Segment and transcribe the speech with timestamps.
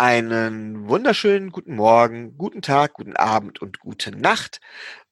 [0.00, 4.62] Einen wunderschönen guten Morgen, guten Tag, guten Abend und gute Nacht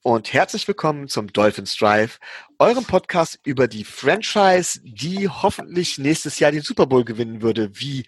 [0.00, 2.18] und herzlich willkommen zum Dolphins Drive,
[2.58, 8.06] eurem Podcast über die Franchise, die hoffentlich nächstes Jahr den Super Bowl gewinnen würde, wie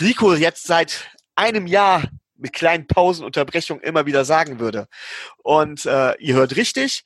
[0.00, 2.04] Rico jetzt seit einem Jahr
[2.36, 4.86] mit kleinen Pausenunterbrechungen immer wieder sagen würde.
[5.38, 7.02] Und äh, ihr hört richtig,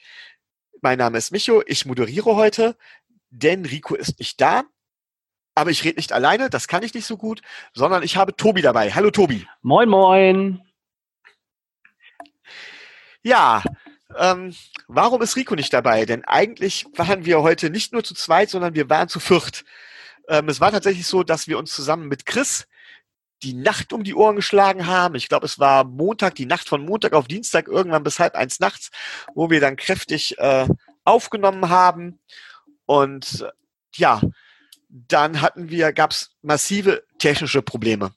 [0.82, 2.76] mein Name ist Micho, ich moderiere heute,
[3.30, 4.64] denn Rico ist nicht da.
[5.54, 7.40] Aber ich rede nicht alleine, das kann ich nicht so gut,
[7.72, 8.90] sondern ich habe Tobi dabei.
[8.90, 9.46] Hallo Tobi.
[9.62, 10.60] Moin, moin.
[13.22, 13.62] Ja,
[14.16, 14.54] ähm,
[14.88, 16.04] warum ist Rico nicht dabei?
[16.04, 19.64] Denn eigentlich waren wir heute nicht nur zu zweit, sondern wir waren zu viert.
[20.28, 22.66] Ähm, es war tatsächlich so, dass wir uns zusammen mit Chris
[23.42, 25.14] die Nacht um die Ohren geschlagen haben.
[25.14, 28.58] Ich glaube, es war Montag, die Nacht von Montag auf Dienstag, irgendwann bis halb eins
[28.58, 28.90] nachts,
[29.34, 30.66] wo wir dann kräftig äh,
[31.04, 32.18] aufgenommen haben.
[32.86, 33.50] Und äh,
[33.96, 34.20] ja,
[34.94, 38.12] dann hatten wir, gab es massive technische Probleme.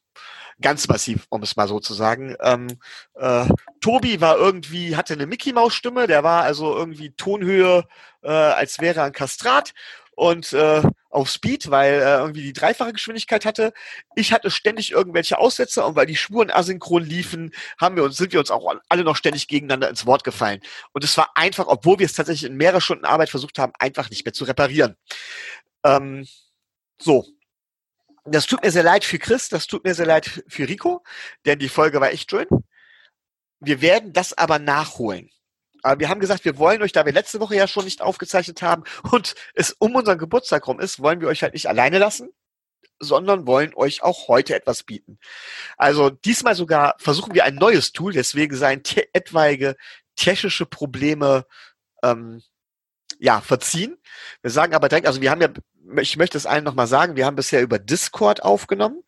[0.61, 2.35] Ganz massiv, um es mal so zu sagen.
[2.39, 2.79] Ähm,
[3.15, 3.45] äh,
[3.81, 7.87] Tobi war irgendwie, hatte eine Mickey-Maus-Stimme, der war also irgendwie Tonhöhe,
[8.21, 9.73] äh, als wäre ein Kastrat
[10.15, 13.73] und äh, auf Speed, weil er irgendwie die dreifache Geschwindigkeit hatte.
[14.15, 18.33] Ich hatte ständig irgendwelche Aussätze und weil die Spuren asynchron liefen, haben wir uns, sind
[18.33, 20.61] wir uns auch alle noch ständig gegeneinander ins Wort gefallen.
[20.91, 24.09] Und es war einfach, obwohl wir es tatsächlich in mehrere Stunden Arbeit versucht haben, einfach
[24.09, 24.95] nicht mehr zu reparieren.
[25.83, 26.27] Ähm,
[26.99, 27.25] so.
[28.25, 31.03] Das tut mir sehr leid für Chris, das tut mir sehr leid für Rico,
[31.45, 32.47] denn die Folge war echt schön.
[33.59, 35.29] Wir werden das aber nachholen.
[35.83, 38.61] Aber wir haben gesagt, wir wollen euch, da wir letzte Woche ja schon nicht aufgezeichnet
[38.61, 42.29] haben und es um unseren Geburtstag rum ist, wollen wir euch halt nicht alleine lassen,
[42.99, 45.19] sondern wollen euch auch heute etwas bieten.
[45.77, 49.77] Also diesmal sogar versuchen wir ein neues Tool, deswegen seien te etwaige
[50.15, 51.45] technische Probleme
[52.03, 52.41] ähm,
[53.19, 53.97] ja, verziehen.
[54.41, 55.49] Wir sagen aber direkt, also wir haben ja
[56.01, 59.03] ich möchte es allen nochmal sagen, wir haben bisher über Discord aufgenommen.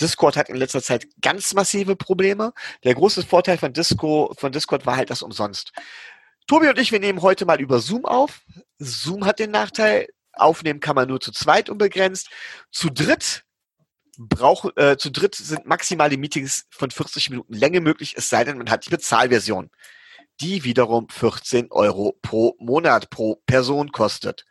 [0.00, 2.52] Discord hat in letzter Zeit ganz massive Probleme.
[2.84, 5.72] Der große Vorteil von, Disco, von Discord war halt das umsonst.
[6.46, 8.40] Tobi und ich, wir nehmen heute mal über Zoom auf.
[8.78, 12.30] Zoom hat den Nachteil, aufnehmen kann man nur zu zweit unbegrenzt.
[12.70, 13.44] Zu dritt
[14.18, 18.44] braucht, äh, zu dritt sind maximal die Meetings von 40 Minuten Länge möglich, es sei
[18.44, 19.70] denn, man hat die Bezahlversion,
[20.40, 24.44] die wiederum 14 Euro pro Monat pro Person kostet.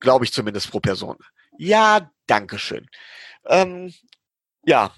[0.00, 1.16] Glaube ich zumindest pro Person.
[1.56, 2.88] Ja, Dankeschön.
[3.46, 3.92] Ähm,
[4.64, 4.92] ja.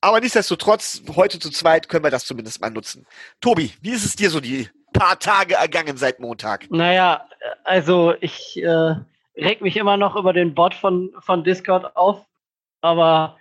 [0.00, 3.06] Aber nichtsdestotrotz, heute zu zweit können wir das zumindest mal nutzen.
[3.40, 6.70] Tobi, wie ist es dir so die paar Tage ergangen seit Montag?
[6.70, 7.26] Naja,
[7.64, 8.94] also ich äh,
[9.36, 12.24] reg mich immer noch über den Bot von, von Discord auf,
[12.82, 13.38] aber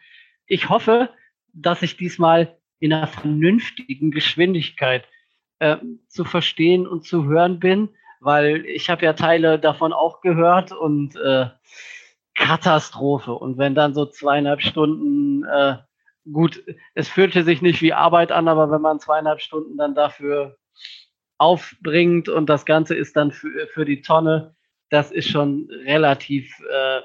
[0.47, 1.09] ich hoffe,
[1.53, 5.05] dass ich diesmal in einer vernünftigen Geschwindigkeit
[5.59, 7.89] äh, zu verstehen und zu hören bin
[8.23, 11.47] weil ich habe ja Teile davon auch gehört und äh,
[12.35, 13.33] Katastrophe.
[13.33, 15.77] Und wenn dann so zweieinhalb Stunden, äh,
[16.31, 16.63] gut,
[16.95, 20.57] es fühlte sich nicht wie Arbeit an, aber wenn man zweieinhalb Stunden dann dafür
[21.37, 24.55] aufbringt und das Ganze ist dann für, für die Tonne,
[24.89, 27.01] das ist schon relativ äh,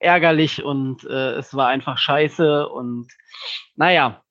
[0.00, 3.12] ärgerlich und äh, es war einfach scheiße und
[3.76, 4.22] naja,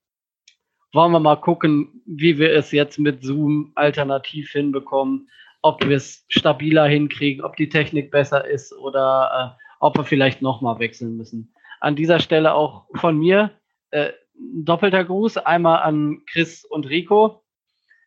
[0.92, 5.30] wollen wir mal gucken, wie wir es jetzt mit Zoom alternativ hinbekommen
[5.64, 10.42] ob wir es stabiler hinkriegen, ob die Technik besser ist oder äh, ob wir vielleicht
[10.42, 11.54] nochmal wechseln müssen.
[11.80, 13.52] An dieser Stelle auch von mir
[13.92, 17.44] äh, doppelter Gruß, einmal an Chris und Rico.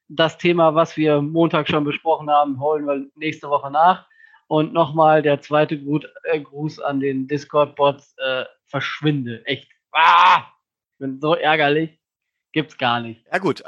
[0.08, 4.06] Das Thema, was wir Montag schon besprochen haben, holen wir nächste Woche nach.
[4.46, 8.14] Und nochmal der zweite Gruß, äh, Gruß an den Discord-Bots.
[8.18, 9.44] Äh, verschwinde.
[9.46, 9.70] Echt.
[9.92, 10.44] Ah!
[10.92, 11.98] Ich bin so ärgerlich.
[12.52, 13.24] Gibt's gar nicht.
[13.30, 13.62] Ja gut,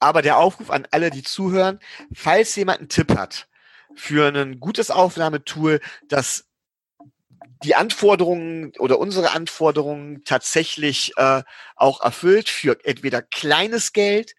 [0.00, 1.80] aber der Aufruf an alle, die zuhören,
[2.12, 3.48] falls jemand einen Tipp hat
[3.94, 6.44] für ein gutes Aufnahmetool, das
[7.64, 11.42] die Anforderungen oder unsere Anforderungen tatsächlich äh,
[11.74, 14.34] auch erfüllt für entweder kleines Geld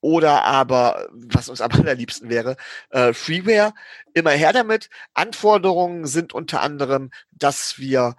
[0.00, 2.56] oder aber, was uns am allerliebsten wäre,
[2.90, 3.72] äh, Freeware.
[4.14, 4.90] Immer her damit.
[5.14, 8.16] Anforderungen sind unter anderem, dass wir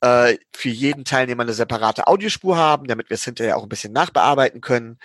[0.00, 3.92] äh, für jeden Teilnehmer eine separate Audiospur haben, damit wir es hinterher auch ein bisschen
[3.92, 4.98] nachbearbeiten können.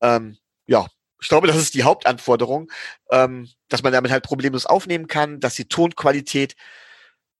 [0.00, 0.86] Ähm, ja,
[1.20, 2.70] ich glaube, das ist die Hauptanforderung,
[3.10, 6.56] ähm, dass man damit halt problemlos aufnehmen kann, dass die Tonqualität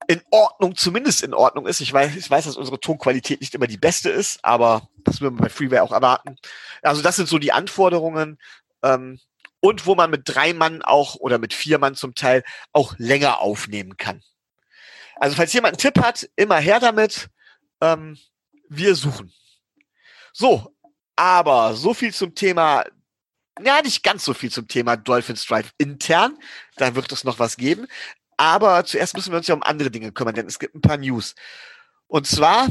[0.08, 1.81] in Ordnung, zumindest in Ordnung ist.
[1.81, 5.38] Ich weiß, ich weiß, dass unsere Tonqualität nicht immer die beste ist, aber das würden
[5.38, 6.37] wir bei Freeware auch erwarten.
[6.82, 8.38] Also das sind so die Anforderungen.
[8.82, 9.19] Ähm,
[9.61, 13.40] und wo man mit drei Mann auch oder mit vier Mann zum Teil auch länger
[13.40, 14.22] aufnehmen kann.
[15.17, 17.29] Also falls jemand einen Tipp hat, immer her damit.
[17.81, 18.19] Ähm,
[18.69, 19.32] wir suchen.
[20.32, 20.75] So,
[21.17, 22.84] aber so viel zum Thema
[23.64, 26.37] ja, nicht ganz so viel zum Thema Dolphins Drive intern.
[26.76, 27.87] Da wird es noch was geben.
[28.37, 30.99] Aber zuerst müssen wir uns ja um andere Dinge kümmern, denn es gibt ein paar
[30.99, 31.35] News.
[32.06, 32.69] Und zwar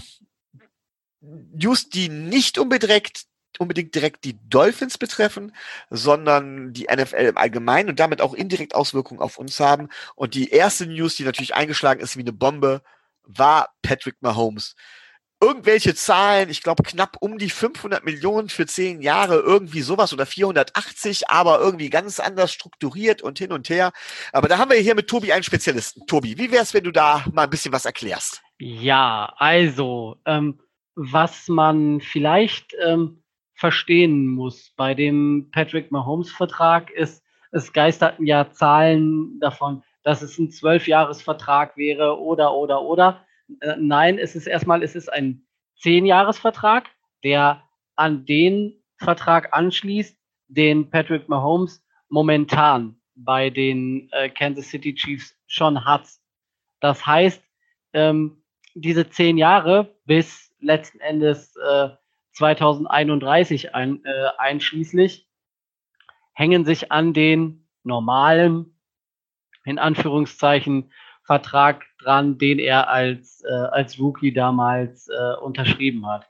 [1.22, 3.26] News, die nicht unbedingt
[3.58, 5.56] unbedingt direkt die Dolphins betreffen,
[5.90, 9.90] sondern die NFL im Allgemeinen und damit auch indirekt Auswirkungen auf uns haben.
[10.16, 12.82] Und die erste News, die natürlich eingeschlagen ist wie eine Bombe,
[13.24, 14.76] war Patrick Mahomes
[15.42, 20.26] irgendwelche Zahlen, ich glaube knapp um die 500 Millionen für zehn Jahre, irgendwie sowas oder
[20.26, 23.92] 480, aber irgendwie ganz anders strukturiert und hin und her.
[24.32, 26.06] Aber da haben wir hier mit Tobi einen Spezialisten.
[26.08, 28.42] Tobi, wie wär's, wenn du da mal ein bisschen was erklärst?
[28.58, 30.60] Ja, also, ähm,
[30.96, 33.22] was man vielleicht ähm,
[33.54, 40.52] verstehen muss bei dem Patrick Mahomes-Vertrag ist, es geisterten ja Zahlen davon, dass es ein
[40.52, 43.25] Zwölfjahresvertrag wäre oder, oder, oder.
[43.62, 45.46] Äh, nein, es ist erstmal, es ist ein
[45.78, 46.90] Zehnjahresvertrag,
[47.24, 47.64] der
[47.96, 55.86] an den Vertrag anschließt, den Patrick Mahomes momentan bei den äh, Kansas City Chiefs schon
[55.86, 56.08] hat.
[56.80, 57.44] Das heißt,
[57.94, 58.44] ähm,
[58.74, 61.90] diese zehn Jahre bis letzten Endes äh,
[62.34, 65.28] 2031 ein, äh, einschließlich
[66.34, 68.78] hängen sich an den normalen,
[69.64, 70.92] in Anführungszeichen,
[71.26, 76.30] Vertrag dran, den er als, äh, als Rookie damals äh, unterschrieben hat.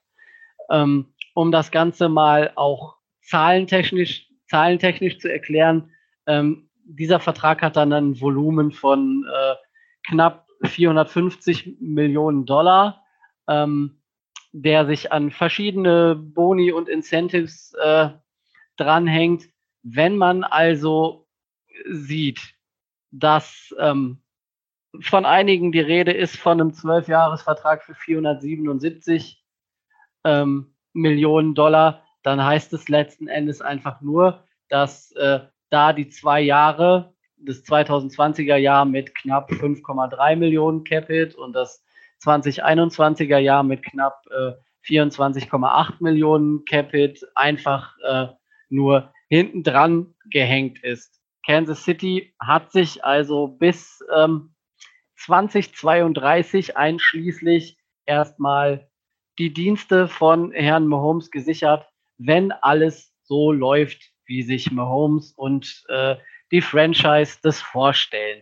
[0.70, 5.92] Ähm, um das Ganze mal auch zahlentechnisch, zahlentechnisch zu erklären,
[6.28, 9.56] ähm, dieser Vertrag hat dann ein Volumen von äh,
[10.08, 13.04] knapp 450 Millionen Dollar,
[13.48, 14.02] ähm,
[14.54, 18.10] der sich an verschiedene Boni und Incentives äh,
[18.78, 19.50] dranhängt.
[19.84, 21.28] Wenn man also
[21.90, 22.40] sieht,
[23.12, 24.22] dass ähm,
[25.02, 29.44] von einigen die Rede ist von einem Zwölfjahresvertrag für 477
[30.24, 36.42] ähm, Millionen Dollar, dann heißt es letzten Endes einfach nur, dass äh, da die zwei
[36.42, 41.84] Jahre, das 2020er Jahr mit knapp 5,3 Millionen Capit und das
[42.24, 44.54] 2021er Jahr mit knapp äh,
[44.88, 48.28] 24,8 Millionen Capit einfach äh,
[48.70, 51.20] nur hinten dran gehängt ist.
[51.46, 54.55] Kansas City hat sich also bis ähm,
[55.18, 58.90] 2032 einschließlich erstmal
[59.38, 66.16] die Dienste von Herrn Mahomes gesichert, wenn alles so läuft, wie sich Mahomes und äh,
[66.52, 68.42] die Franchise das vorstellen.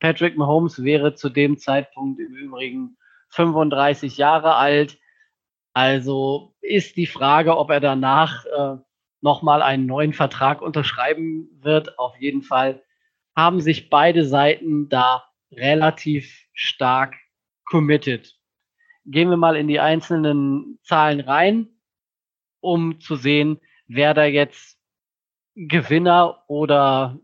[0.00, 2.96] Patrick Mahomes wäre zu dem Zeitpunkt im Übrigen
[3.30, 4.98] 35 Jahre alt.
[5.72, 8.76] Also ist die Frage, ob er danach äh,
[9.20, 11.98] nochmal einen neuen Vertrag unterschreiben wird.
[11.98, 12.82] Auf jeden Fall
[13.34, 17.14] haben sich beide Seiten da relativ stark
[17.64, 18.34] committed.
[19.04, 21.68] Gehen wir mal in die einzelnen Zahlen rein,
[22.60, 24.78] um zu sehen, wer da jetzt
[25.54, 27.18] Gewinner oder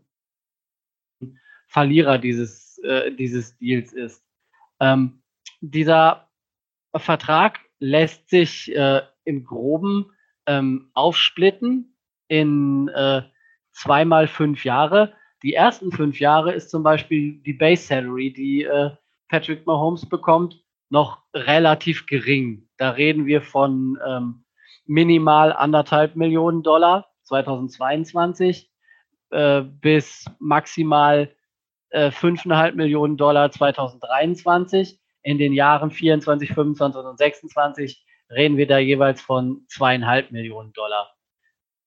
[1.67, 4.23] Verlierer dieses, äh, dieses Deals ist.
[4.79, 5.23] Ähm,
[5.59, 6.29] dieser
[6.95, 10.11] Vertrag lässt sich äh, im Groben
[10.45, 11.97] ähm, aufsplitten
[12.27, 13.23] in äh,
[13.71, 18.91] zweimal fünf Jahre die ersten fünf Jahre ist zum Beispiel die Base Salary, die äh,
[19.27, 22.69] Patrick Mahomes bekommt, noch relativ gering.
[22.77, 24.45] Da reden wir von ähm,
[24.85, 28.71] minimal anderthalb Millionen Dollar 2022
[29.31, 31.35] äh, bis maximal
[31.89, 34.99] äh, fünfeinhalb Millionen Dollar 2023.
[35.23, 41.13] In den Jahren 24, 25 und 26 reden wir da jeweils von zweieinhalb Millionen Dollar.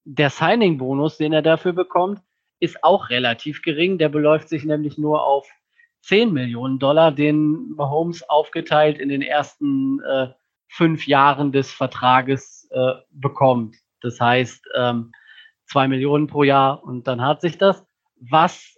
[0.04, 2.20] Der Signing-Bonus, den er dafür bekommt,
[2.60, 3.98] ist auch relativ gering.
[3.98, 5.48] Der beläuft sich nämlich nur auf
[6.02, 10.28] 10 Millionen Dollar, den Mahomes aufgeteilt in den ersten äh,
[10.68, 13.76] fünf Jahren des Vertrages äh, bekommt.
[14.00, 15.12] Das heißt, ähm,
[15.66, 17.84] 2 Millionen pro Jahr und dann hat sich das.
[18.20, 18.76] Was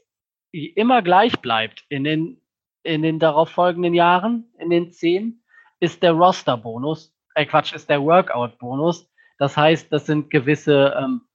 [0.53, 2.41] immer gleich bleibt in den,
[2.83, 5.43] in den darauffolgenden Jahren, in den zehn,
[5.81, 7.15] ist der Roster-Bonus.
[7.35, 9.09] Äh, Quatsch, ist der Workout-Bonus.
[9.39, 11.28] Das heißt, das sind gewisse ähm,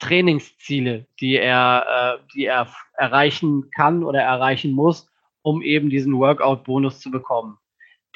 [0.00, 5.08] Trainingsziele, die er, äh, die er erreichen kann oder erreichen muss,
[5.42, 7.58] um eben diesen Workout-Bonus zu bekommen.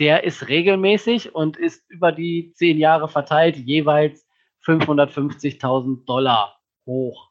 [0.00, 4.26] Der ist regelmäßig und ist über die zehn Jahre verteilt jeweils
[4.66, 7.30] 550.000 Dollar hoch.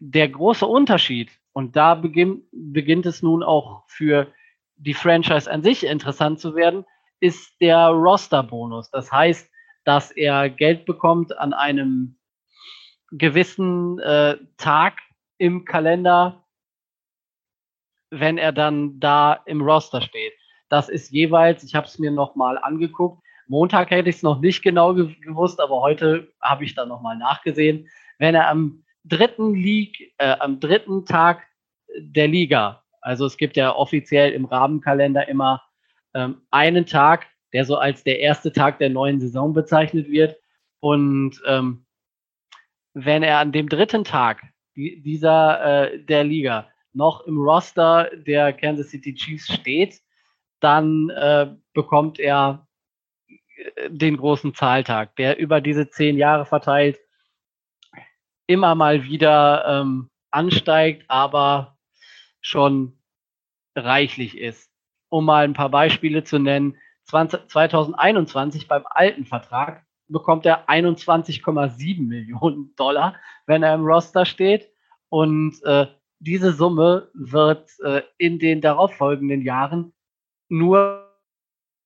[0.00, 4.32] Der große Unterschied, und da beginn, beginnt es nun auch für
[4.76, 6.84] die Franchise an sich interessant zu werden,
[7.20, 8.90] ist der Roster-Bonus.
[8.90, 9.48] Das heißt,
[9.84, 12.16] dass er Geld bekommt an einem
[13.18, 14.98] gewissen äh, Tag
[15.38, 16.44] im Kalender,
[18.10, 20.32] wenn er dann da im Roster steht.
[20.68, 24.62] Das ist jeweils, ich habe es mir nochmal angeguckt, Montag hätte ich es noch nicht
[24.62, 27.88] genau gewusst, aber heute habe ich dann nochmal nachgesehen.
[28.18, 31.42] Wenn er am dritten League, äh, am dritten Tag
[31.98, 35.62] der Liga, also es gibt ja offiziell im Rahmenkalender immer
[36.14, 40.36] ähm, einen Tag, der so als der erste Tag der neuen Saison bezeichnet wird.
[40.80, 41.83] Und ähm,
[42.94, 44.42] wenn er an dem dritten Tag
[44.76, 50.00] dieser äh, der Liga noch im Roster der Kansas City Chiefs steht,
[50.60, 52.66] dann äh, bekommt er
[53.26, 56.98] äh, den großen Zahltag, der über diese zehn Jahre verteilt
[58.46, 61.78] immer mal wieder ähm, ansteigt, aber
[62.40, 62.98] schon
[63.74, 64.70] reichlich ist.
[65.08, 72.06] Um mal ein paar Beispiele zu nennen, 20, 2021 beim alten Vertrag bekommt er 21,7
[72.06, 74.70] Millionen Dollar, wenn er im Roster steht.
[75.08, 75.86] Und äh,
[76.18, 79.92] diese Summe wird äh, in den darauffolgenden Jahren
[80.48, 81.04] nur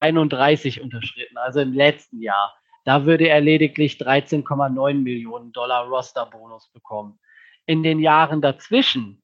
[0.00, 2.54] 31 unterschritten, also im letzten Jahr.
[2.84, 7.18] Da würde er lediglich 13,9 Millionen Dollar Roster-Bonus bekommen.
[7.66, 9.22] In den Jahren dazwischen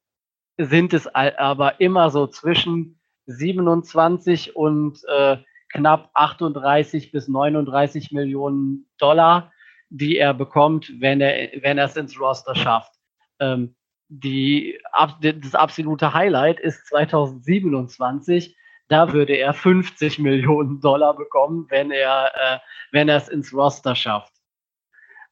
[0.59, 5.39] sind es aber immer so zwischen 27 und äh,
[5.75, 9.53] knapp 38 bis 39 Millionen Dollar,
[9.91, 12.93] die er bekommt, wenn er wenn er es ins Roster schafft.
[13.41, 13.75] Ähm,
[14.09, 14.79] die,
[15.21, 18.57] das absolute Highlight ist 2027.
[18.89, 22.59] Da würde er 50 Millionen Dollar bekommen, wenn er äh,
[22.93, 24.33] wenn er es ins Roster schafft.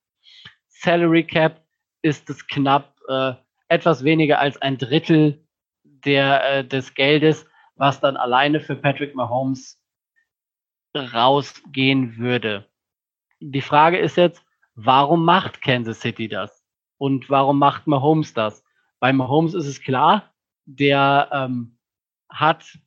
[0.70, 1.66] Salary Cap,
[2.02, 3.34] ist es knapp äh,
[3.68, 5.46] etwas weniger als ein Drittel
[5.84, 7.46] der, äh, des Geldes,
[7.76, 9.83] was dann alleine für Patrick Mahomes
[10.96, 12.66] rausgehen würde.
[13.40, 14.44] Die Frage ist jetzt,
[14.76, 16.64] warum macht Kansas City das?
[16.98, 18.64] Und warum macht Mahomes das?
[19.00, 20.34] Bei Mahomes ist es klar,
[20.66, 21.78] der ähm,
[22.30, 22.78] hat,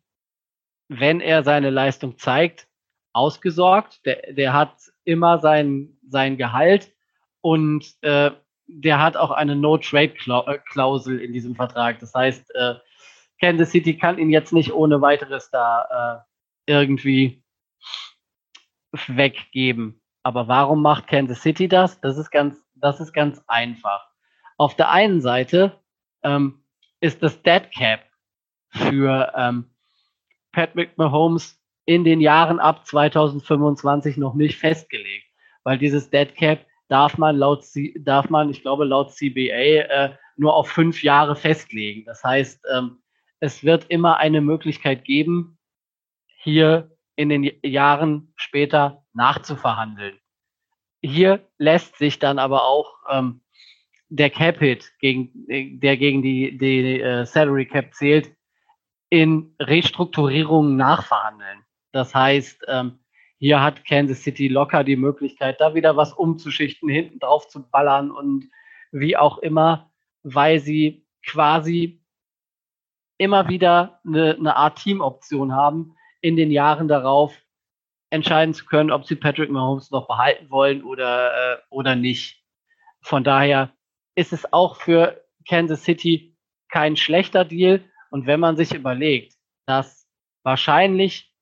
[0.89, 2.69] wenn er seine Leistung zeigt,
[3.13, 4.05] ausgesorgt.
[4.07, 6.93] Der, der hat immer sein, sein Gehalt
[7.41, 8.31] und äh,
[8.69, 11.99] der hat auch eine No-Trade-Klausel in diesem Vertrag.
[12.01, 12.75] Das heißt, äh,
[13.41, 16.25] Kansas City kann ihn jetzt nicht ohne weiteres da
[16.67, 17.45] äh, irgendwie
[19.09, 20.01] weggeben.
[20.23, 22.01] Aber warum macht Kansas City das?
[22.01, 24.09] Das ist ganz, das ist ganz einfach.
[24.59, 25.81] Auf der einen Seite
[26.23, 26.65] ähm,
[27.01, 28.01] ist das Dead Cap
[28.71, 29.71] für ähm,
[30.53, 35.27] Patrick Mahomes in den Jahren ab 2025 noch nicht festgelegt,
[35.63, 37.65] weil dieses Dead Cap darf man laut
[38.01, 42.05] darf man, ich glaube laut CBA äh, nur auf fünf Jahre festlegen.
[42.05, 42.99] Das heißt, ähm,
[43.41, 45.59] es wird immer eine Möglichkeit geben,
[46.39, 50.19] hier in den Jahren später nachzuverhandeln.
[51.03, 53.41] Hier lässt sich dann aber auch ähm,
[54.09, 55.31] der Cap Hit, gegen,
[55.81, 58.33] der gegen die, die äh, Salary Cap zählt,
[59.09, 61.65] in Restrukturierungen nachverhandeln.
[61.93, 62.99] Das heißt, ähm,
[63.39, 68.11] hier hat Kansas City locker die Möglichkeit, da wieder was umzuschichten, hinten drauf zu ballern
[68.11, 68.49] und
[68.93, 69.93] wie auch immer,
[70.23, 72.03] weil sie quasi
[73.19, 75.96] immer wieder eine, eine Art Teamoption haben,
[76.27, 77.41] in den Jahren darauf
[78.11, 82.43] entscheiden zu können, ob sie Patrick Mahomes noch behalten wollen oder, äh, oder nicht.
[83.01, 83.73] Von daher
[84.17, 86.37] ist es auch für Kansas City
[86.69, 87.85] kein schlechter Deal.
[88.11, 89.35] Und wenn man sich überlegt,
[89.67, 90.09] dass
[90.43, 91.33] wahrscheinlich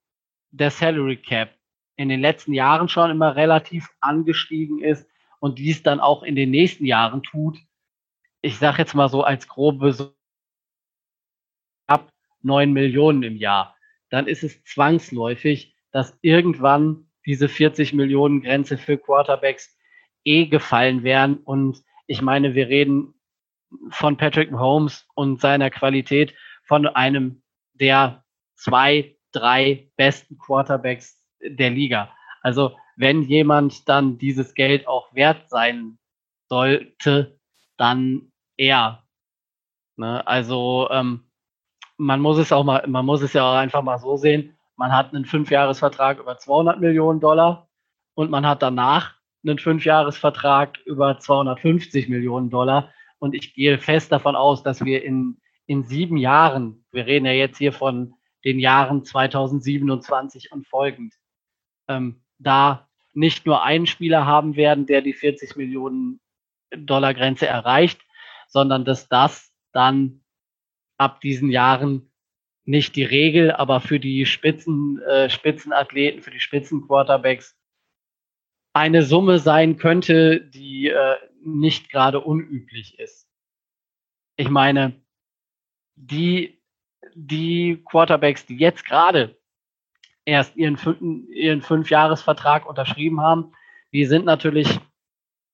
[0.50, 1.56] der Salary Cap
[1.96, 5.08] in den letzten Jahren schon immer relativ angestiegen ist
[5.40, 7.58] und dies dann auch in den nächsten Jahren tut,
[8.42, 10.14] ich sage jetzt mal so als grobe
[11.86, 12.12] ab
[12.42, 13.74] 9 Millionen im Jahr,
[14.10, 19.76] dann ist es zwangsläufig, dass irgendwann diese 40 Millionen Grenze für Quarterbacks
[20.24, 21.38] eh gefallen wären.
[21.38, 23.14] Und ich meine, wir reden
[23.90, 26.34] von Patrick Mahomes und seiner Qualität
[26.64, 27.42] von einem
[27.74, 28.24] der
[28.56, 32.14] zwei, drei besten Quarterbacks der Liga.
[32.40, 35.98] Also wenn jemand dann dieses Geld auch wert sein
[36.48, 37.38] sollte,
[37.76, 39.04] dann er.
[39.96, 40.26] Ne?
[40.26, 41.30] Also ähm,
[41.96, 44.56] man muss es auch mal, man muss es ja auch einfach mal so sehen.
[44.76, 47.68] Man hat einen Fünfjahresvertrag über 200 Millionen Dollar
[48.14, 52.92] und man hat danach einen Fünfjahresvertrag über 250 Millionen Dollar.
[53.18, 57.32] Und ich gehe fest davon aus, dass wir in, in sieben Jahren, wir reden ja
[57.32, 61.14] jetzt hier von den Jahren 2027 und folgend,
[61.88, 66.20] ähm, da nicht nur einen Spieler haben werden, der die 40 Millionen
[66.76, 68.00] Dollar Grenze erreicht,
[68.48, 70.23] sondern dass das dann
[70.96, 72.10] ab diesen Jahren
[72.64, 77.56] nicht die Regel, aber für die Spitzen, äh, Spitzenathleten, für die Spitzenquarterbacks
[78.72, 83.28] eine Summe sein könnte, die äh, nicht gerade unüblich ist.
[84.36, 85.00] Ich meine,
[85.94, 86.60] die,
[87.14, 89.38] die Quarterbacks, die jetzt gerade
[90.24, 93.52] erst ihren, ihren Fünfjahresvertrag unterschrieben haben,
[93.92, 94.80] die sind natürlich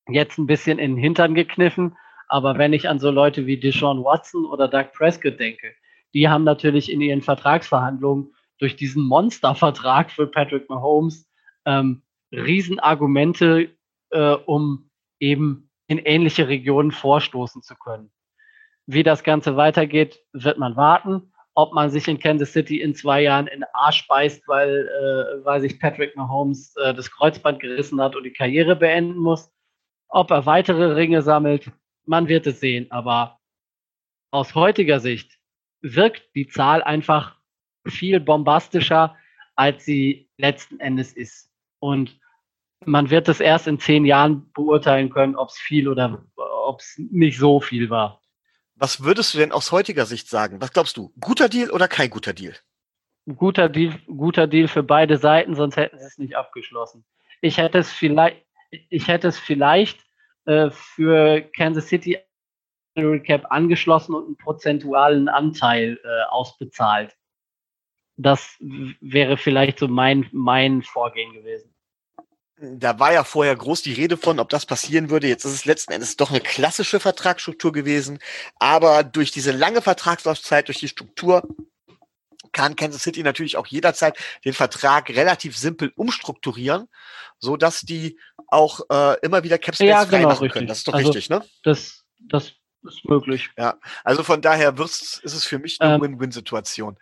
[0.09, 1.97] jetzt ein bisschen in den Hintern gekniffen.
[2.31, 5.75] Aber wenn ich an so Leute wie Deshaun Watson oder Doug Prescott denke,
[6.15, 11.29] die haben natürlich in ihren Vertragsverhandlungen durch diesen Monstervertrag für Patrick Mahomes
[11.67, 13.71] ähm, Riesenargumente,
[14.11, 18.13] äh, um eben in ähnliche Regionen vorstoßen zu können.
[18.87, 21.33] Wie das Ganze weitergeht, wird man warten.
[21.55, 25.45] Ob man sich in Kansas City in zwei Jahren in den Arsch beißt, weil, äh,
[25.45, 29.52] weil sich Patrick Mahomes äh, das Kreuzband gerissen hat und die Karriere beenden muss.
[30.09, 31.73] Ob er weitere Ringe sammelt,
[32.06, 32.91] man wird es sehen.
[32.91, 33.41] Aber
[34.30, 35.39] aus heutiger Sicht
[35.80, 37.36] wirkt die Zahl einfach
[37.86, 39.17] viel bombastischer,
[39.56, 41.50] als sie letzten Endes ist.
[41.78, 42.19] Und
[42.84, 46.95] man wird es erst in zehn Jahren beurteilen können, ob es viel oder ob es
[46.99, 48.23] nicht so viel war.
[48.75, 50.60] Was würdest du denn aus heutiger Sicht sagen?
[50.60, 51.13] Was glaubst du?
[51.21, 52.56] Guter Deal oder kein guter Deal?
[53.36, 57.04] Guter Deal, guter Deal für beide Seiten, sonst hätten sie es nicht abgeschlossen.
[57.43, 60.00] Ich hätte es vielleicht, ich hätte es vielleicht
[60.47, 62.19] äh, für Kansas City
[62.95, 67.17] Cap angeschlossen und einen prozentualen Anteil äh, ausbezahlt.
[68.17, 71.75] Das wäre vielleicht so mein, mein Vorgehen gewesen.
[72.63, 75.29] Da war ja vorher groß die Rede von, ob das passieren würde.
[75.29, 78.19] Jetzt ist es letzten Endes doch eine klassische Vertragsstruktur gewesen.
[78.59, 81.43] Aber durch diese lange Vertragslaufzeit, durch die Struktur,
[82.52, 86.89] kann Kansas City natürlich auch jederzeit den Vertrag relativ simpel umstrukturieren,
[87.39, 90.67] so dass die auch äh, immer wieder Capspace ja, genau, machen können.
[90.67, 91.43] Das ist doch also, richtig, ne?
[91.63, 92.52] Das, das
[92.84, 93.50] ist möglich.
[93.58, 96.99] Ja, also von daher ist es für mich eine ähm, Win-Win-Situation.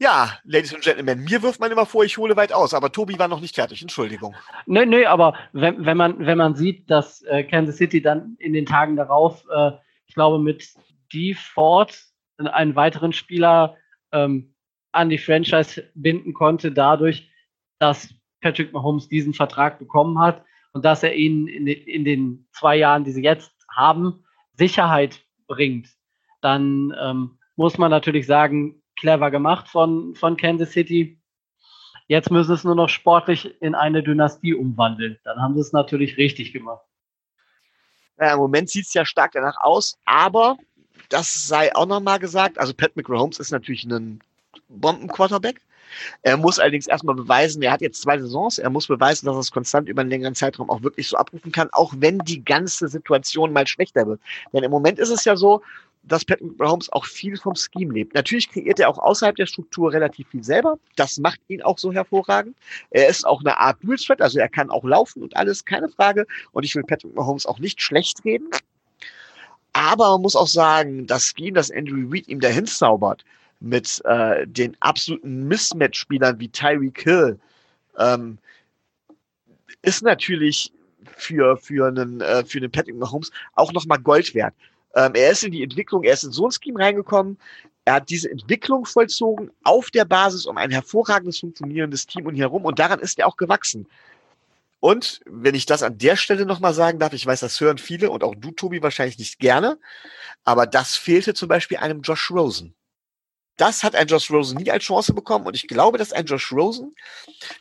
[0.00, 3.16] Ja, Ladies and Gentlemen, mir wirft man immer vor, ich hole weit aus, aber Tobi
[3.18, 4.34] war noch nicht fertig, Entschuldigung.
[4.66, 8.52] Nö, nö, aber wenn, wenn, man, wenn man sieht, dass äh, Kansas City dann in
[8.52, 9.70] den Tagen darauf, äh,
[10.06, 10.68] ich glaube, mit
[11.12, 11.96] Dee Ford
[12.38, 13.76] einen weiteren Spieler
[14.10, 14.53] ähm,
[14.94, 17.30] an die Franchise binden konnte, dadurch,
[17.78, 22.76] dass Patrick Mahomes diesen Vertrag bekommen hat und dass er ihnen in, in den zwei
[22.76, 25.88] Jahren, die sie jetzt haben, Sicherheit bringt,
[26.40, 31.20] dann ähm, muss man natürlich sagen, clever gemacht von, von Kansas City.
[32.06, 35.18] Jetzt müssen sie es nur noch sportlich in eine Dynastie umwandeln.
[35.24, 36.84] Dann haben sie es natürlich richtig gemacht.
[38.20, 40.56] Ja, Im Moment sieht es ja stark danach aus, aber
[41.08, 42.58] das sei auch nochmal gesagt.
[42.58, 44.20] Also Pat McMahon ist natürlich ein
[44.68, 45.60] Bomben-Quarterback.
[46.22, 49.40] Er muss allerdings erstmal beweisen, er hat jetzt zwei Saisons, er muss beweisen, dass er
[49.40, 52.88] es konstant über einen längeren Zeitraum auch wirklich so abrufen kann, auch wenn die ganze
[52.88, 54.20] Situation mal schlechter wird.
[54.52, 55.62] Denn im Moment ist es ja so,
[56.06, 58.14] dass Patrick Mahomes auch viel vom Scheme lebt.
[58.14, 60.78] Natürlich kreiert er auch außerhalb der Struktur relativ viel selber.
[60.96, 62.56] Das macht ihn auch so hervorragend.
[62.90, 65.88] Er ist auch eine Art Dual Threat, also er kann auch laufen und alles, keine
[65.88, 66.26] Frage.
[66.52, 68.50] Und ich will Patrick Mahomes auch nicht schlecht reden.
[69.72, 73.24] Aber man muss auch sagen, das Scheme, das Andrew Reid ihm dahin zaubert,
[73.60, 77.38] mit äh, den absoluten Mismatch-Spielern wie Tyreek Hill
[77.98, 78.38] ähm,
[79.82, 80.72] ist natürlich
[81.16, 84.54] für, für einen, äh, für einen Patrick Mahomes auch nochmal Gold wert.
[84.94, 87.38] Ähm, er ist in die Entwicklung, er ist in so ein Scheme reingekommen,
[87.84, 92.64] er hat diese Entwicklung vollzogen auf der Basis um ein hervorragendes funktionierendes Team und herum
[92.64, 93.86] und daran ist er auch gewachsen.
[94.80, 98.10] Und wenn ich das an der Stelle nochmal sagen darf, ich weiß, das hören viele
[98.10, 99.78] und auch du, Tobi, wahrscheinlich nicht gerne,
[100.44, 102.74] aber das fehlte zum Beispiel einem Josh Rosen.
[103.56, 106.52] Das hat ein Josh Rosen nie als Chance bekommen und ich glaube, dass ein Josh
[106.52, 106.94] Rosen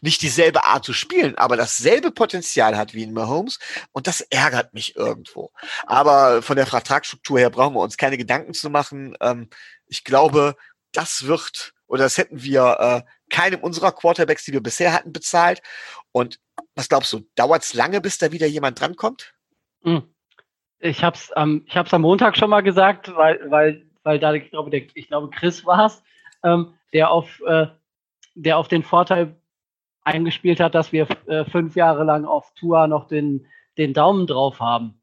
[0.01, 3.59] nicht dieselbe Art zu spielen, aber dasselbe Potenzial hat wie ein Mahomes
[3.91, 5.51] und das ärgert mich irgendwo.
[5.85, 9.15] Aber von der Vertragsstruktur her brauchen wir uns keine Gedanken zu machen.
[9.21, 9.49] Ähm,
[9.85, 10.55] ich glaube,
[10.91, 15.61] das wird oder das hätten wir äh, keinem unserer Quarterbacks, die wir bisher hatten, bezahlt.
[16.11, 16.39] Und
[16.75, 19.33] was glaubst du, dauert es lange, bis da wieder jemand drankommt?
[19.83, 20.13] Hm.
[20.79, 24.33] Ich habe es ähm, ich hab's am Montag schon mal gesagt, weil, weil, weil da,
[24.33, 26.03] ich glaube, der, ich glaube Chris war es,
[26.43, 27.67] ähm, der, auf, äh,
[28.35, 29.35] der auf den Vorteil
[30.03, 33.45] eingespielt hat, dass wir äh, fünf Jahre lang auf Tour noch den,
[33.77, 35.01] den Daumen drauf haben.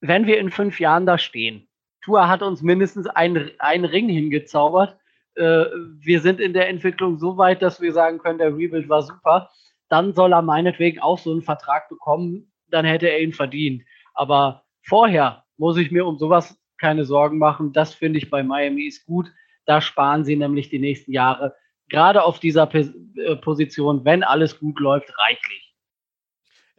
[0.00, 1.68] Wenn wir in fünf Jahren da stehen,
[2.02, 4.96] Tour hat uns mindestens einen, Ring hingezaubert.
[5.34, 5.64] Äh,
[5.98, 9.50] wir sind in der Entwicklung so weit, dass wir sagen können, der Rebuild war super
[9.92, 13.82] dann soll er meinetwegen auch so einen Vertrag bekommen, dann hätte er ihn verdient.
[14.14, 17.72] Aber vorher muss ich mir um sowas keine Sorgen machen.
[17.72, 19.32] Das finde ich bei Miami ist gut.
[19.64, 21.54] Da sparen sie nämlich die nächsten Jahre,
[21.88, 25.74] gerade auf dieser äh, Position, wenn alles gut läuft, reichlich.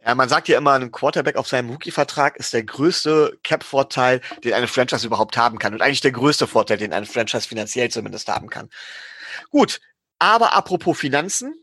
[0.04, 4.52] Ja, man sagt ja immer, ein Quarterback auf seinem Rookie-Vertrag ist der größte Cap-Vorteil, den
[4.52, 5.72] eine Franchise überhaupt haben kann.
[5.72, 8.68] Und eigentlich der größte Vorteil, den eine Franchise finanziell zumindest haben kann.
[9.48, 9.80] Gut,
[10.18, 11.54] aber apropos Finanzen,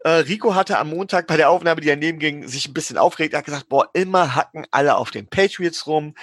[0.00, 3.34] äh, Rico hatte am Montag bei der Aufnahme, die daneben ging, sich ein bisschen aufgeregt.
[3.34, 6.16] Er hat gesagt, boah, immer hacken alle auf den Patriots rum.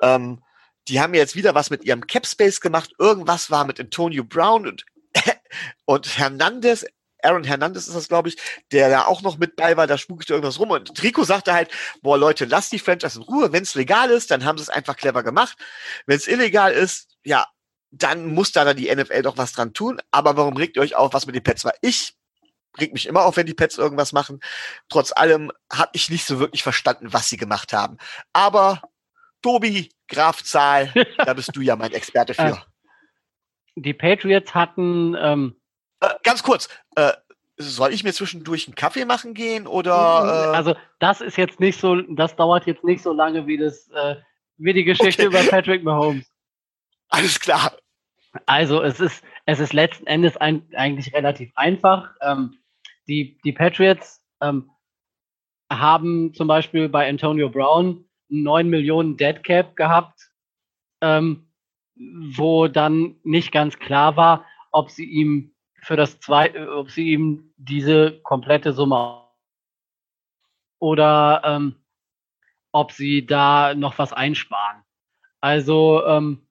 [0.00, 0.40] Ähm,
[0.88, 2.92] die haben jetzt wieder was mit ihrem Capspace gemacht.
[2.98, 4.86] Irgendwas war mit Antonio Brown und,
[5.84, 6.84] und Hernandez.
[7.22, 8.36] Aaron Hernandez ist das, glaube ich,
[8.70, 10.70] der da auch noch mit bei war, da spukte irgendwas rum.
[10.70, 11.70] Und Rico sagte halt,
[12.00, 13.52] boah, Leute, lasst die Franchise in Ruhe.
[13.52, 15.58] Wenn es legal ist, dann haben sie es einfach clever gemacht.
[16.06, 17.46] Wenn es illegal ist, ja,
[17.90, 20.00] dann muss da die NFL doch was dran tun.
[20.10, 21.74] Aber warum regt ihr euch auf, was mit den Pets war?
[21.80, 22.14] Ich
[22.78, 24.40] regt mich immer auf, wenn die Pets irgendwas machen.
[24.88, 27.96] Trotz allem habe ich nicht so wirklich verstanden, was sie gemacht haben.
[28.32, 28.82] Aber
[29.42, 32.42] Tobi, Graf Zahl, da bist du ja mein Experte für.
[32.42, 32.56] Äh,
[33.76, 35.16] die Patriots hatten.
[35.18, 35.56] Ähm
[36.00, 37.12] äh, ganz kurz, äh,
[37.56, 39.92] soll ich mir zwischendurch einen Kaffee machen gehen oder?
[40.52, 43.88] Äh also das ist jetzt nicht so, das dauert jetzt nicht so lange wie das,
[43.90, 44.16] äh,
[44.56, 45.40] wie die Geschichte okay.
[45.40, 46.30] über Patrick Mahomes.
[47.08, 47.76] Alles klar.
[48.46, 52.14] Also es ist, es ist letzten Endes ein, eigentlich relativ einfach.
[52.20, 52.58] Ähm,
[53.08, 54.70] die, die Patriots ähm,
[55.70, 60.30] haben zum Beispiel bei Antonio Brown 9 Millionen Dead Cap gehabt,
[61.00, 61.48] ähm,
[61.96, 67.52] wo dann nicht ganz klar war, ob sie ihm für das zweite, ob sie ihm
[67.56, 69.24] diese komplette Summe
[70.78, 71.76] oder ähm,
[72.72, 74.82] ob sie da noch was einsparen.
[75.40, 76.46] Also ähm,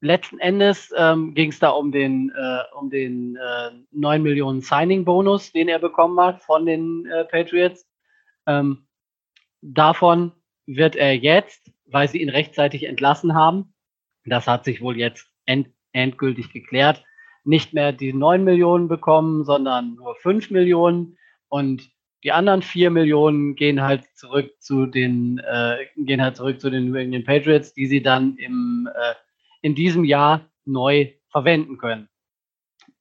[0.00, 5.52] letzten Endes ähm, ging es da um den, äh, um den äh, 9 Millionen Signing-Bonus,
[5.52, 7.86] den er bekommen hat von den äh, Patriots.
[8.46, 8.86] Ähm,
[9.60, 10.32] davon
[10.76, 13.74] wird er jetzt, weil sie ihn rechtzeitig entlassen haben,
[14.24, 17.04] das hat sich wohl jetzt end endgültig geklärt,
[17.42, 21.18] nicht mehr die 9 Millionen bekommen, sondern nur 5 Millionen.
[21.48, 21.90] Und
[22.22, 26.88] die anderen 4 Millionen gehen halt zurück zu den, äh, gehen halt zurück zu den
[26.88, 29.14] New England Patriots, die sie dann im äh,
[29.62, 32.08] in diesem Jahr neu verwenden können.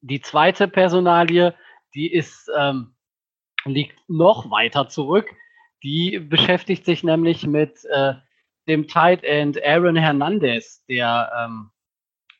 [0.01, 1.53] Die zweite Personalie,
[1.93, 2.95] die ist, ähm,
[3.65, 5.29] liegt noch weiter zurück.
[5.83, 8.13] Die beschäftigt sich nämlich mit äh,
[8.67, 11.71] dem Tight End Aaron Hernandez der ähm,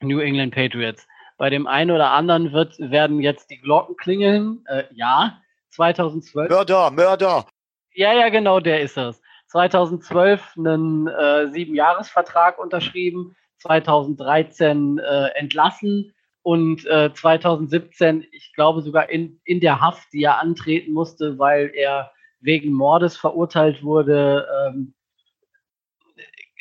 [0.01, 1.07] New England Patriots.
[1.37, 4.63] Bei dem einen oder anderen wird, werden jetzt die Glocken klingeln.
[4.67, 6.49] Äh, ja, 2012.
[6.49, 7.45] Mörder, Mörder.
[7.93, 9.21] Ja, ja, genau, der ist es.
[9.47, 19.39] 2012 einen äh, Siebenjahresvertrag unterschrieben, 2013 äh, entlassen und äh, 2017, ich glaube sogar in,
[19.43, 24.93] in der Haft, die er antreten musste, weil er wegen Mordes verurteilt wurde, ähm,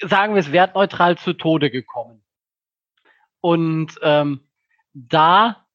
[0.01, 2.23] sagen wir es wertneutral zu Tode gekommen.
[3.41, 4.41] Und ähm,
[4.95, 5.67] da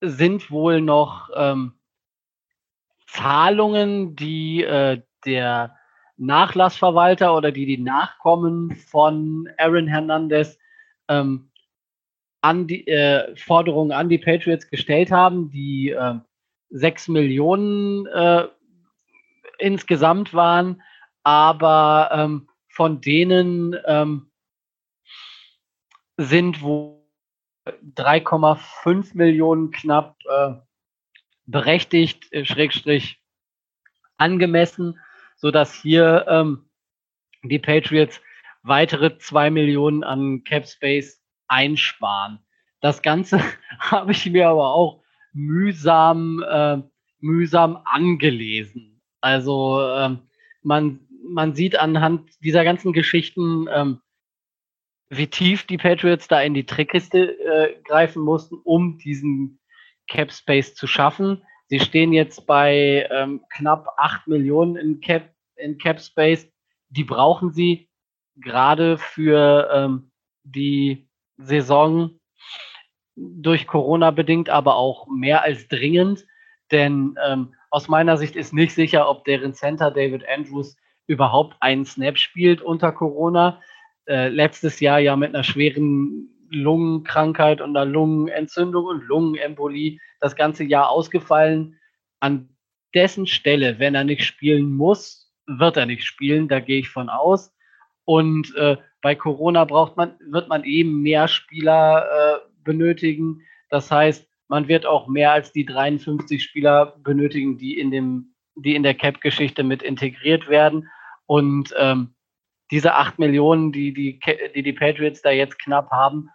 [0.00, 1.74] sind wohl noch ähm,
[3.06, 5.76] Zahlungen, die äh, der
[6.16, 10.58] Nachlassverwalter oder die die Nachkommen von Aaron Hernandez
[11.08, 11.50] ähm,
[12.40, 16.14] an die äh, Forderungen an die Patriots gestellt haben, die äh,
[16.70, 18.48] 6 Millionen äh,
[19.58, 20.82] insgesamt waren,
[21.22, 24.30] aber ähm, von denen ähm,
[26.16, 27.02] sind wohl
[27.66, 30.54] 3,5 Millionen knapp äh,
[31.46, 33.20] berechtigt, äh, Schrägstrich
[34.16, 34.98] angemessen
[35.36, 36.70] sodass hier ähm,
[37.42, 38.20] die Patriots
[38.62, 42.38] weitere zwei Millionen an Cap Space einsparen.
[42.80, 43.40] Das Ganze
[43.78, 45.02] habe ich mir aber auch
[45.34, 46.78] mühsam, äh,
[47.20, 48.93] mühsam angelesen.
[49.24, 50.18] Also ähm,
[50.62, 54.02] man, man sieht anhand dieser ganzen Geschichten, ähm,
[55.08, 59.60] wie tief die Patriots da in die Trickkiste äh, greifen mussten, um diesen
[60.08, 61.42] Cap Space zu schaffen.
[61.68, 66.46] Sie stehen jetzt bei ähm, knapp 8 Millionen in Cap, in Cap Space.
[66.90, 67.88] Die brauchen sie
[68.36, 70.10] gerade für ähm,
[70.42, 71.08] die
[71.38, 72.20] Saison
[73.16, 76.26] durch Corona bedingt, aber auch mehr als dringend.
[76.70, 80.76] Denn ähm, aus meiner Sicht ist nicht sicher, ob deren Center David Andrews
[81.08, 83.60] überhaupt einen Snap spielt unter Corona.
[84.06, 90.62] Äh, letztes Jahr ja mit einer schweren Lungenkrankheit und einer Lungenentzündung und Lungenembolie das ganze
[90.62, 91.80] Jahr ausgefallen.
[92.20, 92.48] An
[92.94, 97.08] dessen Stelle, wenn er nicht spielen muss, wird er nicht spielen, da gehe ich von
[97.08, 97.52] aus.
[98.04, 103.42] Und äh, bei Corona braucht man, wird man eben mehr Spieler äh, benötigen.
[103.68, 108.76] Das heißt, man wird auch mehr als die 53 Spieler benötigen, die in dem, die
[108.76, 110.88] in der Cap-Geschichte mit integriert werden.
[111.26, 112.14] Und ähm,
[112.70, 114.20] diese 8 Millionen, die die,
[114.54, 116.30] die die Patriots da jetzt knapp haben,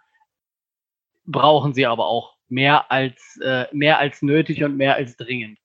[1.24, 5.58] brauchen sie aber auch mehr als, äh, mehr als nötig und mehr als dringend.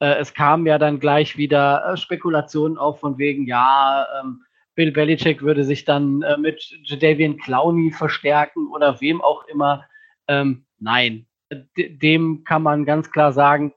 [0.00, 4.42] Äh, es kamen ja dann gleich wieder äh, Spekulationen auf von wegen, ja, ähm,
[4.74, 9.84] Bill Belichick würde sich dann äh, mit Jadavian Clowney verstärken oder wem auch immer.
[10.26, 11.28] Ähm, nein,
[11.76, 13.74] dem kann man ganz klar sagen,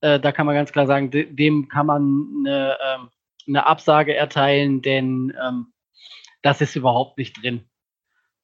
[0.00, 3.10] äh, da kann man ganz klar sagen, dem kann man eine, ähm,
[3.46, 5.72] eine Absage erteilen, denn ähm,
[6.42, 7.68] das ist überhaupt nicht drin.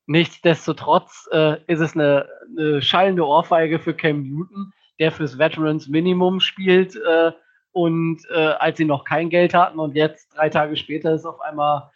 [0.06, 6.40] Nichtsdestotrotz äh, ist es eine, eine, schallende Ohrfeige für Cam Newton, der fürs Veterans Minimum
[6.40, 7.32] spielt äh,
[7.72, 11.40] und äh, als sie noch kein Geld hatten und jetzt drei Tage später ist auf
[11.40, 11.90] einmal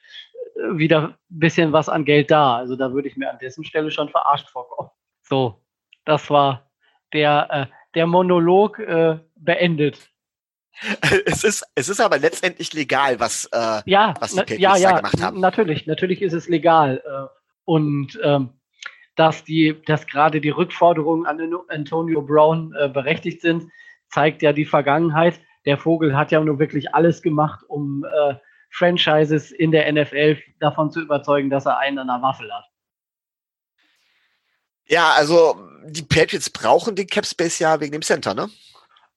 [0.57, 2.57] äh, wieder ein bisschen was an Geld da.
[2.57, 4.91] Also da würde ich mir an dessen Stelle schon verarscht vorkommen.
[5.23, 5.62] So,
[6.05, 6.71] das war
[7.13, 10.09] der, äh, der Monolog äh, beendet.
[11.27, 14.91] Es ist, es ist aber letztendlich legal, was, äh, ja, was die Patriots ja, ja,
[14.93, 15.41] da gemacht haben.
[15.41, 17.03] Natürlich, natürlich ist es legal.
[17.05, 17.27] Äh,
[17.65, 18.55] und ähm,
[19.17, 21.39] dass die, dass gerade die Rückforderungen an
[21.69, 23.71] Antonio Brown äh, berechtigt sind,
[24.09, 25.41] zeigt ja die Vergangenheit.
[25.67, 28.35] Der Vogel hat ja nur wirklich alles gemacht, um äh,
[28.71, 32.65] Franchises in der NFL davon zu überzeugen, dass er einen an der Waffel hat.
[34.87, 38.49] Ja, also die Patriots brauchen den Cap Space ja wegen dem Center, ne?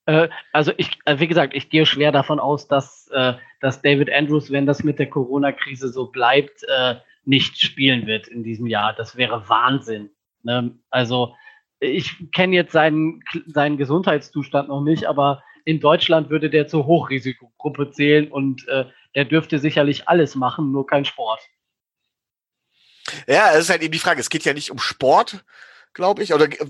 [0.05, 4.11] Äh, also ich, äh, wie gesagt, ich gehe schwer davon aus, dass, äh, dass David
[4.11, 6.65] Andrews, wenn das mit der Corona-Krise so bleibt,
[7.27, 8.93] nicht spielen wird in diesem Jahr.
[8.93, 10.11] Das wäre Wahnsinn.
[10.43, 10.77] Ne?
[10.91, 11.33] Also
[11.79, 17.89] ich kenne jetzt seinen, seinen Gesundheitszustand noch nicht, aber in Deutschland würde der zur Hochrisikogruppe
[17.89, 18.67] zählen und
[19.15, 21.39] der dürfte sicherlich alles machen, nur kein Sport.
[23.27, 24.21] Ja, es ist halt eben die Frage.
[24.21, 25.43] Es geht ja nicht um Sport,
[25.93, 26.65] glaube ich, oder äh,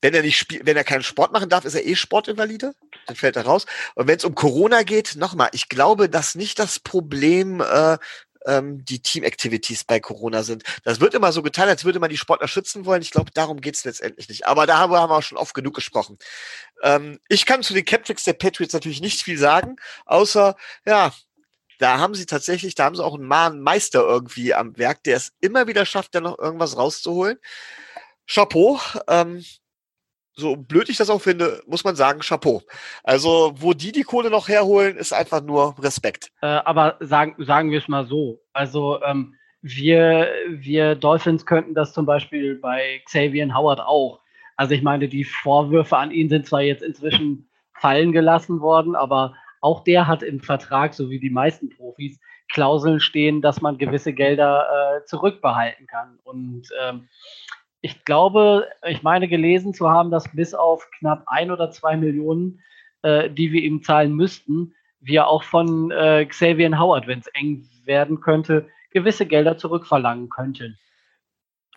[0.00, 2.74] wenn er nicht spielt, wenn er keinen Sport machen darf, ist er eh Sportinvalide.
[3.06, 3.66] Dann fällt er raus.
[3.94, 7.98] Und wenn es um Corona geht, nochmal, ich glaube, dass nicht das Problem äh,
[8.46, 10.62] ähm, die Team-Activities bei Corona sind.
[10.84, 13.02] Das wird immer so getan, als würde man die Sportler schützen wollen.
[13.02, 14.46] Ich glaube, darum geht es letztendlich nicht.
[14.46, 16.18] Aber da haben wir auch schon oft genug gesprochen.
[16.82, 21.12] Ähm, ich kann zu den Captricks der Patriots natürlich nicht viel sagen, außer, ja,
[21.78, 25.32] da haben sie tatsächlich, da haben sie auch einen Meister irgendwie am Werk, der es
[25.40, 27.38] immer wieder schafft, da noch irgendwas rauszuholen.
[28.26, 28.78] Chapeau.
[29.08, 29.44] Ähm,
[30.36, 32.62] so blöd ich das auch finde, muss man sagen, Chapeau.
[33.02, 36.30] Also, wo die die Kohle noch herholen, ist einfach nur Respekt.
[36.42, 38.42] Äh, aber sagen, sagen wir es mal so.
[38.52, 44.20] Also, ähm, wir, wir Dolphins könnten das zum Beispiel bei Xavier Howard auch.
[44.56, 49.34] Also, ich meine, die Vorwürfe an ihn sind zwar jetzt inzwischen fallen gelassen worden, aber
[49.60, 52.18] auch der hat im Vertrag, so wie die meisten Profis,
[52.52, 56.18] Klauseln stehen, dass man gewisse Gelder äh, zurückbehalten kann.
[56.22, 57.08] Und ähm,
[57.80, 62.60] ich glaube, ich meine gelesen zu haben, dass bis auf knapp ein oder zwei Millionen,
[63.02, 67.68] äh, die wir ihm zahlen müssten, wir auch von äh, Xavier Howard, wenn es eng
[67.84, 70.78] werden könnte, gewisse Gelder zurückverlangen könnten.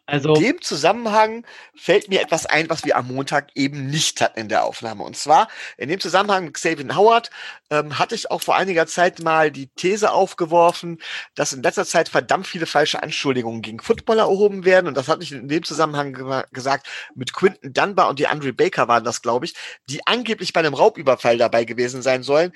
[0.09, 1.45] Also, in dem Zusammenhang
[1.75, 5.03] fällt mir etwas ein, was wir am Montag eben nicht hatten in der Aufnahme.
[5.03, 7.29] Und zwar in dem Zusammenhang mit Xavier Howard
[7.69, 10.99] ähm, hatte ich auch vor einiger Zeit mal die These aufgeworfen,
[11.35, 14.87] dass in letzter Zeit verdammt viele falsche Anschuldigungen gegen Footballer erhoben werden.
[14.87, 18.51] Und das hatte ich in dem Zusammenhang ge gesagt, mit Quinton Dunbar und die Andre
[18.51, 19.53] Baker waren das, glaube ich,
[19.89, 22.51] die angeblich bei einem Raubüberfall dabei gewesen sein sollen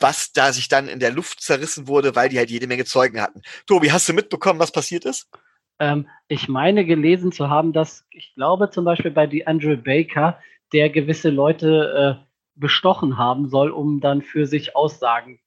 [0.00, 3.20] was da sich dann in der Luft zerrissen wurde, weil die halt jede Menge Zeugen
[3.20, 3.40] hatten.
[3.66, 5.28] Tobi, hast du mitbekommen, was passiert ist?
[5.78, 10.38] Ähm, ich meine gelesen zu haben, dass ich glaube zum Beispiel bei die Andrew Baker,
[10.72, 15.40] der gewisse Leute äh, bestochen haben soll, um dann für sich aussagen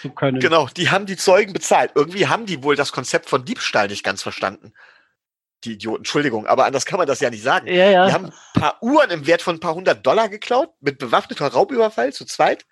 [0.00, 0.40] zu können.
[0.40, 1.92] Genau, die haben die Zeugen bezahlt.
[1.94, 4.72] Irgendwie haben die wohl das Konzept von Diebstahl nicht ganz verstanden.
[5.64, 7.66] Die Idioten, Entschuldigung, aber anders kann man das ja nicht sagen.
[7.66, 8.06] Ja, ja.
[8.06, 11.48] Die haben ein paar Uhren im Wert von ein paar hundert Dollar geklaut, mit bewaffneter
[11.48, 12.66] Raubüberfall zu zweit.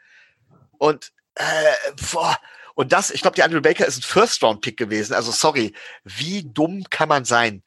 [0.78, 2.36] Und Äh, boah.
[2.74, 5.14] Und das, ich glaube, die Andrew Baker ist ein First-Round-Pick gewesen.
[5.14, 7.62] Also sorry, wie dumm kann man sein?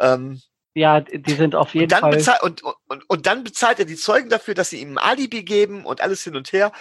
[0.00, 0.40] Ähm,
[0.74, 2.10] ja, die sind auf jeden und Fall.
[2.10, 5.42] Bezahlt, und, und, und dann bezahlt er die Zeugen dafür, dass sie ihm ein Alibi
[5.42, 6.72] geben und alles hin und her.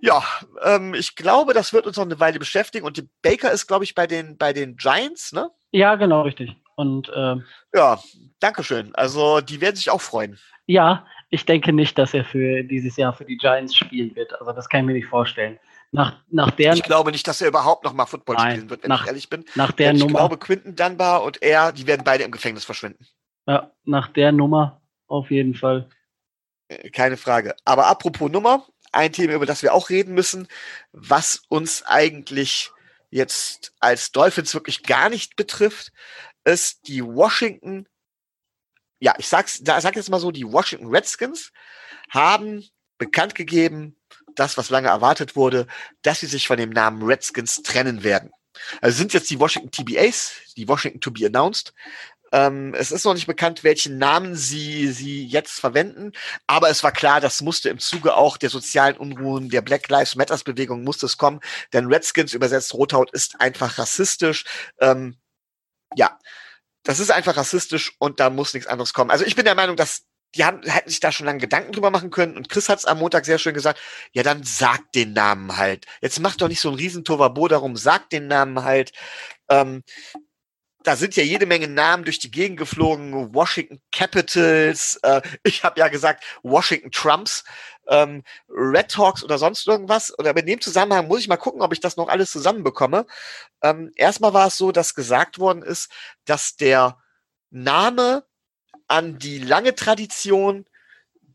[0.00, 0.22] Ja,
[0.62, 2.86] ähm, ich glaube, das wird uns noch eine Weile beschäftigen.
[2.86, 5.50] Und die Baker ist, glaube ich, bei den, bei den Giants, ne?
[5.72, 6.56] Ja, genau, richtig.
[6.74, 7.44] Und ähm,
[7.74, 8.00] ja,
[8.40, 8.94] Dankeschön.
[8.94, 10.38] Also die werden sich auch freuen.
[10.66, 14.38] Ja, ich denke nicht, dass er für dieses Jahr für die Giants spielen wird.
[14.40, 15.58] Also das kann ich mir nicht vorstellen.
[15.92, 18.82] Nach, nach der ich glaube nicht, dass er überhaupt noch mal Football Nein, spielen wird,
[18.84, 19.44] wenn nach, ich ehrlich bin.
[19.56, 20.10] Nach der ich Nummer.
[20.10, 23.06] Ich glaube, Quinton Dunbar und er, die werden beide im Gefängnis verschwinden.
[23.46, 25.88] Ja, nach der Nummer auf jeden Fall.
[26.68, 27.56] Äh, keine Frage.
[27.64, 30.46] Aber apropos Nummer, ein Thema, über das wir auch reden müssen,
[30.92, 32.70] was uns eigentlich
[33.10, 35.92] jetzt als Dolphins wirklich gar nicht betrifft,
[36.44, 37.88] ist die Washington,
[39.00, 41.52] ja, ich sag's, da sag jetzt mal so, die Washington Redskins
[42.08, 42.64] haben
[42.98, 43.96] bekannt gegeben,
[44.34, 45.66] das, was lange erwartet wurde,
[46.02, 48.30] dass sie sich von dem Namen Redskins trennen werden.
[48.80, 51.72] Also sind jetzt die Washington TBAs, die Washington to be announced.
[52.32, 56.12] Ähm, es ist noch nicht bekannt, welchen Namen sie, sie jetzt verwenden,
[56.46, 60.14] aber es war klar, das musste im Zuge auch der sozialen Unruhen, der Black Lives
[60.14, 61.40] Matters Bewegung musste es kommen,
[61.72, 64.44] denn Redskins übersetzt Rothaut ist einfach rassistisch.
[64.80, 65.16] Ähm,
[65.96, 66.18] ja,
[66.84, 69.10] das ist einfach rassistisch und da muss nichts anderes kommen.
[69.10, 71.90] Also ich bin der Meinung, dass die haben, hätten sich da schon lange Gedanken drüber
[71.90, 72.36] machen können.
[72.36, 73.80] Und Chris hat es am Montag sehr schön gesagt,
[74.12, 75.86] ja, dann sagt den Namen halt.
[76.00, 78.92] Jetzt macht doch nicht so ein riesen Tovabo darum, sagt den Namen halt.
[79.48, 79.82] Ähm,
[80.82, 83.34] da sind ja jede Menge Namen durch die Gegend geflogen.
[83.34, 87.44] Washington Capitals, äh, ich habe ja gesagt Washington Trumps,
[87.88, 90.16] ähm, Red Hawks oder sonst irgendwas.
[90.18, 93.06] Oder in dem Zusammenhang muss ich mal gucken, ob ich das noch alles zusammenbekomme.
[93.62, 95.90] Ähm, erstmal war es so, dass gesagt worden ist,
[96.24, 96.98] dass der
[97.50, 98.24] Name
[98.90, 100.66] an die lange Tradition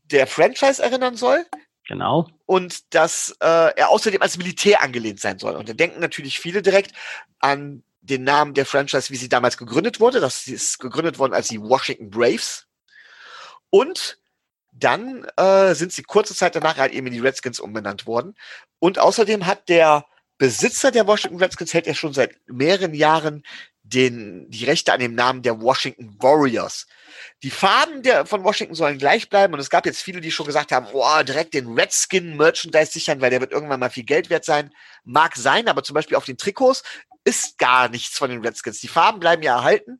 [0.04, 1.44] der Franchise erinnern soll.
[1.88, 2.28] Genau.
[2.46, 5.54] Und dass äh, er außerdem als Militär angelehnt sein soll.
[5.56, 6.92] Und da denken natürlich viele direkt
[7.38, 10.20] an den Namen der Franchise, wie sie damals gegründet wurde.
[10.20, 12.66] Das ist gegründet worden als die Washington Braves.
[13.70, 14.18] Und
[14.72, 18.34] dann äh, sind sie kurze Zeit danach halt eben in die Redskins umbenannt worden.
[18.78, 20.06] Und außerdem hat der
[20.38, 23.42] Besitzer der Washington Redskins hält ja schon seit mehreren Jahren
[23.88, 26.86] den, die Rechte an dem Namen der Washington Warriors.
[27.42, 30.46] Die Farben der, von Washington sollen gleich bleiben und es gab jetzt viele, die schon
[30.46, 34.28] gesagt haben, boah, direkt den Redskin Merchandise sichern, weil der wird irgendwann mal viel Geld
[34.28, 34.72] wert sein.
[35.04, 36.82] Mag sein, aber zum Beispiel auf den Trikots
[37.24, 38.80] ist gar nichts von den Redskins.
[38.80, 39.98] Die Farben bleiben ja erhalten.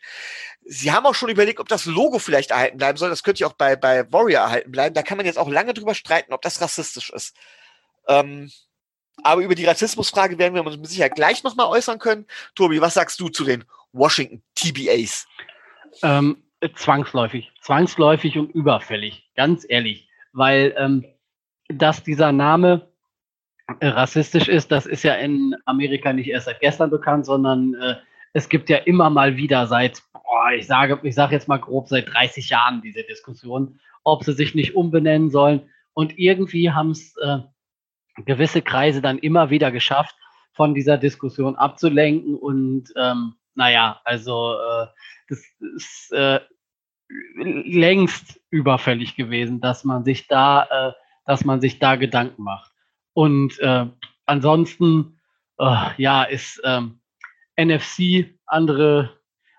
[0.65, 3.11] Sie haben auch schon überlegt, ob das Logo vielleicht erhalten bleiben soll.
[3.11, 4.95] Das könnte ja auch bei, bei Warrior erhalten bleiben.
[4.95, 7.37] Da kann man jetzt auch lange drüber streiten, ob das rassistisch ist.
[8.09, 8.51] Ähm,
[9.23, 12.27] aber über die Rassismusfrage werden wir uns mit Sicherheit gleich nochmal äußern können.
[12.55, 13.65] Tobi, was sagst du zu den
[13.97, 15.27] Washington TBAs?
[16.03, 16.43] Ähm,
[16.75, 17.53] zwangsläufig.
[17.61, 19.31] Zwangsläufig und überfällig.
[19.35, 20.09] Ganz ehrlich.
[20.33, 21.05] Weil, ähm,
[21.69, 22.89] dass dieser Name
[23.81, 27.97] rassistisch ist, das ist ja in Amerika nicht erst seit gestern bekannt, sondern äh,
[28.33, 31.89] es gibt ja immer mal wieder seit, boah, ich sage, ich sage jetzt mal grob
[31.89, 35.71] seit 30 Jahren diese Diskussion, ob sie sich nicht umbenennen sollen.
[35.95, 37.39] Und irgendwie haben es äh,
[38.25, 40.15] gewisse Kreise dann immer wieder geschafft,
[40.53, 42.35] von dieser Diskussion abzulenken.
[42.37, 44.87] Und ähm, naja, also äh,
[45.29, 45.43] das
[45.77, 46.41] ist äh,
[47.09, 50.93] längst überfällig gewesen, dass man sich da, äh,
[51.25, 52.73] dass man sich da Gedanken macht.
[53.13, 53.87] Und äh,
[54.27, 55.19] ansonsten,
[55.59, 57.01] äh, ja, ist ähm,
[57.57, 59.17] NFC andere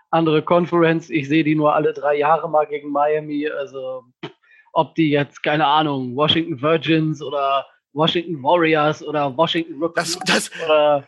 [0.10, 1.10] andere Conference.
[1.10, 3.50] Ich sehe die nur alle drei Jahre mal gegen Miami.
[3.50, 4.06] Also
[4.74, 10.66] ob die jetzt keine Ahnung Washington Virgins oder Washington Warriors oder Washington Rookies das, das,
[10.66, 11.08] oder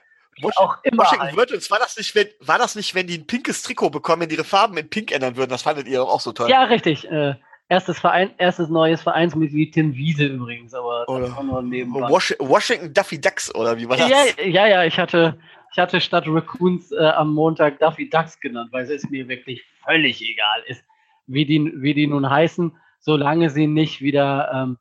[0.58, 1.04] auch immer.
[1.04, 1.38] Washington halt.
[1.38, 4.30] Virgins, war das, nicht, wenn, war das nicht, wenn die ein pinkes Trikot bekommen, wenn
[4.30, 5.50] ihre Farben in pink ändern würden?
[5.50, 6.50] Das fandet ihr auch so toll.
[6.50, 7.10] Ja, richtig.
[7.10, 7.36] Äh,
[7.70, 12.10] erstes, Verein, erstes neues Vereinsmitglied Tim Wiese übrigens, aber oder nur nebenbei.
[12.10, 14.10] Washington Duffy Ducks, oder wie war das?
[14.10, 15.40] Ja, ja, ja ich hatte,
[15.72, 20.22] ich hatte statt Raccoons äh, am Montag Duffy Ducks genannt, weil es mir wirklich völlig
[20.22, 20.84] egal ist,
[21.28, 24.78] wie die, wie die nun heißen, solange sie nicht wieder ähm,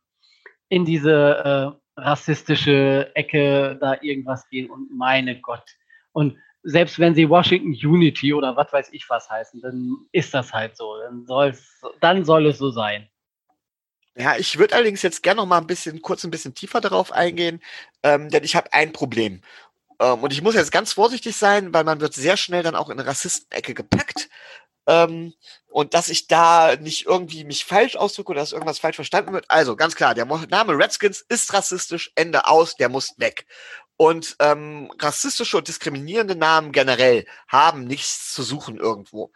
[0.68, 5.64] in diese äh, rassistische Ecke da irgendwas gehen und meine Gott.
[6.12, 10.52] Und selbst wenn sie Washington Unity oder was weiß ich was heißen, dann ist das
[10.52, 10.96] halt so.
[10.98, 13.08] Dann, soll's, dann soll es so sein.
[14.16, 17.12] Ja, ich würde allerdings jetzt gerne noch mal ein bisschen, kurz ein bisschen tiefer darauf
[17.12, 17.60] eingehen,
[18.02, 19.42] ähm, denn ich habe ein Problem.
[20.00, 22.90] Ähm, und ich muss jetzt ganz vorsichtig sein, weil man wird sehr schnell dann auch
[22.90, 24.28] in eine Rassistenecke gepackt.
[24.88, 25.34] Ähm,
[25.68, 29.44] und dass ich da nicht irgendwie mich falsch ausdrücke oder dass irgendwas falsch verstanden wird.
[29.48, 33.46] Also ganz klar, der Name Redskins ist rassistisch, Ende aus, der muss weg.
[33.98, 39.32] Und ähm, rassistische und diskriminierende Namen generell haben nichts zu suchen irgendwo.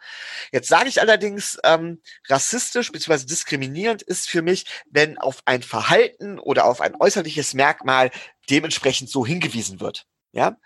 [0.51, 3.25] Jetzt sage ich allerdings, ähm, rassistisch bzw.
[3.25, 8.09] diskriminierend ist für mich, wenn auf ein Verhalten oder auf ein äußerliches Merkmal
[8.49, 10.07] dementsprechend so hingewiesen wird.
[10.31, 10.57] Ja,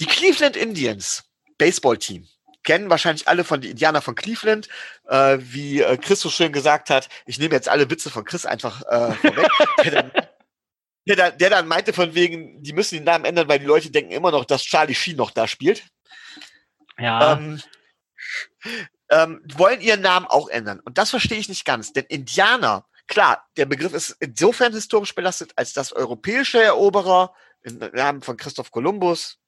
[0.00, 1.24] die Cleveland Indians
[1.56, 2.28] Baseballteam
[2.64, 4.68] kennen wahrscheinlich alle von den Indianer von Cleveland,
[5.08, 7.08] äh, wie äh, Chris so schön gesagt hat.
[7.26, 9.48] Ich nehme jetzt alle Witze von Chris einfach äh, vorweg.
[9.84, 10.12] der, dann,
[11.06, 13.90] der, dann, der dann meinte von wegen, die müssen den Namen ändern, weil die Leute
[13.90, 15.84] denken immer noch, dass Charlie Sheen noch da spielt.
[16.98, 17.34] Ja.
[17.34, 17.62] Ähm,
[19.10, 20.80] ähm, wollen ihren Namen auch ändern.
[20.80, 25.52] Und das verstehe ich nicht ganz, denn Indianer, klar, der Begriff ist insofern historisch belastet,
[25.56, 29.38] als dass europäische Eroberer im Namen von Christoph Kolumbus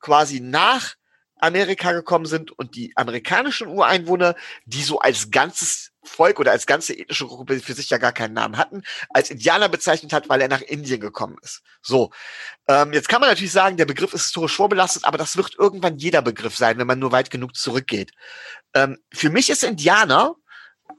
[0.00, 0.94] quasi nach
[1.38, 4.34] Amerika gekommen sind und die amerikanischen Ureinwohner,
[4.64, 8.34] die so als ganzes Volk oder als ganze ethnische Gruppe für sich ja gar keinen
[8.34, 11.62] Namen hatten, als Indianer bezeichnet hat, weil er nach Indien gekommen ist.
[11.82, 12.10] So,
[12.68, 15.98] ähm, jetzt kann man natürlich sagen, der Begriff ist historisch vorbelastet, aber das wird irgendwann
[15.98, 18.12] jeder Begriff sein, wenn man nur weit genug zurückgeht.
[18.74, 20.36] Ähm, für mich ist Indianer,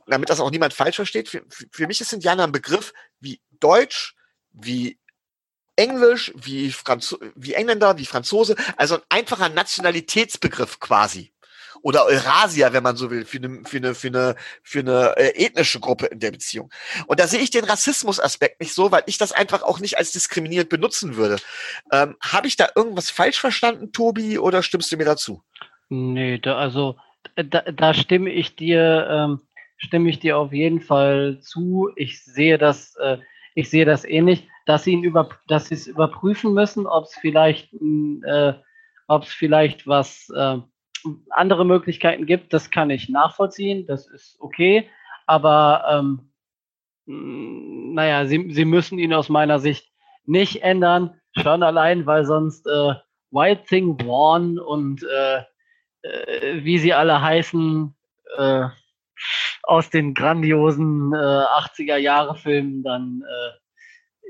[0.06, 4.16] damit das auch niemand falsch versteht, für, für mich ist Indianer ein Begriff wie Deutsch,
[4.52, 5.00] wie
[5.78, 11.32] Englisch, wie, Franzo wie Engländer, wie Franzose, also ein einfacher Nationalitätsbegriff quasi.
[11.84, 15.46] Oder Eurasier, wenn man so will, für eine, für eine, für eine, für eine äh,
[15.46, 16.72] ethnische Gruppe in der Beziehung.
[17.06, 20.12] Und da sehe ich den Rassismusaspekt nicht so, weil ich das einfach auch nicht als
[20.12, 21.38] diskriminierend benutzen würde.
[21.92, 25.44] Ähm, Habe ich da irgendwas falsch verstanden, Tobi, oder stimmst du mir dazu?
[25.90, 26.98] Nee, da, also
[27.36, 29.42] da, da stimme ich dir, ähm,
[29.78, 31.92] stimme ich dir auf jeden Fall zu.
[31.96, 33.18] Ich sehe das, äh,
[33.54, 38.54] ich sehe das ähnlich dass sie über, es überprüfen müssen, ob es vielleicht, äh,
[39.08, 40.58] ob es vielleicht was äh,
[41.30, 42.52] andere Möglichkeiten gibt.
[42.52, 43.88] Das kann ich nachvollziehen.
[43.88, 44.90] Das ist okay.
[45.26, 46.32] Aber ähm,
[47.06, 49.90] naja, sie, sie müssen ihn aus meiner Sicht
[50.26, 51.20] nicht ändern.
[51.32, 52.96] Schon allein, weil sonst äh,
[53.32, 55.38] Wild Thing Warn und äh,
[56.02, 57.96] äh, wie sie alle heißen,
[58.36, 58.68] äh,
[59.64, 63.67] aus den grandiosen äh, 80er Jahre Filmen dann äh,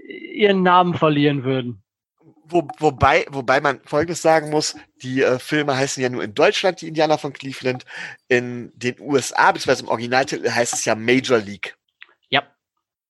[0.07, 1.83] ihren Namen verlieren würden.
[2.49, 6.79] Wo, wobei, wobei man Folgendes sagen muss, die äh, Filme heißen ja nur in Deutschland
[6.79, 7.85] die Indianer von Cleveland.
[8.29, 11.77] In den USA, beziehungsweise im Originaltitel heißt es ja Major League.
[12.29, 12.43] Ja,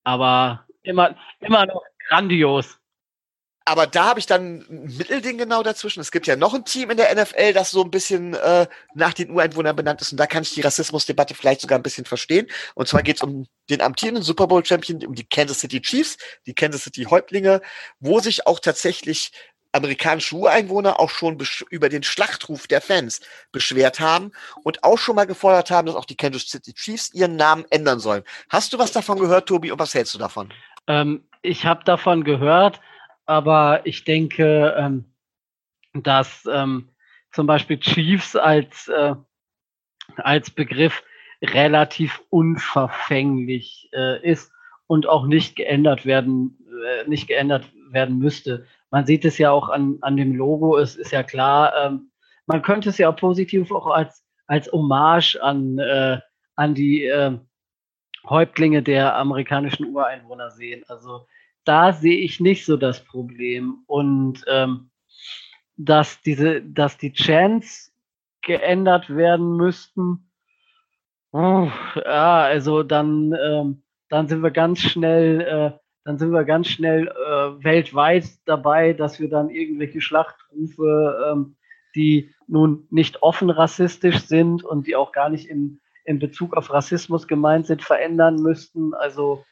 [0.04, 2.80] aber immer, immer noch grandios
[3.68, 6.00] aber da habe ich dann ein Mittelding genau dazwischen.
[6.00, 8.66] Es gibt ja noch ein Team in der NFL, das so ein bisschen äh,
[8.96, 10.14] nach den Ureinwohnern benannt ist.
[10.14, 12.48] Und da kann ich die Rassismusdebatte vielleicht sogar ein bisschen verstehen.
[12.76, 16.54] Und zwar geht es um den amtierenden Super Bowl-Champion, um die Kansas City Chiefs, die
[16.54, 17.62] Kansas City Häuptlinge,
[18.00, 19.32] wo sich auch tatsächlich
[19.74, 21.38] amerikanische Ureinwohner auch schon
[21.70, 23.20] über den Schlachtruf der Fans
[23.52, 24.32] beschwert haben
[24.64, 28.00] und auch schon mal gefordert haben, dass auch die Kansas City Chiefs ihren Namen ändern
[28.00, 28.24] sollen.
[28.50, 30.54] Hast du was davon gehört, Tobi, und was hältst du davon?
[30.88, 32.80] Ähm, ich habe davon gehört
[33.28, 35.06] aber ich denke, ähm,
[35.94, 36.90] dass ähm,
[37.32, 39.16] zum Beispiel Chiefs als, äh,
[40.18, 41.04] als Begriff
[41.44, 44.52] relativ unverfänglich äh, ist
[44.88, 48.66] und auch nicht geändert werden, äh, nicht geändert werden müsste.
[48.90, 52.12] Man sieht es ja auch an, an dem Logo, es ist ja klar, ähm,
[52.46, 56.20] man könnte es ja positiv auch als, als Hommage an, äh,
[56.56, 57.38] an die äh,
[58.28, 60.84] Häuptlinge der amerikanischen Ureinwohner sehen.
[60.88, 61.28] Also
[61.68, 63.84] da sehe ich nicht so das Problem.
[63.88, 64.90] Und ähm,
[65.76, 67.94] dass diese, dass die Chants
[68.42, 70.30] geändert werden müssten,
[71.32, 76.70] oh, ja, also dann, ähm, dann sind wir ganz schnell, äh, dann sind wir ganz
[76.70, 81.58] schnell äh, weltweit dabei, dass wir dann irgendwelche Schlachtrufe, ähm,
[81.96, 86.72] die nun nicht offen rassistisch sind und die auch gar nicht in, in Bezug auf
[86.72, 88.94] Rassismus gemeint sind, verändern müssten.
[88.94, 89.44] Also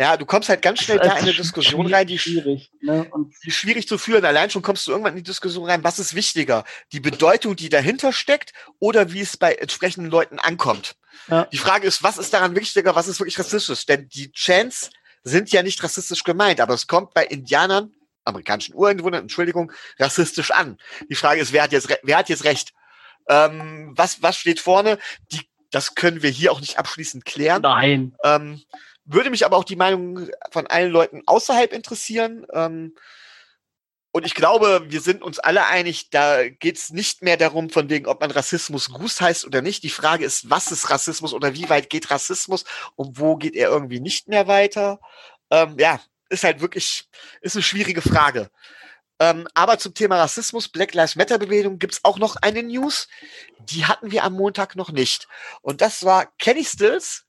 [0.00, 3.06] ja, du kommst halt ganz schnell da in eine Diskussion rein, die schwierig, ne?
[3.10, 4.24] und die schwierig zu führen.
[4.24, 6.64] Allein schon kommst du irgendwann in die Diskussion rein, was ist wichtiger?
[6.92, 10.96] Die Bedeutung, die dahinter steckt oder wie es bei entsprechenden Leuten ankommt.
[11.28, 11.44] Ja.
[11.52, 13.84] Die Frage ist, was ist daran wichtiger, was ist wirklich rassistisch?
[13.84, 14.88] Denn die Chants
[15.22, 17.92] sind ja nicht rassistisch gemeint, aber es kommt bei Indianern,
[18.24, 20.78] amerikanischen Ureinwohnern, Entschuldigung, rassistisch an.
[21.10, 22.72] Die Frage ist, wer hat jetzt, wer hat jetzt recht?
[23.28, 24.98] Ähm, was, was steht vorne?
[25.30, 27.60] Die, das können wir hier auch nicht abschließend klären.
[27.60, 28.16] Nein.
[28.24, 28.62] Ähm,
[29.04, 32.46] würde mich aber auch die Meinung von allen Leuten außerhalb interessieren.
[32.52, 32.94] Ähm,
[34.12, 37.88] und ich glaube, wir sind uns alle einig, da geht es nicht mehr darum, von
[37.88, 39.84] wegen, ob man Rassismus Gruß heißt oder nicht.
[39.84, 42.64] Die Frage ist, was ist Rassismus oder wie weit geht Rassismus
[42.96, 45.00] und wo geht er irgendwie nicht mehr weiter?
[45.50, 47.08] Ähm, ja, ist halt wirklich,
[47.40, 48.50] ist eine schwierige Frage.
[49.20, 53.06] Ähm, aber zum Thema Rassismus, Black Lives Matter Bewegung gibt es auch noch eine News.
[53.58, 55.28] Die hatten wir am Montag noch nicht.
[55.60, 57.26] Und das war Kenny Stills,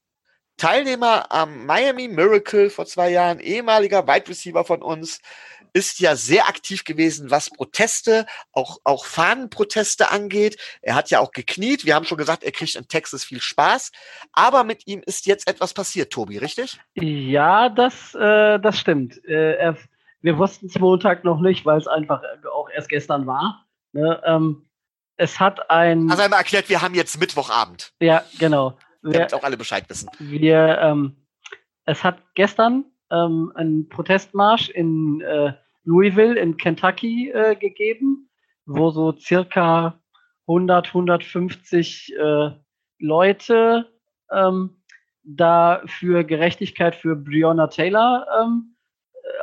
[0.58, 5.20] Teilnehmer am Miami Miracle vor zwei Jahren, ehemaliger Wide Receiver von uns,
[5.74, 10.58] ist ja sehr aktiv gewesen, was Proteste, auch, auch Fahnenproteste angeht.
[10.82, 11.86] Er hat ja auch gekniet.
[11.86, 13.92] Wir haben schon gesagt, er kriegt in Texas viel Spaß.
[14.34, 16.80] Aber mit ihm ist jetzt etwas passiert, Tobi, richtig?
[16.96, 19.24] Ja, das, äh, das stimmt.
[19.26, 19.78] Äh, er,
[20.22, 22.22] wir wussten es Montag noch nicht, weil es einfach
[22.54, 23.66] auch erst gestern war.
[23.94, 24.22] Ne?
[24.26, 24.68] Ähm,
[25.18, 26.10] es hat ein.
[26.10, 27.94] Also einmal erklärt, wir haben jetzt Mittwochabend.
[28.00, 28.78] Ja, genau.
[29.02, 30.10] Damit auch alle Bescheid wissen.
[30.20, 31.16] Wir, ähm,
[31.86, 38.30] es hat gestern ähm, einen Protestmarsch in äh, Louisville in Kentucky äh, gegeben,
[38.66, 40.00] wo so circa
[40.48, 42.52] 100, 150 äh,
[43.00, 43.90] Leute
[44.32, 44.82] ähm,
[45.24, 48.76] da für Gerechtigkeit für Breonna Taylor ähm,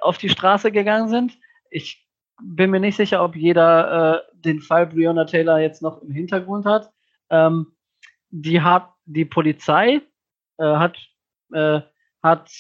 [0.01, 1.39] auf die Straße gegangen sind.
[1.71, 2.07] Ich
[2.43, 6.67] bin mir nicht sicher, ob jeder äh, den Fall Breonna Taylor jetzt noch im Hintergrund
[6.67, 6.93] hat.
[7.31, 7.73] Ähm,
[8.31, 10.03] die hat die Polizei
[10.59, 10.97] äh, hat
[11.53, 11.81] äh,
[12.23, 12.51] hat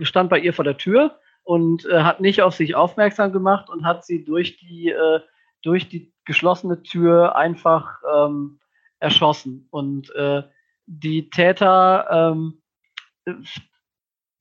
[0.00, 3.84] stand bei ihr vor der Tür und äh, hat nicht auf sich aufmerksam gemacht und
[3.84, 5.20] hat sie durch die äh,
[5.62, 8.60] durch die geschlossene Tür einfach ähm,
[8.98, 9.68] erschossen.
[9.70, 10.42] Und äh,
[10.86, 12.62] die Täter ähm,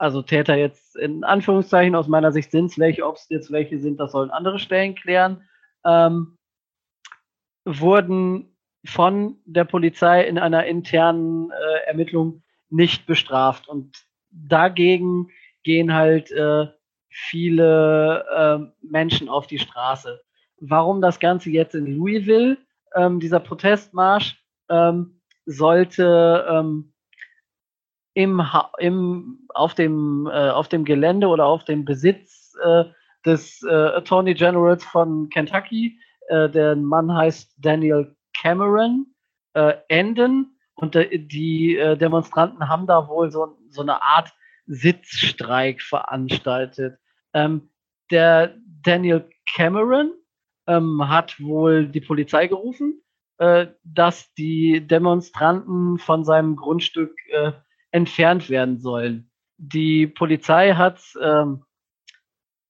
[0.01, 3.77] also Täter jetzt in Anführungszeichen aus meiner Sicht sind es welche, ob es jetzt welche
[3.79, 5.47] sind, das sollen andere Stellen klären,
[5.85, 6.39] ähm,
[7.65, 8.50] wurden
[8.85, 13.67] von der Polizei in einer internen äh, Ermittlung nicht bestraft.
[13.67, 15.29] Und dagegen
[15.63, 16.67] gehen halt äh,
[17.09, 20.21] viele äh, Menschen auf die Straße.
[20.59, 22.57] Warum das Ganze jetzt in Louisville,
[22.95, 26.93] ähm, dieser Protestmarsch, ähm, sollte ähm,
[28.13, 28.41] im,
[28.79, 32.85] im, auf, dem, äh, auf dem Gelände oder auf dem Besitz äh,
[33.25, 39.13] des äh, Attorney Generals von Kentucky, äh, der Mann heißt Daniel Cameron,
[39.53, 40.57] äh, enden.
[40.75, 44.33] Und die äh, Demonstranten haben da wohl so, so eine Art
[44.65, 46.97] Sitzstreik veranstaltet.
[47.33, 47.69] Ähm,
[48.09, 50.13] der Daniel Cameron
[50.67, 53.01] ähm, hat wohl die Polizei gerufen,
[53.83, 57.17] dass die Demonstranten von seinem Grundstück
[57.89, 59.31] entfernt werden sollen.
[59.57, 61.63] Die Polizei hat ähm,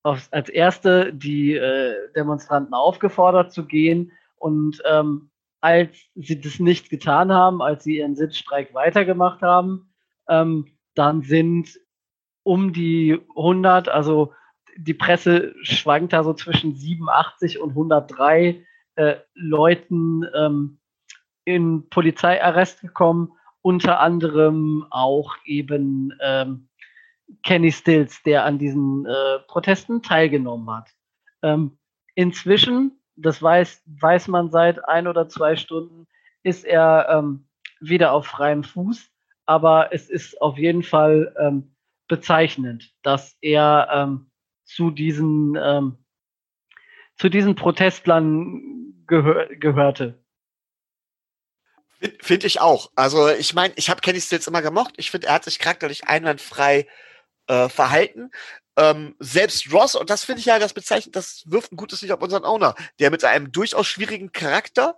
[0.03, 5.30] als erste die äh, Demonstranten aufgefordert zu gehen und ähm,
[5.61, 9.93] als sie das nicht getan haben, als sie ihren Sitzstreik weitergemacht haben,
[10.27, 11.79] ähm, dann sind
[12.43, 14.33] um die 100, also
[14.77, 20.79] die Presse schwankt da so zwischen 87 und 103 äh, Leuten ähm,
[21.45, 26.67] in Polizeiarrest gekommen unter anderem auch eben ähm,
[27.43, 30.89] Kenny Stills, der an diesen äh, Protesten teilgenommen hat.
[31.43, 31.77] Ähm,
[32.15, 36.07] inzwischen, das weiß, weiß man seit ein oder zwei Stunden,
[36.43, 37.47] ist er ähm,
[37.79, 39.09] wieder auf freiem Fuß,
[39.45, 41.75] aber es ist auf jeden Fall ähm,
[42.07, 44.31] bezeichnend, dass er ähm,
[44.65, 45.97] zu diesen ähm,
[47.15, 50.21] zu diesen Protestlern gehör gehörte.
[52.19, 52.91] Finde ich auch.
[52.95, 54.95] Also ich meine, ich habe Kenny Stills immer gemocht.
[54.97, 56.87] Ich finde, er hat sich charakterlich einwandfrei
[57.47, 58.31] äh, verhalten.
[58.77, 62.13] Ähm, selbst Ross, und das finde ich ja das bezeichnet, das wirft ein gutes Licht
[62.13, 64.97] auf unseren Owner, der mit einem durchaus schwierigen Charakter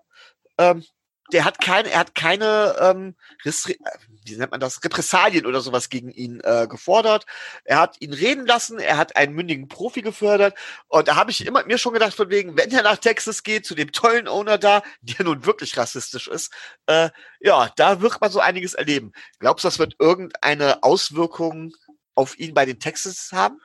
[0.58, 0.84] ähm,
[1.32, 6.12] der hat keine, er hat keine, ähm, wie nennt man das, Repressalien oder sowas gegen
[6.12, 7.26] ihn äh, gefordert.
[7.64, 10.56] Er hat ihn reden lassen, er hat einen mündigen Profi gefördert.
[10.88, 13.66] Und da habe ich immer mir schon gedacht, von wegen, wenn er nach Texas geht,
[13.66, 16.52] zu dem tollen Owner da, der nun wirklich rassistisch ist,
[16.88, 17.10] äh,
[17.40, 19.14] ja, da wird man so einiges erleben.
[19.40, 21.74] Glaubst du, das wird irgendeine Auswirkung
[22.16, 23.60] auf ihn bei den Texas haben?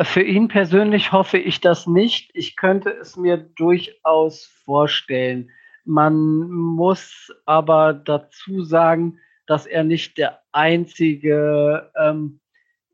[0.00, 2.30] Für ihn persönlich hoffe ich das nicht.
[2.34, 5.50] Ich könnte es mir durchaus vorstellen.
[5.84, 12.40] Man muss aber dazu sagen, dass er nicht der einzige, ähm,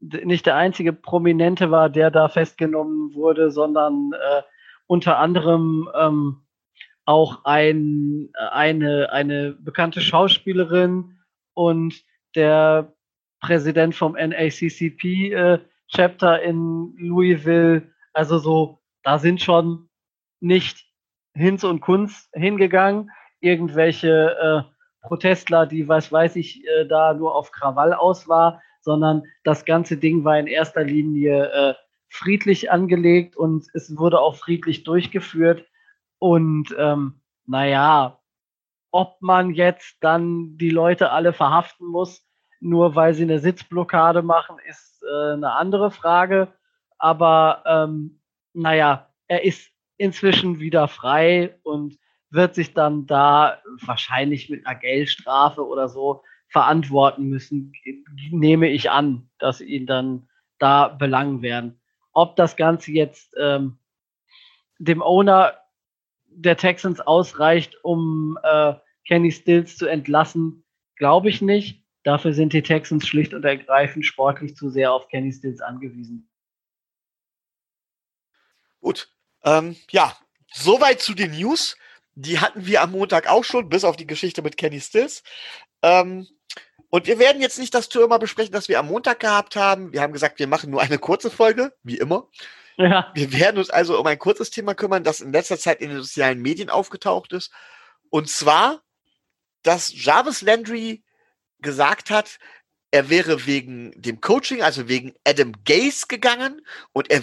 [0.00, 4.42] nicht der einzige Prominente war, der da festgenommen wurde, sondern äh,
[4.86, 6.42] unter anderem ähm,
[7.04, 11.18] auch ein, eine, eine bekannte Schauspielerin
[11.54, 11.94] und
[12.34, 12.92] der
[13.42, 17.82] Präsident vom NACCP äh, Chapter in Louisville.
[18.12, 19.88] Also so, da sind schon
[20.40, 20.86] nicht
[21.34, 27.50] Hinz und Kunz hingegangen, irgendwelche äh, Protestler, die, was weiß ich, äh, da nur auf
[27.50, 31.74] Krawall aus war, sondern das ganze Ding war in erster Linie äh,
[32.08, 35.66] friedlich angelegt und es wurde auch friedlich durchgeführt.
[36.18, 38.20] Und ähm, naja,
[38.92, 42.24] ob man jetzt dann die Leute alle verhaften muss,
[42.62, 46.48] nur weil sie eine Sitzblockade machen, ist äh, eine andere Frage.
[46.98, 48.20] Aber ähm,
[48.52, 51.98] naja, er ist inzwischen wieder frei und
[52.30, 57.72] wird sich dann da wahrscheinlich mit einer Geldstrafe oder so verantworten müssen,
[58.30, 61.80] nehme ich an, dass ihn dann da belangen werden.
[62.12, 63.78] Ob das Ganze jetzt ähm,
[64.78, 65.54] dem Owner
[66.26, 68.74] der Texans ausreicht, um äh,
[69.06, 70.64] Kenny Stills zu entlassen,
[70.96, 71.81] glaube ich nicht.
[72.04, 76.28] Dafür sind die Texans schlicht und ergreifend sportlich zu sehr auf Kenny Stills angewiesen.
[78.80, 79.08] Gut.
[79.44, 80.16] Ähm, ja,
[80.52, 81.76] soweit zu den News.
[82.14, 85.22] Die hatten wir am Montag auch schon, bis auf die Geschichte mit Kenny Stills.
[85.82, 86.26] Ähm,
[86.90, 89.92] und wir werden jetzt nicht das Thema besprechen, das wir am Montag gehabt haben.
[89.92, 92.28] Wir haben gesagt, wir machen nur eine kurze Folge, wie immer.
[92.76, 93.10] Ja.
[93.14, 96.02] Wir werden uns also um ein kurzes Thema kümmern, das in letzter Zeit in den
[96.02, 97.50] sozialen Medien aufgetaucht ist.
[98.10, 98.82] Und zwar,
[99.62, 101.02] dass Jarvis Landry
[101.62, 102.38] gesagt hat,
[102.90, 106.60] er wäre wegen dem Coaching, also wegen Adam Gaze gegangen
[106.92, 107.22] und er,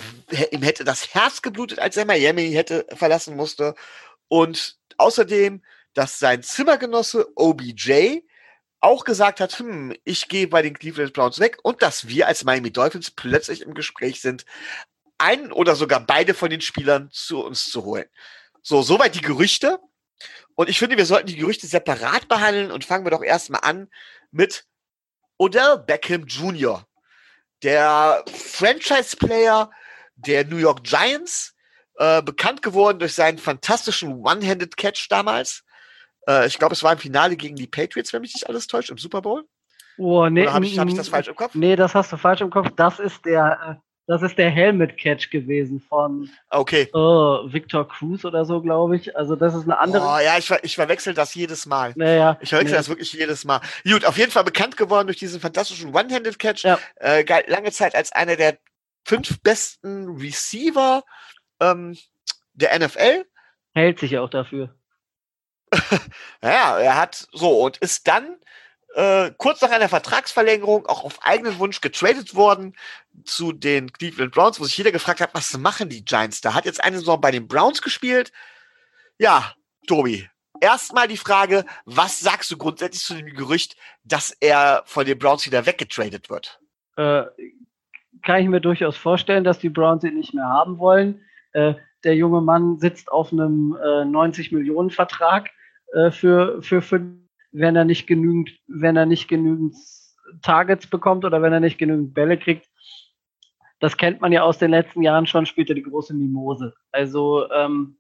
[0.52, 3.76] ihm hätte das Herz geblutet, als er Miami hätte verlassen musste.
[4.28, 5.62] Und außerdem,
[5.94, 8.22] dass sein Zimmergenosse OBJ
[8.82, 12.44] auch gesagt hat, hm, ich gehe bei den Cleveland Browns weg und dass wir als
[12.44, 14.46] Miami Dolphins plötzlich im Gespräch sind,
[15.20, 18.06] einen oder sogar beide von den Spielern zu uns zu holen.
[18.62, 19.80] So, soweit die Gerüchte.
[20.56, 23.90] Und ich finde, wir sollten die Gerüchte separat behandeln und fangen wir doch erstmal an
[24.32, 24.66] mit
[25.38, 26.86] Odell Beckham Jr.,
[27.64, 29.70] der Franchise-Player
[30.16, 31.56] der New York Giants,
[31.96, 35.64] äh, bekannt geworden durch seinen fantastischen One-Handed Catch damals.
[36.28, 38.90] Äh, ich glaube, es war im Finale gegen die Patriots, wenn mich nicht alles täuscht,
[38.90, 39.46] im Super Bowl.
[39.98, 41.56] Oh, nee, habe ich, hab ich das falsch im Kopf?
[41.56, 42.70] Nee, das hast du falsch im Kopf.
[42.78, 46.90] Das ist der, äh, das ist der Helmet-Catch gewesen von okay.
[46.94, 49.16] oh, Victor Cruz oder so, glaube ich.
[49.16, 50.04] Also das ist eine andere.
[50.04, 51.94] Oh ja, ich, ich verwechsel das jedes Mal.
[51.96, 52.78] Naja, ich verwechsel nee.
[52.78, 53.62] das wirklich jedes Mal.
[53.84, 56.64] Gut, auf jeden Fall bekannt geworden durch diesen fantastischen One-Handed-Catch.
[56.64, 56.80] Ja.
[56.96, 58.58] Äh, galt lange Zeit als einer der
[59.06, 61.04] fünf besten Receiver
[61.60, 61.96] ähm,
[62.54, 63.28] der NFL.
[63.76, 64.74] Hält sich auch dafür.
[66.42, 68.39] ja, er hat so und ist dann
[68.96, 72.76] äh, kurz nach einer Vertragsverlängerung auch auf eigenen Wunsch getradet worden
[73.24, 76.54] zu den Cleveland Browns, wo sich jeder gefragt hat, was machen die Giants da?
[76.54, 78.32] Hat jetzt eine Saison bei den Browns gespielt.
[79.18, 79.54] Ja,
[79.88, 80.28] Tobi,
[80.60, 85.46] erstmal die Frage, was sagst du grundsätzlich zu dem Gerücht, dass er von den Browns
[85.46, 86.60] wieder weggetradet wird?
[86.98, 87.26] Äh,
[88.24, 91.22] kann ich mir durchaus vorstellen, dass die Browns ihn nicht mehr haben wollen.
[91.54, 95.50] Äh, der junge Mann sitzt auf einem äh, 90 Millionen Vertrag
[95.94, 99.76] äh, für, für fünf wenn er nicht genügend, wenn er nicht genügend
[100.42, 102.70] Targets bekommt oder wenn er nicht genügend Bälle kriegt.
[103.80, 106.74] Das kennt man ja aus den letzten Jahren schon, spielt er die große Mimose.
[106.92, 107.98] Also ähm,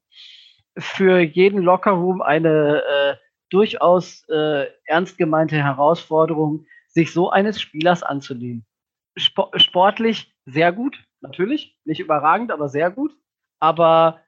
[0.78, 3.16] für jeden Lockerroom eine äh,
[3.50, 8.66] durchaus äh, ernst gemeinte Herausforderung, sich so eines Spielers anzunehmen.
[9.18, 13.16] Sp sportlich sehr gut, natürlich, nicht überragend, aber sehr gut.
[13.60, 14.22] Aber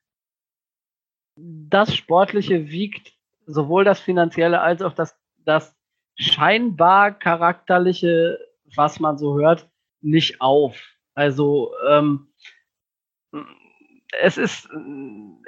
[1.35, 3.13] das Sportliche wiegt
[3.53, 5.75] sowohl das Finanzielle als auch das, das
[6.15, 8.39] scheinbar charakterliche,
[8.75, 9.69] was man so hört,
[10.01, 10.77] nicht auf.
[11.13, 12.33] Also ähm,
[14.19, 14.69] es ist,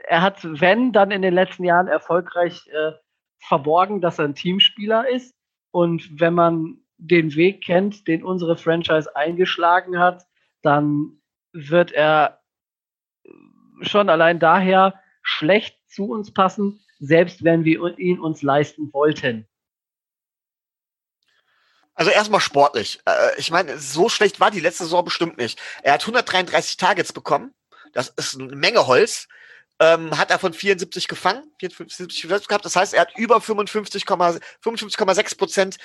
[0.08, 2.94] er hat, wenn, dann in den letzten Jahren erfolgreich äh,
[3.40, 5.36] verborgen, dass er ein Teamspieler ist.
[5.72, 10.26] Und wenn man den Weg kennt, den unsere Franchise eingeschlagen hat,
[10.62, 12.42] dann wird er
[13.82, 19.48] schon allein daher schlecht zu uns passen, selbst wenn wir ihn uns leisten wollten.
[21.96, 23.00] Also erstmal sportlich.
[23.06, 25.62] Äh, ich meine, so schlecht war die letzte Saison bestimmt nicht.
[25.84, 27.54] Er hat 133 Targets bekommen.
[27.94, 29.28] Das ist eine Menge Holz.
[29.80, 32.64] Ähm, hat davon 74 gefangen, 74 gehabt.
[32.64, 35.78] Das heißt, er hat über 55,6 55, Prozent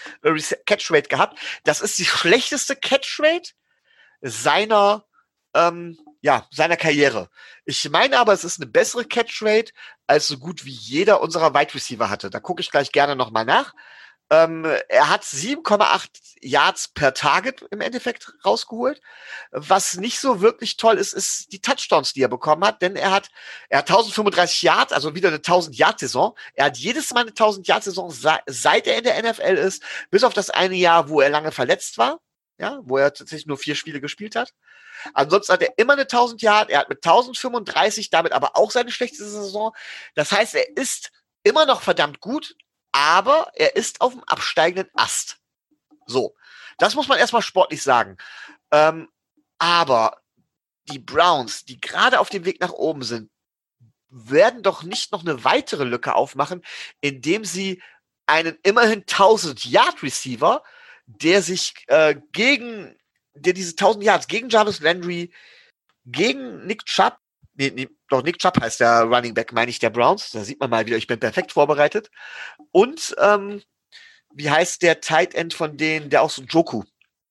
[0.66, 1.38] Catch Rate gehabt.
[1.64, 3.52] Das ist die schlechteste Catch Rate
[4.20, 5.07] seiner
[5.58, 7.28] ähm, ja, seiner Karriere.
[7.64, 9.72] Ich meine aber, es ist eine bessere Catch-Rate,
[10.06, 12.30] als so gut wie jeder unserer Wide Receiver hatte.
[12.30, 13.74] Da gucke ich gleich gerne nochmal nach.
[14.30, 16.08] Ähm, er hat 7,8
[16.42, 19.00] Yards per Target im Endeffekt rausgeholt.
[19.52, 23.10] Was nicht so wirklich toll ist, ist die Touchdowns, die er bekommen hat, denn er
[23.10, 23.30] hat,
[23.70, 26.36] er hat 1035 Yards, also wieder eine 1000 Yard Saison.
[26.54, 30.24] Er hat jedes Mal eine 1000 Yard Saison, seit er in der NFL ist, bis
[30.24, 32.20] auf das eine Jahr, wo er lange verletzt war,
[32.58, 34.52] ja, wo er tatsächlich nur vier Spiele gespielt hat.
[35.14, 36.70] Ansonsten hat er immer eine 1000 Yard.
[36.70, 39.74] Er hat mit 1035 damit aber auch seine schlechteste Saison.
[40.14, 41.12] Das heißt, er ist
[41.44, 42.56] immer noch verdammt gut,
[42.92, 45.38] aber er ist auf dem absteigenden Ast.
[46.06, 46.34] So.
[46.78, 48.16] Das muss man erstmal sportlich sagen.
[48.72, 49.08] Ähm,
[49.58, 50.20] aber
[50.90, 53.30] die Browns, die gerade auf dem Weg nach oben sind,
[54.08, 56.64] werden doch nicht noch eine weitere Lücke aufmachen,
[57.00, 57.82] indem sie
[58.26, 60.62] einen immerhin 1000 Yard Receiver,
[61.08, 62.94] der sich äh, gegen
[63.34, 65.32] der diese 1000 Yards gegen Jarvis Landry,
[66.04, 67.16] gegen Nick Chubb,
[67.54, 70.30] nee, nee, doch Nick Chubb heißt der Running Back, meine ich, der Browns.
[70.30, 72.10] Da sieht man mal wieder, ich bin perfekt vorbereitet.
[72.72, 73.62] Und ähm,
[74.32, 76.84] wie heißt der Tight End von denen, der auch so Joku,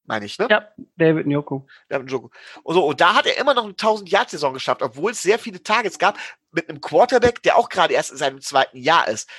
[0.06, 0.48] meine ich, ne?
[0.50, 1.62] Ja, David Njoku.
[1.90, 2.30] David Njoku.
[2.64, 5.62] Und, so, und da hat er immer noch eine 1000-Yard-Saison geschafft, obwohl es sehr viele
[5.62, 6.18] Targets gab
[6.52, 9.30] mit einem Quarterback, der auch gerade erst in seinem zweiten Jahr ist.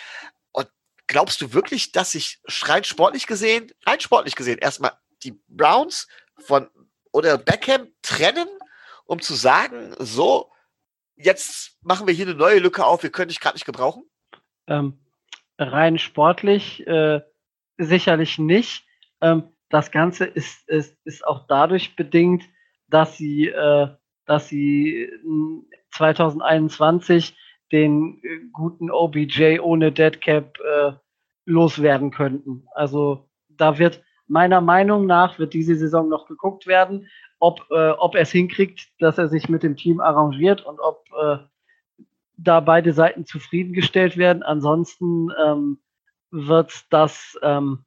[1.09, 4.92] Glaubst du wirklich, dass sich rein sportlich gesehen, rein sportlich gesehen, erstmal
[5.24, 6.06] die Browns
[6.38, 6.68] von
[7.12, 8.48] oder Beckham trennen,
[9.06, 10.52] um zu sagen, so,
[11.16, 14.04] jetzt machen wir hier eine neue Lücke auf, wir können dich gerade nicht gebrauchen?
[14.66, 15.00] Ähm,
[15.59, 17.22] rein sportlich äh,
[17.78, 18.84] sicherlich nicht.
[19.20, 22.44] Ähm, das Ganze ist, ist, ist auch dadurch bedingt,
[22.88, 23.88] dass sie, äh,
[24.26, 25.11] dass sie
[25.92, 27.36] 2021
[27.72, 30.92] den äh, guten OBJ ohne Deadcap äh,
[31.44, 32.66] loswerden könnten.
[32.74, 37.08] Also da wird meiner Meinung nach wird diese Saison noch geguckt werden,
[37.38, 41.04] ob, äh, ob er es hinkriegt, dass er sich mit dem Team arrangiert und ob
[41.20, 41.38] äh,
[42.36, 44.42] da beide Seiten zufriedengestellt werden.
[44.42, 45.78] Ansonsten ähm,
[46.30, 47.84] wird das ähm,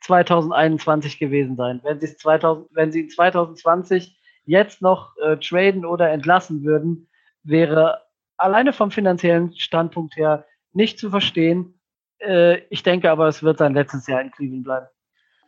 [0.00, 1.80] 2021 gewesen sein.
[1.82, 7.08] Wenn, 2000, wenn sie 2020 jetzt noch äh, traden oder entlassen würden,
[7.42, 8.02] wäre
[8.36, 11.80] alleine vom finanziellen Standpunkt her nicht zu verstehen.
[12.18, 14.86] Äh, ich denke aber, es wird sein letztes Jahr in Cleveland bleiben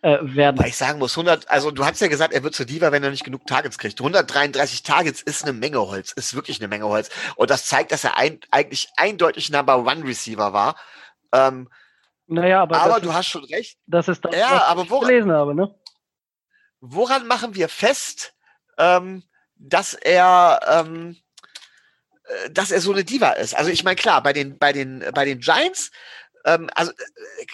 [0.03, 0.59] äh, werden.
[0.59, 3.03] Weil ich sagen muss, 100, also du hast ja gesagt, er wird zur Diva, wenn
[3.03, 4.01] er nicht genug Targets kriegt.
[4.01, 7.11] 133 Targets ist eine Menge Holz, ist wirklich eine Menge Holz.
[7.34, 10.76] Und das zeigt, dass er ein, eigentlich eindeutig Number One Receiver war.
[11.32, 11.68] Ähm,
[12.28, 13.78] naja, aber, aber du ist, hast schon recht.
[13.87, 15.74] Das ist das, ja, was aber woran, ich gelesen habe, ne?
[16.80, 18.34] Woran machen wir fest,
[18.78, 19.24] ähm,
[19.57, 21.26] dass er, ähm, äh,
[22.51, 23.55] dass er so eine Diva ist?
[23.55, 25.91] Also ich meine, klar, bei den, bei den, bei den Giants,
[26.45, 27.47] ähm, also äh,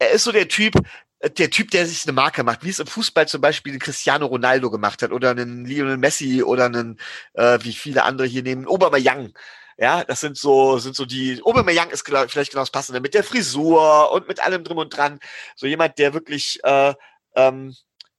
[0.00, 0.74] er ist so der Typ,
[1.20, 4.70] der Typ, der sich eine Marke macht, wie es im Fußball zum Beispiel Cristiano Ronaldo
[4.70, 6.98] gemacht hat oder einen Lionel Messi oder einen,
[7.34, 9.32] äh, wie viele andere hier nehmen, Young.
[9.76, 13.14] Ja, das sind so, sind so die, Young ist glaub, vielleicht genau das Passende, mit
[13.14, 15.20] der Frisur und mit allem drum und dran.
[15.56, 16.94] So jemand, der wirklich, äh,
[17.36, 17.76] ähm,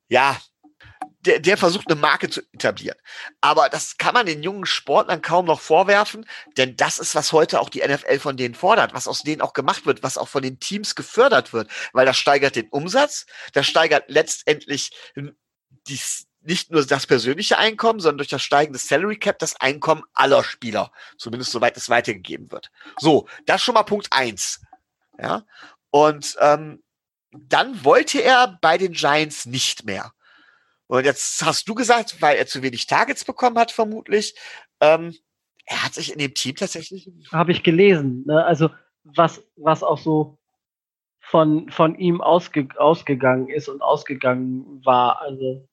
[0.07, 0.37] ja,
[1.21, 2.97] der, der versucht eine Marke zu etablieren.
[3.41, 6.25] Aber das kann man den jungen Sportlern kaum noch vorwerfen,
[6.57, 9.53] denn das ist, was heute auch die NFL von denen fordert, was aus denen auch
[9.53, 13.67] gemacht wird, was auch von den Teams gefördert wird, weil das steigert den Umsatz, das
[13.67, 14.91] steigert letztendlich
[15.87, 15.99] die,
[16.41, 20.91] nicht nur das persönliche Einkommen, sondern durch das steigende Salary Cap das Einkommen aller Spieler,
[21.17, 22.71] zumindest soweit es weitergegeben wird.
[22.97, 24.61] So, das schon mal Punkt eins.
[25.21, 25.43] Ja,
[25.91, 26.81] und ähm,
[27.31, 30.13] dann wollte er bei den Giants nicht mehr.
[30.89, 34.35] Und jetzt hast du gesagt, weil er zu wenig Targets bekommen hat, vermutlich.
[34.81, 35.15] Ähm,
[35.65, 37.11] er hat sich in dem Team tatsächlich.
[37.31, 38.23] Habe ich gelesen.
[38.25, 38.43] Ne?
[38.43, 38.71] Also,
[39.03, 40.39] was, was auch so
[41.19, 45.21] von, von ihm ausge, ausgegangen ist und ausgegangen war.
[45.21, 45.68] Also,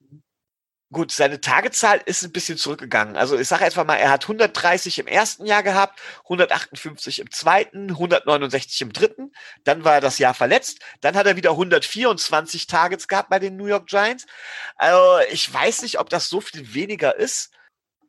[0.92, 3.16] Gut, seine Tagezahl ist ein bisschen zurückgegangen.
[3.16, 7.90] Also ich sage einfach mal, er hat 130 im ersten Jahr gehabt, 158 im zweiten,
[7.90, 9.32] 169 im dritten.
[9.64, 10.78] Dann war er das Jahr verletzt.
[11.00, 14.26] Dann hat er wieder 124 Targets gehabt bei den New York Giants.
[14.76, 17.50] Also ich weiß nicht, ob das so viel weniger ist.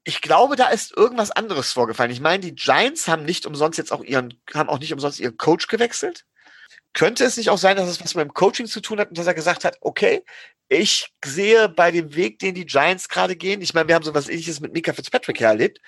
[0.03, 2.11] Ich glaube, da ist irgendwas anderes vorgefallen.
[2.11, 5.37] Ich meine, die Giants haben nicht umsonst jetzt auch ihren, haben auch nicht umsonst ihren
[5.37, 6.25] Coach gewechselt.
[6.93, 9.17] Könnte es nicht auch sein, dass es was mit dem Coaching zu tun hat und
[9.17, 10.23] dass er gesagt hat, okay,
[10.69, 14.13] ich sehe bei dem Weg, den die Giants gerade gehen, ich meine, wir haben so
[14.13, 15.79] was ähnliches mit Mika Fitzpatrick ja erlebt.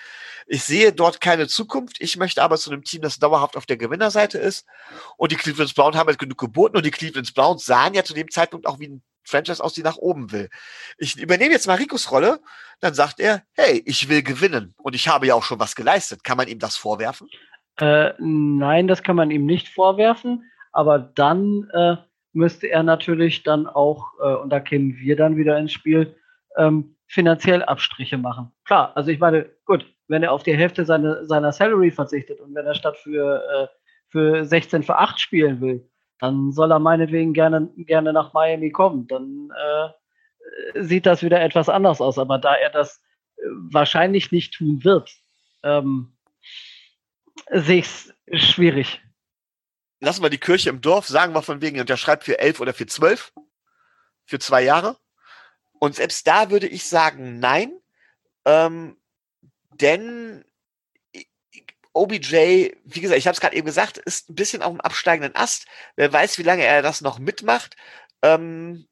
[0.46, 1.96] Ich sehe dort keine Zukunft.
[2.00, 4.66] Ich möchte aber zu einem Team, das dauerhaft auf der Gewinnerseite ist.
[5.18, 8.14] Und die Cleveland Browns haben halt genug geboten und die Cleveland Browns sahen ja zu
[8.14, 10.48] dem Zeitpunkt auch wie ein Franchise aus, die nach oben will.
[10.96, 12.40] Ich übernehme jetzt mal Ricos Rolle,
[12.80, 16.24] dann sagt er, hey, ich will gewinnen und ich habe ja auch schon was geleistet.
[16.24, 17.28] Kann man ihm das vorwerfen?
[17.76, 21.96] Äh, nein, das kann man ihm nicht vorwerfen aber dann äh,
[22.32, 26.16] müsste er natürlich dann auch, äh, und da kämen wir dann wieder ins Spiel,
[26.56, 28.52] ähm, finanziell Abstriche machen.
[28.64, 32.54] Klar, also ich meine, gut, wenn er auf die Hälfte seine, seiner Salary verzichtet und
[32.54, 33.66] wenn er statt für, äh,
[34.08, 39.06] für 16 für 8 spielen will, dann soll er meinetwegen gerne, gerne nach Miami kommen.
[39.06, 42.18] Dann äh, sieht das wieder etwas anders aus.
[42.18, 43.02] Aber da er das
[43.36, 43.42] äh,
[43.72, 45.10] wahrscheinlich nicht tun wird,
[45.62, 46.12] ähm,
[47.50, 49.00] sehe ich es schwierig
[50.00, 52.60] lassen wir die Kirche im Dorf, sagen wir von wegen, und der schreibt für elf
[52.60, 53.32] oder für zwölf,
[54.24, 54.96] für zwei Jahre.
[55.78, 57.72] Und selbst da würde ich sagen, nein,
[58.44, 58.96] ähm,
[59.72, 60.44] denn
[61.92, 65.34] OBJ, wie gesagt, ich habe es gerade eben gesagt, ist ein bisschen auf dem absteigenden
[65.34, 65.66] Ast.
[65.96, 67.76] Wer weiß, wie lange er das noch mitmacht.
[68.22, 68.86] Ähm,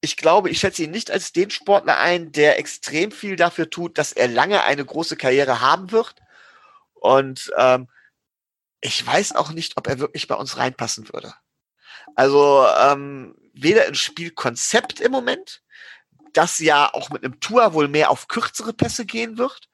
[0.00, 3.96] ich glaube, ich schätze ihn nicht als den Sportler ein, der extrem viel dafür tut,
[3.96, 6.16] dass er lange eine große Karriere haben wird.
[6.92, 7.88] Und ähm,
[8.84, 11.34] ich weiß auch nicht, ob er wirklich bei uns reinpassen würde.
[12.16, 15.62] Also ähm, weder ins Spielkonzept im Moment,
[16.34, 19.70] das ja auch mit einem Tour wohl mehr auf kürzere Pässe gehen wird.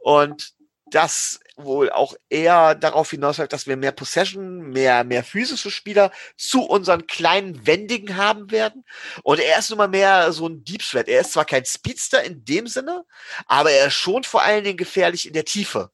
[0.00, 0.52] Und
[0.90, 6.62] das wohl auch eher darauf hinausläuft, dass wir mehr Possession, mehr, mehr physische Spieler zu
[6.62, 8.84] unseren kleinen Wendigen haben werden.
[9.22, 11.08] Und er ist nun mal mehr so ein Deep Threat.
[11.08, 13.06] Er ist zwar kein Speedster in dem Sinne,
[13.46, 15.90] aber er ist schon vor allen Dingen gefährlich in der Tiefe.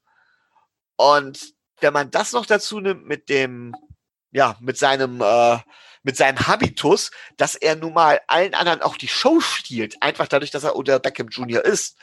[0.97, 3.75] Und wenn man das noch dazu nimmt mit dem,
[4.33, 5.59] ja, mit seinem, äh,
[6.03, 10.51] mit seinem Habitus, dass er nun mal allen anderen auch die Show stiehlt, einfach dadurch,
[10.51, 11.65] dass er Odell Beckham Jr.
[11.65, 11.99] ist,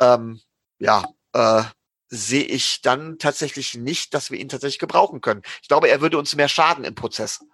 [0.00, 0.40] ähm,
[0.78, 1.62] ja, äh,
[2.08, 5.42] sehe ich dann tatsächlich nicht, dass wir ihn tatsächlich gebrauchen können.
[5.62, 7.44] Ich glaube, er würde uns mehr schaden im Prozess.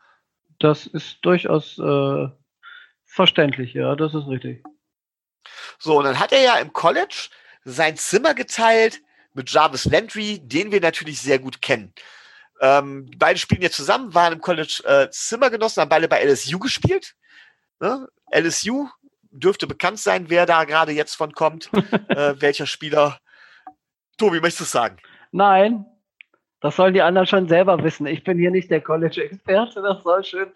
[0.58, 2.28] Das ist durchaus äh,
[3.04, 4.64] verständlich, ja, das ist richtig.
[5.78, 7.28] So, und dann hat er ja im College
[7.64, 9.00] sein Zimmer geteilt
[9.34, 11.92] mit Jarvis Landry, den wir natürlich sehr gut kennen.
[12.60, 17.14] Ähm, beide spielen ja zusammen, waren im College äh, Zimmergenossen, haben beide bei LSU gespielt.
[17.80, 18.08] Ne?
[18.32, 18.88] LSU
[19.30, 21.70] dürfte bekannt sein, wer da gerade jetzt von kommt,
[22.08, 23.18] äh, welcher Spieler.
[24.16, 24.96] Tobi, möchtest du sagen?
[25.30, 25.86] Nein,
[26.60, 28.06] das sollen die anderen schon selber wissen.
[28.06, 30.52] Ich bin hier nicht der College-Experte, das soll schön.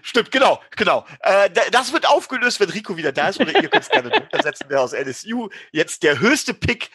[0.00, 1.04] Stimmt, genau, genau.
[1.20, 4.68] Äh, das wird aufgelöst, wenn Rico wieder da ist, oder ihr könnt es gerne untersetzen,
[4.70, 6.90] der aus LSU jetzt der höchste Pick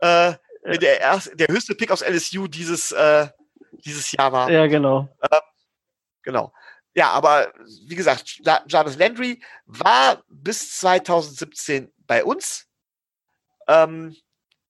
[0.00, 0.32] äh,
[0.64, 0.76] ja.
[0.76, 3.28] der, erste, der höchste Pick aus LSU dieses, äh,
[3.84, 4.50] dieses Jahr war.
[4.50, 5.08] Ja, genau.
[5.20, 5.40] Äh,
[6.22, 6.52] genau.
[6.94, 7.52] Ja, aber
[7.86, 12.66] wie gesagt, Jarvis Landry war bis 2017 bei uns,
[13.68, 14.16] ähm,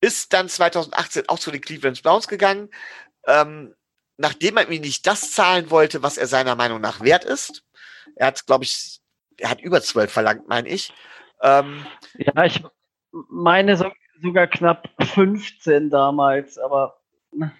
[0.01, 2.69] ist dann 2018 auch zu den Cleveland Browns gegangen,
[3.25, 3.75] ähm,
[4.17, 7.63] nachdem man ihm nicht das zahlen wollte, was er seiner Meinung nach wert ist.
[8.15, 8.99] Er hat, glaube ich,
[9.37, 10.93] er hat über 12 verlangt, meine ich.
[11.41, 11.85] Ähm,
[12.15, 12.63] ja, ich
[13.11, 16.99] meine so sogar knapp 15 damals, aber.
[17.31, 17.51] Ne.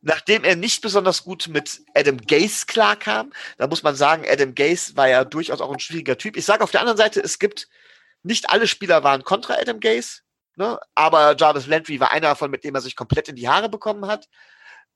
[0.00, 4.96] Nachdem er nicht besonders gut mit Adam Gase klarkam, da muss man sagen, Adam Gase
[4.96, 6.36] war ja durchaus auch ein schwieriger Typ.
[6.36, 7.68] Ich sage auf der anderen Seite, es gibt,
[8.24, 10.22] nicht alle Spieler waren kontra Adam Gase,
[10.56, 10.78] ne?
[10.96, 14.06] aber Jarvis Landry war einer davon, mit dem er sich komplett in die Haare bekommen
[14.08, 14.28] hat.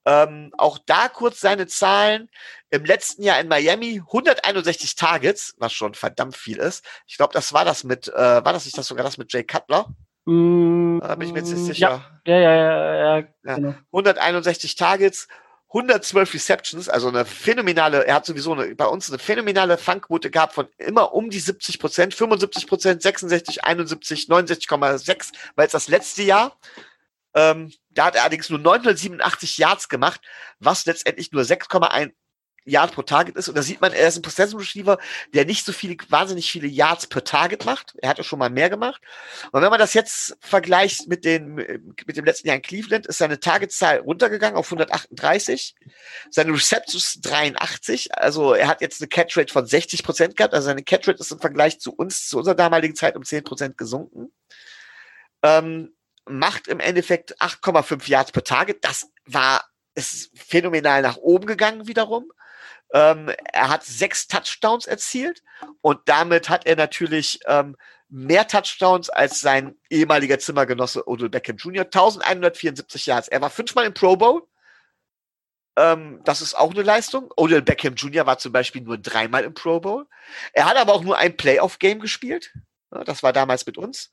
[0.05, 2.29] Ähm, auch da kurz seine Zahlen.
[2.69, 6.85] Im letzten Jahr in Miami 161 Targets, was schon verdammt viel ist.
[7.07, 9.43] Ich glaube, das war das mit, äh, war das nicht das sogar das mit Jay
[9.43, 9.93] Cutler?
[10.27, 12.03] Mm, da bin ich mir jetzt nicht sicher.
[12.25, 13.75] Ja, ja, ja, ja, ja, genau.
[13.93, 15.29] 161 Targets,
[15.69, 20.53] 112 Receptions, also eine phänomenale, er hat sowieso eine, bei uns eine phänomenale Fangquote gehabt
[20.53, 26.23] von immer um die 70 Prozent, 75 Prozent, 66, 71, 69,6, weil es das letzte
[26.23, 26.59] Jahr.
[27.33, 30.19] Ähm, da hat er allerdings nur 987 Yards gemacht,
[30.59, 32.11] was letztendlich nur 6,1
[32.67, 33.47] Yards pro Target ist.
[33.47, 34.97] Und da sieht man, er ist ein Possession Receiver,
[35.33, 37.95] der nicht so viele, wahnsinnig viele Yards per Target macht.
[38.01, 39.01] Er hat ja schon mal mehr gemacht.
[39.51, 43.17] Und wenn man das jetzt vergleicht mit den, mit dem letzten Jahr in Cleveland, ist
[43.17, 45.75] seine Targetzahl runtergegangen auf 138.
[46.29, 48.15] Seine Receptions 83.
[48.17, 50.53] Also er hat jetzt eine Catch Rate von 60 Prozent gehabt.
[50.53, 53.43] Also seine Catch Rate ist im Vergleich zu uns, zu unserer damaligen Zeit um 10
[53.43, 54.31] Prozent gesunken.
[55.43, 55.93] Ähm,
[56.29, 58.83] macht im Endeffekt 8,5 Yards per Target.
[58.83, 59.63] Das war,
[59.95, 62.31] ist phänomenal nach oben gegangen wiederum.
[62.93, 65.43] Ähm, er hat sechs Touchdowns erzielt
[65.81, 67.75] und damit hat er natürlich ähm,
[68.09, 71.83] mehr Touchdowns als sein ehemaliger Zimmergenosse Odell Beckham Jr.
[71.85, 73.27] 1174 Yards.
[73.27, 74.47] Er war fünfmal im Pro Bowl.
[75.75, 77.31] Ähm, das ist auch eine Leistung.
[77.35, 78.25] Odell Beckham Jr.
[78.25, 80.07] war zum Beispiel nur dreimal im Pro Bowl.
[80.53, 82.53] Er hat aber auch nur ein Playoff-Game gespielt.
[82.89, 84.11] Das war damals mit uns.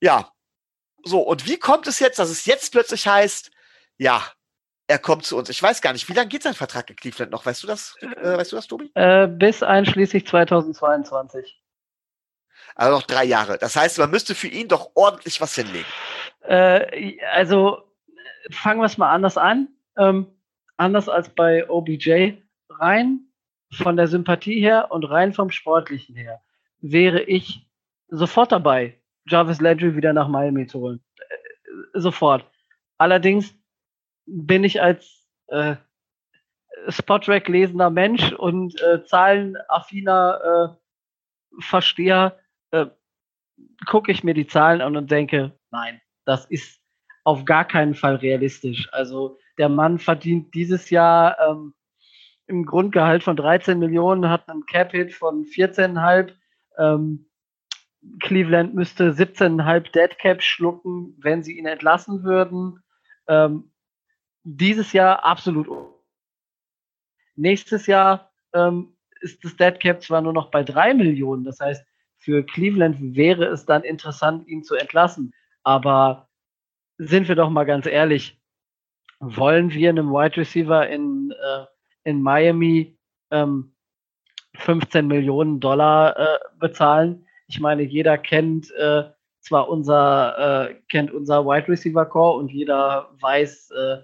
[0.00, 0.32] Ja.
[1.04, 3.50] So, und wie kommt es jetzt, dass es jetzt plötzlich heißt,
[3.98, 4.24] ja,
[4.92, 5.48] er kommt zu uns.
[5.48, 7.46] Ich weiß gar nicht, wie lange geht sein Vertrag in Cleveland noch?
[7.46, 8.90] Weißt du das, äh, weißt du das, Tobi?
[8.94, 11.62] Äh, bis einschließlich 2022.
[12.74, 13.56] Also noch drei Jahre.
[13.56, 15.86] Das heißt, man müsste für ihn doch ordentlich was hinlegen.
[16.42, 17.82] Äh, also
[18.50, 19.68] fangen wir es mal anders an.
[19.96, 20.26] Ähm,
[20.76, 22.34] anders als bei OBJ.
[22.68, 23.20] Rein
[23.72, 26.42] von der Sympathie her und rein vom Sportlichen her
[26.80, 27.66] wäre ich
[28.08, 31.00] sofort dabei, Jarvis Landry wieder nach Miami zu holen.
[31.16, 32.44] Äh, sofort.
[32.98, 33.54] Allerdings
[34.26, 35.76] bin ich als äh,
[36.88, 40.40] Spotrack lesender Mensch und äh, zahlenaffiner
[40.72, 42.38] äh, Versteher
[42.70, 42.86] äh,
[43.86, 46.80] gucke ich mir die Zahlen an und denke, nein, das ist
[47.24, 48.88] auf gar keinen Fall realistisch.
[48.92, 51.74] Also der Mann verdient dieses Jahr ähm,
[52.46, 56.32] im Grundgehalt von 13 Millionen, hat einen Cap-Hit von 14,5.
[56.78, 57.26] Ähm,
[58.20, 62.82] Cleveland müsste 17,5 Dead Cap schlucken, wenn sie ihn entlassen würden.
[63.28, 63.71] Ähm,
[64.44, 65.68] dieses Jahr absolut.
[67.36, 71.84] Nächstes Jahr ähm, ist das Dead Cap zwar nur noch bei drei Millionen, das heißt,
[72.18, 75.34] für Cleveland wäre es dann interessant, ihn zu entlassen.
[75.64, 76.28] Aber
[76.98, 78.40] sind wir doch mal ganz ehrlich,
[79.18, 81.64] wollen wir einem Wide Receiver in, äh,
[82.04, 82.96] in Miami
[83.30, 83.74] ähm,
[84.54, 87.26] 15 Millionen Dollar äh, bezahlen?
[87.48, 89.04] Ich meine, jeder kennt äh,
[89.40, 93.98] zwar unser, äh, kennt unser Wide Receiver Core und jeder weiß, äh,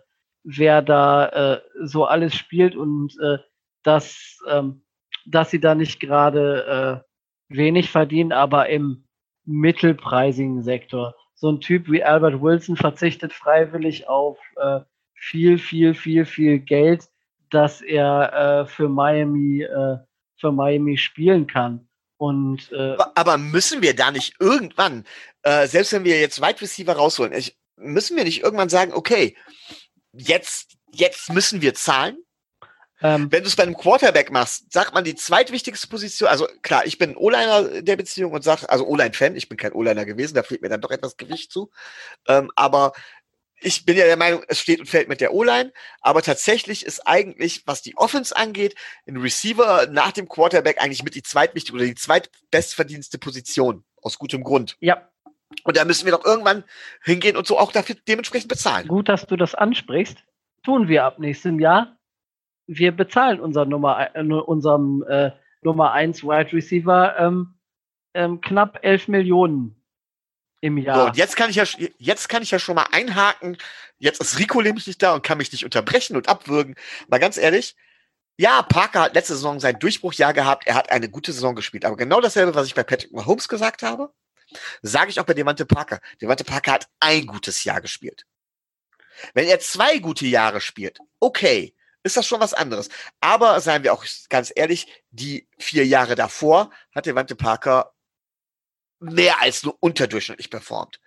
[0.56, 3.38] wer da äh, so alles spielt und äh,
[3.82, 4.82] dass, ähm,
[5.26, 7.04] dass sie da nicht gerade
[7.50, 9.04] äh, wenig verdienen, aber im
[9.44, 11.14] mittelpreisigen Sektor.
[11.34, 14.80] So ein Typ wie Albert Wilson verzichtet freiwillig auf äh,
[15.14, 17.08] viel, viel, viel, viel Geld,
[17.50, 19.98] dass er äh, für Miami äh,
[20.38, 21.88] für Miami spielen kann.
[22.16, 25.04] Und, äh, aber müssen wir da nicht irgendwann,
[25.42, 29.36] äh, selbst wenn wir jetzt Wide Receiver rausholen, ich, müssen wir nicht irgendwann sagen, okay,
[30.18, 32.18] jetzt, jetzt müssen wir zahlen?
[33.00, 36.84] Ähm, wenn du es bei einem Quarterback machst, sagt man die zweitwichtigste Position, also klar,
[36.84, 40.42] ich bin O-Liner der Beziehung und sag, also O-Line-Fan, ich bin kein O-Liner gewesen, da
[40.42, 41.70] fehlt mir dann doch etwas Gewicht zu.
[42.26, 42.92] Ähm, aber
[43.60, 47.06] ich bin ja der Meinung, es steht und fällt mit der O-Line, aber tatsächlich ist
[47.06, 48.74] eigentlich, was die Offense angeht,
[49.06, 53.84] ein Receiver nach dem Quarterback eigentlich mit die zweitwichtigste oder die zweitbestverdienste Position.
[54.00, 54.76] Aus gutem Grund.
[54.80, 55.08] Ja.
[55.64, 56.64] Und da müssen wir doch irgendwann
[57.02, 58.88] hingehen und so auch dafür dementsprechend bezahlen.
[58.88, 60.18] Gut, dass du das ansprichst.
[60.62, 61.96] Tun wir ab nächstem Jahr.
[62.66, 65.30] Wir bezahlen unser Nummer, äh, unserem äh,
[65.62, 67.54] Nummer 1 Wide Receiver ähm,
[68.14, 69.82] ähm, knapp 11 Millionen
[70.60, 70.96] im Jahr.
[70.96, 71.64] So, und jetzt kann ich ja,
[71.98, 73.56] jetzt kann ich ja schon mal einhaken.
[73.98, 76.74] Jetzt ist Rico nämlich nicht da und kann mich nicht unterbrechen und abwürgen.
[77.08, 77.74] Mal ganz ehrlich.
[78.36, 80.66] Ja, Parker hat letzte Saison sein Durchbruchjahr gehabt.
[80.66, 81.84] Er hat eine gute Saison gespielt.
[81.84, 84.12] Aber genau dasselbe, was ich bei Patrick Mahomes gesagt habe,
[84.82, 86.00] sage ich auch bei Devante Parker.
[86.20, 88.24] Devante Parker hat ein gutes Jahr gespielt.
[89.34, 92.88] Wenn er zwei gute Jahre spielt, okay, ist das schon was anderes.
[93.20, 97.92] Aber seien wir auch ganz ehrlich, die vier Jahre davor hat Devante Parker
[99.00, 101.00] mehr als nur unterdurchschnittlich performt.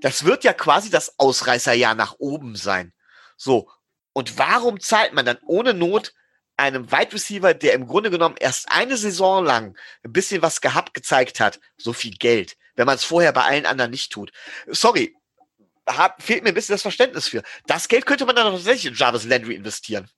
[0.00, 2.92] Das wird ja quasi das Ausreißerjahr nach oben sein.
[3.36, 3.70] So.
[4.12, 6.12] Und warum zahlt man dann ohne Not
[6.56, 10.94] einem Wide Receiver, der im Grunde genommen erst eine Saison lang ein bisschen was gehabt
[10.94, 14.32] gezeigt hat, so viel Geld, wenn man es vorher bei allen anderen nicht tut?
[14.68, 15.14] Sorry,
[15.86, 17.42] hab, fehlt mir ein bisschen das Verständnis für.
[17.66, 20.08] Das Geld könnte man dann tatsächlich in Jarvis Landry investieren.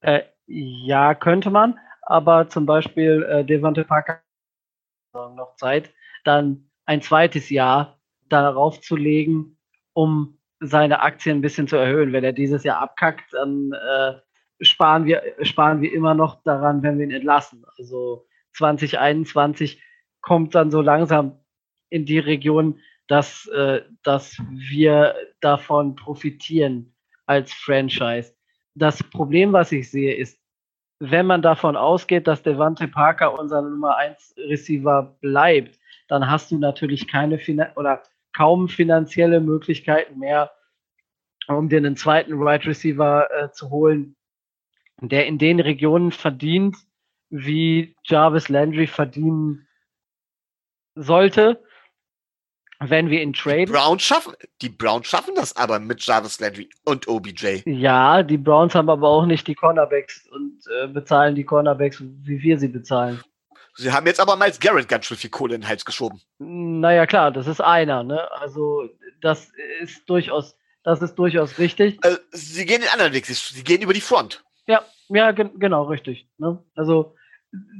[0.00, 4.22] Äh, ja, könnte man, aber zum Beispiel äh, Devante Parker
[5.12, 5.90] noch Zeit
[6.24, 9.58] dann ein zweites Jahr darauf zu legen,
[9.92, 12.12] um seine Aktien ein bisschen zu erhöhen.
[12.12, 14.14] Wenn er dieses Jahr abkackt, dann äh,
[14.60, 17.64] sparen, wir, sparen wir immer noch daran, wenn wir ihn entlassen.
[17.78, 18.26] Also
[18.56, 19.82] 2021
[20.20, 21.39] kommt dann so langsam
[21.90, 26.94] in die Region, dass, äh, dass wir davon profitieren
[27.26, 28.34] als Franchise.
[28.74, 30.40] Das Problem, was ich sehe, ist,
[31.00, 35.78] wenn man davon ausgeht, dass Devante Parker unser Nummer 1 Receiver bleibt,
[36.08, 40.52] dann hast du natürlich keine Finan oder kaum finanzielle Möglichkeiten mehr,
[41.48, 44.14] um dir einen zweiten Wide right Receiver äh, zu holen,
[45.00, 46.76] der in den Regionen verdient,
[47.30, 49.66] wie Jarvis Landry verdienen
[50.94, 51.62] sollte,
[52.80, 53.66] wenn wir ihn traden.
[53.66, 57.62] Die Browns schaffen, die Browns schaffen das aber mit Jarvis Landry und OBJ.
[57.66, 62.42] Ja, die Browns haben aber auch nicht die Cornerbacks und äh, bezahlen die Cornerbacks, wie
[62.42, 63.20] wir sie bezahlen.
[63.74, 66.20] Sie haben jetzt aber Miles Garrett ganz schön viel Kohle in den Hals geschoben.
[66.38, 68.30] Naja, klar, das ist einer, ne?
[68.32, 68.88] Also,
[69.20, 71.98] das ist durchaus, das ist durchaus richtig.
[72.02, 74.42] Also, sie gehen den anderen Weg, sie gehen über die Front.
[74.66, 76.28] Ja, ja, ge genau, richtig.
[76.38, 76.62] Ne?
[76.74, 77.14] Also,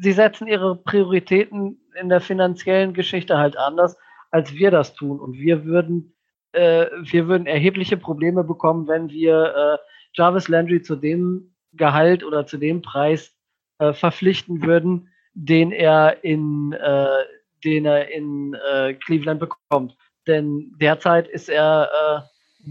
[0.01, 3.96] sie setzen ihre Prioritäten in der finanziellen Geschichte halt anders,
[4.31, 5.20] als wir das tun.
[5.20, 6.14] Und wir würden,
[6.53, 9.78] äh, wir würden erhebliche Probleme bekommen, wenn wir äh,
[10.14, 13.35] Jarvis Landry zu dem Gehalt oder zu dem Preis
[13.78, 17.24] äh, verpflichten würden, den er in, äh,
[17.64, 19.97] den er in äh, Cleveland bekommt.
[20.26, 22.20] Denn derzeit ist er äh,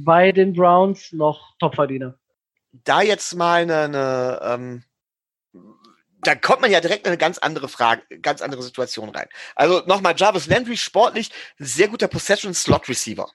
[0.03, 2.15] bei den Browns noch Topverdiener.
[2.71, 4.83] Da jetzt mal eine, eine ähm,
[6.21, 9.27] da kommt man ja direkt in eine ganz andere Frage, ganz andere Situation rein.
[9.55, 13.31] Also nochmal, Jarvis Landry sportlich, sehr guter Possession Slot Receiver.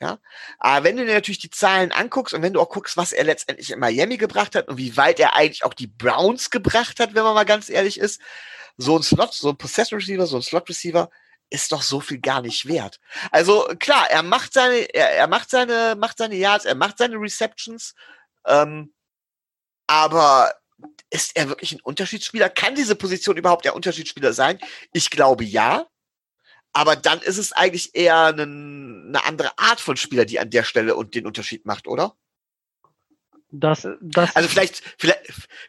[0.00, 0.20] Ja,
[0.60, 3.24] aber wenn du dir natürlich die Zahlen anguckst und wenn du auch guckst, was er
[3.24, 7.14] letztendlich in Miami gebracht hat und wie weit er eigentlich auch die Browns gebracht hat,
[7.14, 8.20] wenn man mal ganz ehrlich ist,
[8.76, 11.10] so ein Slot, so ein Possession Receiver, so ein Slot Receiver
[11.50, 13.00] ist doch so viel gar nicht wert.
[13.32, 17.16] Also klar, er macht seine, er, er macht seine, macht seine Yards, er macht seine
[17.16, 17.94] Receptions,
[18.46, 18.94] ähm,
[19.88, 20.52] aber
[21.10, 22.48] ist er wirklich ein Unterschiedsspieler?
[22.48, 24.58] Kann diese Position überhaupt der Unterschiedsspieler sein?
[24.92, 25.86] Ich glaube ja.
[26.72, 30.64] Aber dann ist es eigentlich eher eine, eine andere Art von Spieler, die an der
[30.64, 32.14] Stelle und den Unterschied macht, oder?
[33.50, 35.20] Das, das also vielleicht, vielleicht,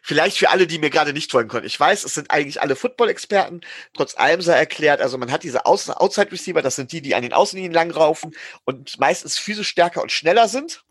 [0.02, 1.64] vielleicht für alle, die mir gerade nicht folgen können.
[1.64, 3.62] Ich weiß, es sind eigentlich alle Football-Experten.
[3.94, 7.32] Trotz allem sei erklärt, also man hat diese Outside-Receiver, das sind die, die an den
[7.32, 10.84] Außenlinien langraufen und meistens physisch stärker und schneller sind.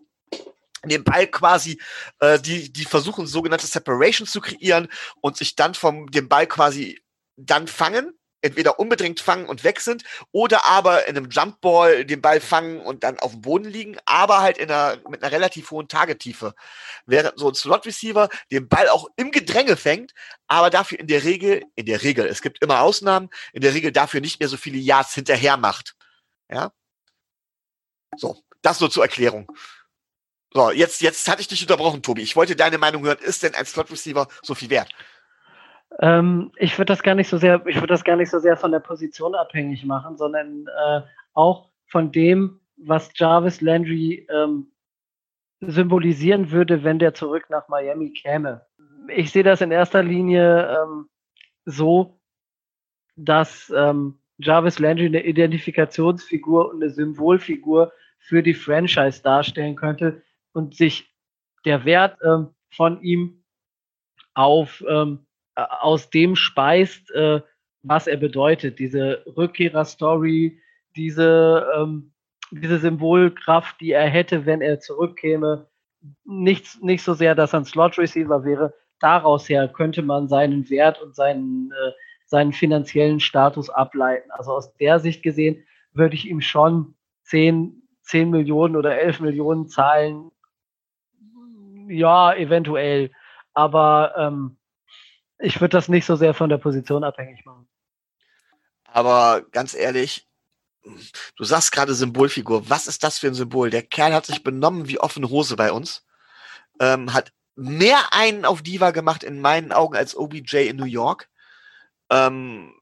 [0.86, 1.82] Den Ball quasi,
[2.20, 4.88] äh, die, die versuchen sogenannte Separation zu kreieren
[5.22, 7.02] und sich dann vom dem Ball quasi
[7.36, 12.40] dann fangen entweder unbedingt fangen und weg sind oder aber in einem Jumpball den Ball
[12.40, 15.88] fangen und dann auf dem Boden liegen, aber halt in einer, mit einer relativ hohen
[15.88, 16.54] Tagetiefe.
[17.06, 20.14] Während so ein Slot Receiver den Ball auch im Gedränge fängt,
[20.48, 23.92] aber dafür in der Regel, in der Regel, es gibt immer Ausnahmen, in der Regel
[23.92, 25.96] dafür nicht mehr so viele Yards hinterher macht.
[26.50, 26.72] Ja.
[28.16, 29.48] So, das nur zur Erklärung.
[30.52, 32.24] So, jetzt, jetzt hatte ich dich unterbrochen, Tobi.
[32.24, 33.20] Ich wollte deine Meinung hören.
[33.22, 34.90] Ist denn ein Slot Receiver so viel wert?
[36.00, 38.58] Ähm, ich würde das gar nicht so sehr, ich würde das gar nicht so sehr
[38.58, 41.02] von der Position abhängig machen, sondern äh,
[41.34, 44.72] auch von dem, was Jarvis Landry ähm,
[45.62, 48.66] symbolisieren würde, wenn der zurück nach Miami käme.
[49.10, 51.10] Ich sehe das in erster Linie ähm,
[51.66, 52.20] so,
[53.16, 60.24] dass ähm, Jarvis Landry eine Identifikationsfigur und eine Symbolfigur für die Franchise darstellen könnte
[60.54, 61.14] und sich
[61.66, 63.44] der Wert ähm, von ihm
[64.34, 65.26] auf ähm,
[65.60, 67.42] äh, aus dem speist, äh,
[67.84, 68.80] was er bedeutet.
[68.80, 70.62] Diese Rückkehrer-Story,
[70.96, 72.14] diese, ähm,
[72.52, 75.68] diese Symbolkraft, die er hätte, wenn er zurückkäme.
[76.24, 78.74] Nicht, nicht so sehr, dass er ein Slot-Receiver wäre.
[79.00, 81.92] Daraus her könnte man seinen Wert und seinen, äh,
[82.26, 84.30] seinen finanziellen Status ableiten.
[84.32, 89.68] Also aus der Sicht gesehen würde ich ihm schon 10, 10 Millionen oder 11 Millionen
[89.68, 90.32] zahlen.
[91.90, 93.12] Ja, eventuell.
[93.54, 94.58] Aber ähm,
[95.40, 97.68] ich würde das nicht so sehr von der Position abhängig machen.
[98.86, 100.28] Aber ganz ehrlich,
[101.36, 102.70] du sagst gerade Symbolfigur.
[102.70, 103.70] Was ist das für ein Symbol?
[103.70, 106.06] Der Kerl hat sich benommen wie offene Hose bei uns.
[106.80, 111.30] Ähm, hat mehr einen auf Diva gemacht in meinen Augen als OBJ in New York.
[112.10, 112.74] Ähm,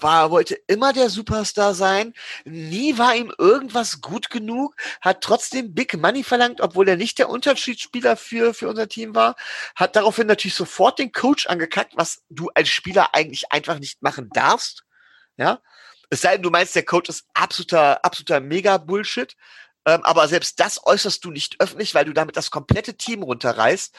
[0.00, 2.14] war, wollte immer der Superstar sein.
[2.44, 7.28] Nie war ihm irgendwas gut genug, hat trotzdem Big Money verlangt, obwohl er nicht der
[7.28, 9.36] Unterschiedsspieler für, für unser Team war.
[9.74, 14.30] Hat daraufhin natürlich sofort den Coach angekackt, was du als Spieler eigentlich einfach nicht machen
[14.32, 14.84] darfst.
[15.36, 15.60] Ja.
[16.10, 19.34] Es sei denn, du meinst, der Coach ist absoluter, absoluter Mega-Bullshit.
[19.84, 23.94] Ähm, aber selbst das äußerst du nicht öffentlich, weil du damit das komplette Team runterreißt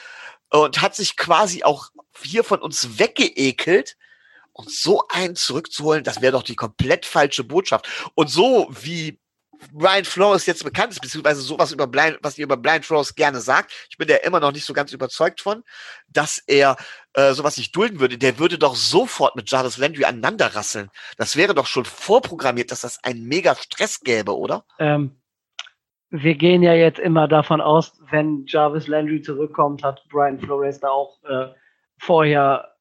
[0.49, 1.89] und hat sich quasi auch
[2.21, 3.97] hier von uns weggeekelt,
[4.53, 8.11] und so einen zurückzuholen, das wäre doch die komplett falsche Botschaft.
[8.15, 9.19] Und so wie
[9.71, 13.39] Brian Flores jetzt bekannt ist, beziehungsweise sowas über Blind, was ihr über Brian Flores gerne
[13.39, 15.63] sagt, ich bin der immer noch nicht so ganz überzeugt von,
[16.07, 16.75] dass er
[17.13, 18.17] äh, sowas nicht dulden würde.
[18.17, 20.89] Der würde doch sofort mit Jarvis Landry aneinanderrasseln.
[21.17, 24.65] Das wäre doch schon vorprogrammiert, dass das einen mega Stress gäbe, oder?
[24.79, 25.15] Ähm,
[26.09, 30.89] wir gehen ja jetzt immer davon aus, wenn Jarvis Landry zurückkommt, hat Brian Flores da
[30.89, 31.47] auch äh,
[31.97, 32.72] vorher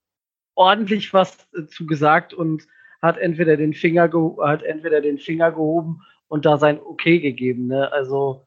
[0.55, 2.67] ordentlich was äh, zu gesagt und
[3.01, 4.11] hat entweder den Finger
[4.43, 7.67] hat entweder den Finger gehoben und da sein Okay gegeben.
[7.67, 7.93] Ne?
[7.93, 8.47] Also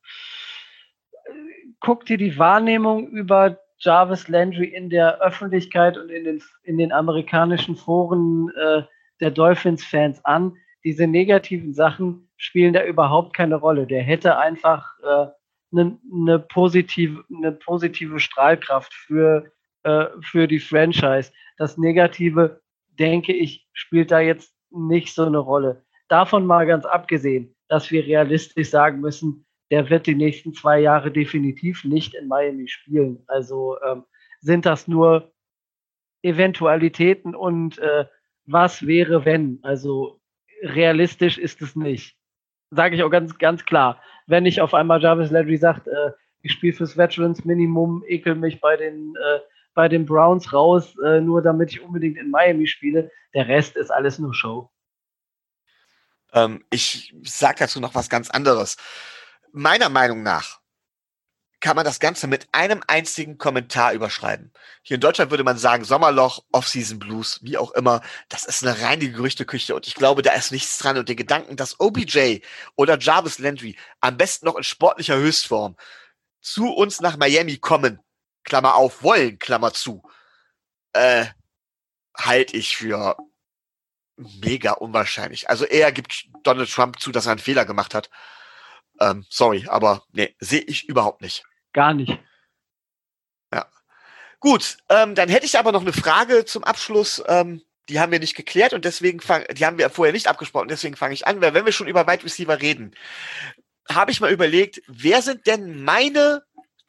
[1.80, 6.91] guck dir die Wahrnehmung über Jarvis Landry in der Öffentlichkeit und in den, in den
[6.91, 8.82] amerikanischen Foren äh,
[9.20, 10.56] der Dolphins-Fans an.
[10.84, 13.86] Diese negativen Sachen spielen da überhaupt keine Rolle.
[13.86, 19.51] Der hätte einfach eine äh, ne, ne positive, ne positive Strahlkraft für,
[19.84, 21.32] äh, für die Franchise.
[21.58, 22.62] Das Negative,
[22.99, 25.84] denke ich, spielt da jetzt nicht so eine Rolle.
[26.08, 31.12] Davon mal ganz abgesehen, dass wir realistisch sagen müssen, der wird die nächsten zwei Jahre
[31.12, 33.24] definitiv nicht in Miami spielen.
[33.28, 34.03] Also ähm,
[34.41, 35.34] sind das nur
[36.22, 38.06] Eventualitäten und äh,
[38.45, 39.60] was wäre, wenn?
[39.64, 40.22] Also
[40.62, 42.18] realistisch ist es nicht.
[42.72, 44.01] Sage ich auch ganz, ganz klar.
[44.28, 48.62] Wenn nicht auf einmal Jarvis Landry sagt, äh, ich spiele fürs Veterans Minimum, ekel mich
[48.62, 49.39] bei den äh,
[49.76, 53.12] bei den Browns raus, äh, nur damit ich unbedingt in Miami spiele.
[53.34, 54.72] Der Rest ist alles nur Show.
[56.34, 58.78] Ähm, ich sage dazu noch was ganz anderes.
[59.52, 60.60] Meiner Meinung nach
[61.60, 64.52] kann man das Ganze mit einem einzigen Kommentar überschreiben.
[64.84, 68.02] Hier in Deutschland würde man sagen Sommerloch, Off-Season Blues, wie auch immer.
[68.30, 70.98] Das ist eine reine Gerüchteküche und ich glaube, da ist nichts dran.
[70.98, 72.42] Und der Gedanken, dass OBJ
[72.76, 75.76] oder Jarvis Landry am besten noch in sportlicher Höchstform
[76.39, 78.00] zu uns nach Miami kommen,
[78.46, 80.04] Klammer auf, wollen, Klammer zu,
[80.93, 81.26] äh,
[82.16, 83.17] halte ich für
[84.16, 85.50] mega unwahrscheinlich.
[85.50, 88.09] Also er gibt Donald Trump zu, dass er einen Fehler gemacht hat.
[89.01, 91.43] Ähm, sorry, aber nee, sehe ich überhaupt nicht.
[91.74, 92.17] Gar nicht.
[93.54, 93.70] Ja.
[94.39, 97.22] Gut, ähm, dann hätte ich aber noch eine Frage zum Abschluss.
[97.28, 100.70] Ähm, die haben wir nicht geklärt und deswegen fang, die haben wir vorher nicht abgesprochen,
[100.70, 102.96] deswegen fange ich an, weil wenn wir schon über Wide Receiver reden,
[103.89, 106.43] habe ich mal überlegt, wer sind denn meine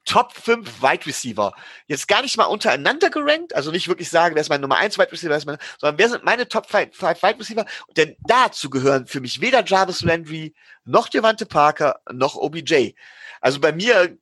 [0.06, 1.52] Top 5 Wide Receiver.
[1.86, 4.98] Jetzt gar nicht mal untereinander gerankt, also nicht wirklich sagen, wer ist mein Nummer 1
[4.98, 7.66] Wide Receiver, wer ist mein, sondern wer sind meine Top 5 Wide Receiver?
[7.96, 10.54] Denn dazu gehören für mich weder Jarvis Landry,
[10.84, 12.92] noch Devante Parker, noch OBJ.
[13.40, 14.16] Also bei mir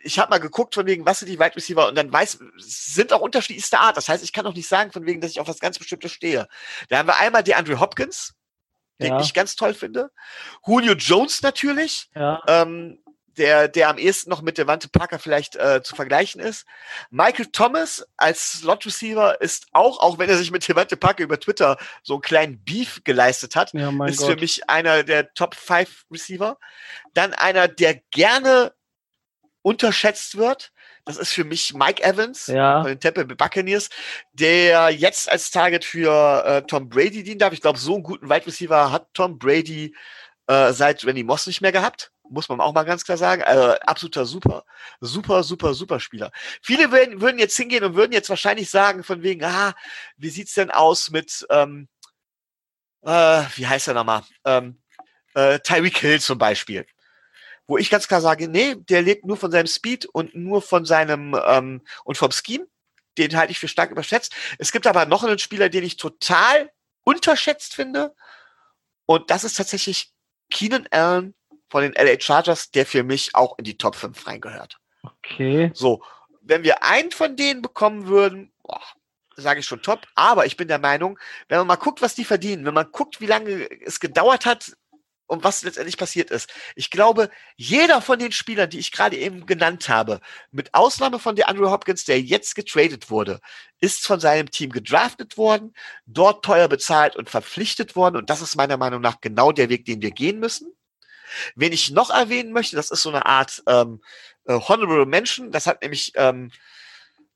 [0.00, 3.12] ich habe mal geguckt von wegen, was sind die Wide Receiver und dann weiß, sind
[3.12, 3.96] auch unterschiedlichste Art.
[3.96, 6.12] Das heißt, ich kann auch nicht sagen von wegen, dass ich auf was ganz Bestimmtes
[6.12, 6.48] stehe.
[6.88, 8.34] Da haben wir einmal die Andrew Hopkins,
[9.00, 9.20] den ja.
[9.20, 10.10] ich ganz toll finde.
[10.66, 12.08] Julio Jones natürlich.
[12.14, 12.42] Ja.
[12.46, 13.02] Ähm,
[13.38, 16.66] der, der am ehesten noch mit Devante Parker vielleicht äh, zu vergleichen ist.
[17.10, 21.40] Michael Thomas als Slot Receiver ist auch, auch wenn er sich mit Devante Parker über
[21.40, 24.30] Twitter so einen kleinen Beef geleistet hat, ja, ist Gott.
[24.30, 26.58] für mich einer der Top 5 Receiver.
[27.14, 28.72] Dann einer, der gerne
[29.62, 30.72] unterschätzt wird.
[31.04, 32.82] Das ist für mich Mike Evans ja.
[32.82, 33.88] von den Tampa Bay Buccaneers,
[34.32, 37.52] der jetzt als Target für äh, Tom Brady dienen darf.
[37.52, 39.94] Ich glaube, so einen guten Wide Receiver hat Tom Brady
[40.48, 43.42] äh, seit Randy Moss nicht mehr gehabt muss man auch mal ganz klar sagen.
[43.42, 44.64] Also absoluter super,
[45.00, 46.30] super, super, super Spieler.
[46.62, 49.74] Viele würden, würden jetzt hingehen und würden jetzt wahrscheinlich sagen, von wegen, ah,
[50.16, 51.88] wie sieht's denn aus mit, ähm,
[53.02, 54.22] äh, wie heißt er nochmal?
[54.44, 54.80] Ähm,
[55.34, 56.86] äh, Tyreek Hill zum Beispiel.
[57.66, 60.84] Wo ich ganz klar sage, nee, der lebt nur von seinem Speed und nur von
[60.84, 62.66] seinem ähm, und vom Scheme.
[63.18, 64.34] Den halte ich für stark überschätzt.
[64.58, 66.70] Es gibt aber noch einen Spieler, den ich total
[67.04, 68.14] unterschätzt finde.
[69.06, 70.12] Und das ist tatsächlich
[70.50, 71.34] Keenan Allen
[71.68, 74.78] von den LA Chargers, der für mich auch in die Top 5 reingehört.
[75.02, 75.70] Okay.
[75.74, 76.02] So,
[76.40, 78.52] wenn wir einen von denen bekommen würden,
[79.36, 81.18] sage ich schon top, aber ich bin der Meinung,
[81.48, 84.72] wenn man mal guckt, was die verdienen, wenn man guckt, wie lange es gedauert hat
[85.28, 86.50] und was letztendlich passiert ist.
[86.74, 90.20] Ich glaube, jeder von den Spielern, die ich gerade eben genannt habe,
[90.50, 93.40] mit Ausnahme von der Andrew Hopkins, der jetzt getradet wurde,
[93.80, 95.74] ist von seinem Team gedraftet worden,
[96.06, 98.16] dort teuer bezahlt und verpflichtet worden.
[98.16, 100.72] Und das ist meiner Meinung nach genau der Weg, den wir gehen müssen.
[101.54, 104.00] Wen ich noch erwähnen möchte, das ist so eine Art ähm,
[104.46, 106.50] äh, Honorable Mention, das hat nämlich ähm,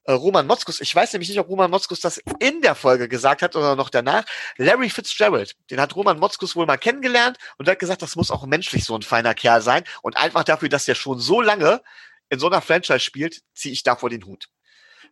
[0.05, 3.43] äh, Roman Motzkus, ich weiß nämlich nicht, ob Roman Motzkus das in der Folge gesagt
[3.43, 4.25] hat oder noch danach,
[4.57, 8.45] Larry Fitzgerald, den hat Roman Motzkus wohl mal kennengelernt und hat gesagt, das muss auch
[8.47, 11.83] menschlich so ein feiner Kerl sein und einfach dafür, dass der schon so lange
[12.31, 14.49] in so einer Franchise spielt, ziehe ich davor den Hut.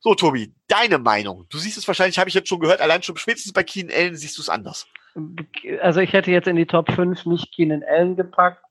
[0.01, 1.47] So, Tobi, deine Meinung.
[1.51, 4.17] Du siehst es wahrscheinlich, habe ich jetzt schon gehört, allein schon spätestens bei Keenan Allen
[4.17, 4.87] siehst du es anders.
[5.83, 8.65] Also ich hätte jetzt in die Top 5 nicht Keenan Allen gepackt,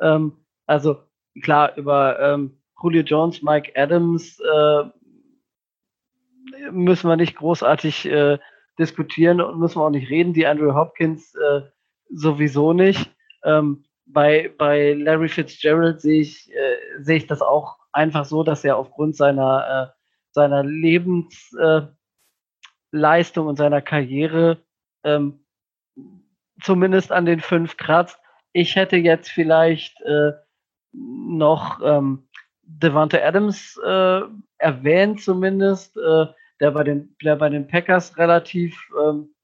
[0.00, 0.32] ähm,
[0.66, 0.98] also
[1.42, 4.84] klar, über ähm, Julio Jones, Mike Adams äh,
[6.70, 8.38] müssen wir nicht großartig äh,
[8.78, 10.34] diskutieren und müssen wir auch nicht reden.
[10.34, 11.62] Die Andrew Hopkins äh,
[12.10, 13.10] sowieso nicht.
[13.44, 18.64] Ähm, bei, bei Larry Fitzgerald sehe ich, äh, sehe ich das auch einfach so, dass
[18.64, 19.96] er aufgrund seiner, äh,
[20.30, 21.96] seiner Lebensleistung
[23.46, 24.62] äh, und seiner Karriere
[25.02, 25.44] ähm,
[26.62, 28.18] zumindest an den fünf kratzt
[28.56, 30.32] ich hätte jetzt vielleicht äh,
[30.92, 32.26] noch ähm,
[32.62, 34.22] Devante Adams äh,
[34.56, 36.26] erwähnt zumindest, äh,
[36.60, 39.34] der bei den der bei den Packers relativ ähm,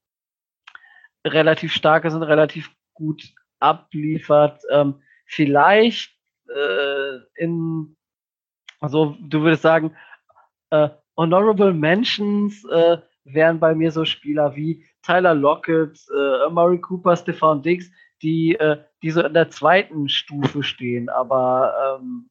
[1.26, 3.22] relativ stark ist und relativ gut
[3.60, 4.62] abliefert.
[4.70, 6.18] Ähm, vielleicht
[6.48, 7.96] äh, in
[8.80, 9.94] also du würdest sagen
[10.70, 17.14] äh, Honorable Mentions äh, wären bei mir so Spieler wie Tyler Lockett, äh, Murray Cooper,
[17.14, 17.90] Stefan Diggs,
[18.22, 21.08] die, äh, die so in der zweiten Stufe stehen.
[21.08, 22.30] Aber ähm,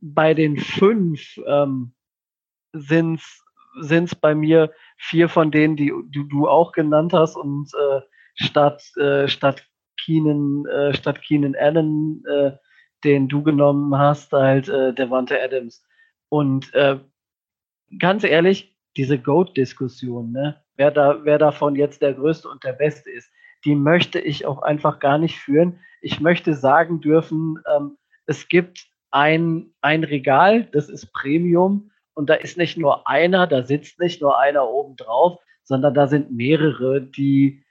[0.00, 1.92] bei den fünf ähm,
[2.72, 3.20] sind
[3.80, 8.00] es bei mir vier von denen, die, die du auch genannt hast und äh,
[8.34, 9.64] statt, äh, statt
[10.02, 12.52] Keenan, äh, statt Keenan Allen, äh,
[13.04, 15.82] den du genommen hast, halt äh, Devante Adams.
[16.28, 16.98] Und äh,
[17.98, 20.62] ganz ehrlich, diese Goat-Diskussion, ne?
[20.76, 23.30] wer, da, wer davon jetzt der Größte und der Beste ist,
[23.64, 25.80] die möchte ich auch einfach gar nicht führen.
[26.00, 32.34] Ich möchte sagen dürfen, ähm, es gibt ein, ein Regal, das ist Premium und da
[32.34, 37.00] ist nicht nur einer, da sitzt nicht nur einer oben drauf, sondern da sind mehrere,
[37.00, 37.64] die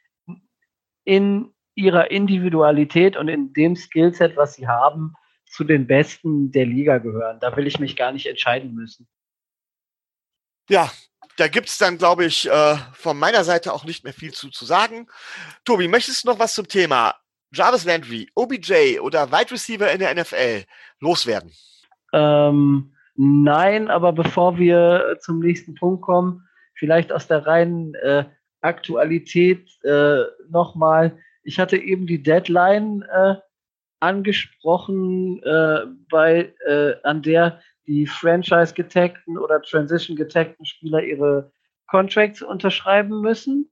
[1.06, 5.14] in ihrer Individualität und in dem Skillset, was sie haben,
[5.46, 7.40] zu den Besten der Liga gehören.
[7.40, 9.08] Da will ich mich gar nicht entscheiden müssen.
[10.70, 10.92] Ja,
[11.38, 14.66] da gibt's dann, glaube ich, äh, von meiner Seite auch nicht mehr viel zu, zu
[14.66, 15.08] sagen.
[15.66, 17.16] Tobi, möchtest du noch was zum Thema
[17.54, 20.64] Jarvis Landry, OBJ oder Wide Receiver in der NFL
[21.00, 21.52] loswerden?
[22.14, 28.26] Ähm, nein, aber bevor wir zum nächsten Punkt kommen, vielleicht aus der reinen äh,
[28.62, 31.18] Aktualität äh, nochmal.
[31.44, 33.36] Ich hatte eben die Deadline äh,
[34.00, 41.52] angesprochen, äh, bei, äh, an der die Franchise-getagten oder Transition-getagten Spieler ihre
[41.88, 43.72] Contracts unterschreiben müssen.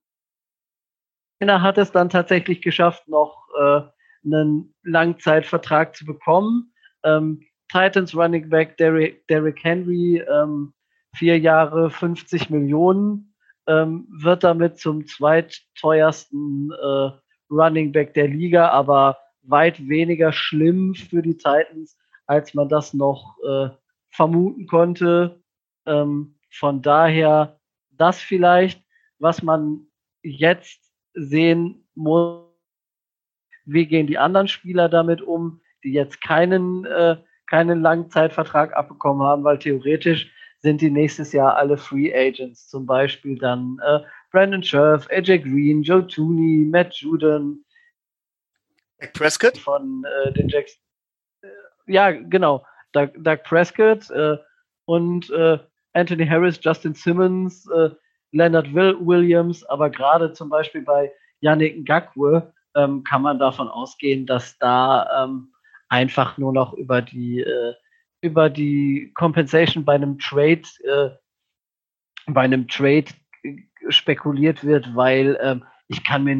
[1.40, 3.82] Er hat es dann tatsächlich geschafft, noch äh,
[4.26, 6.74] einen Langzeitvertrag zu bekommen.
[7.04, 10.74] Ähm, Titans Running Back Derrick, Derrick Henry, ähm,
[11.14, 13.36] vier Jahre 50 Millionen,
[13.68, 17.12] ähm, wird damit zum zweitteuersten äh,
[17.52, 23.38] Running Back der Liga, aber weit weniger schlimm für die Titans, als man das noch
[23.48, 23.70] äh,
[24.18, 25.42] vermuten konnte.
[25.86, 27.60] Ähm, von daher
[27.92, 28.84] das vielleicht,
[29.20, 29.88] was man
[30.24, 32.44] jetzt sehen muss,
[33.66, 37.18] wie gehen die anderen Spieler damit um, die jetzt keinen, äh,
[37.48, 42.68] keinen Langzeitvertrag abbekommen haben, weil theoretisch sind die nächstes Jahr alle Free Agents.
[42.68, 44.00] Zum Beispiel dann äh,
[44.32, 47.64] Brandon Scherf, AJ Green, Joe Tooney, Matt Juden.
[49.14, 49.58] Prescott?
[49.58, 50.80] Von äh, den Jacks.
[51.42, 51.48] Äh,
[51.86, 52.66] ja, genau.
[52.98, 54.38] Doug, Doug Prescott äh,
[54.86, 55.60] und äh,
[55.94, 57.90] Anthony Harris, Justin Simmons, äh,
[58.32, 64.26] Leonard Will Williams, aber gerade zum Beispiel bei Yannick Ngakwe ähm, kann man davon ausgehen,
[64.26, 65.54] dass da ähm,
[65.90, 67.74] einfach nur noch über die äh,
[68.22, 71.10] über die Compensation bei einem Trade äh,
[72.28, 73.06] bei einem Trade
[73.90, 76.38] spekuliert wird, weil ähm, ich kann mir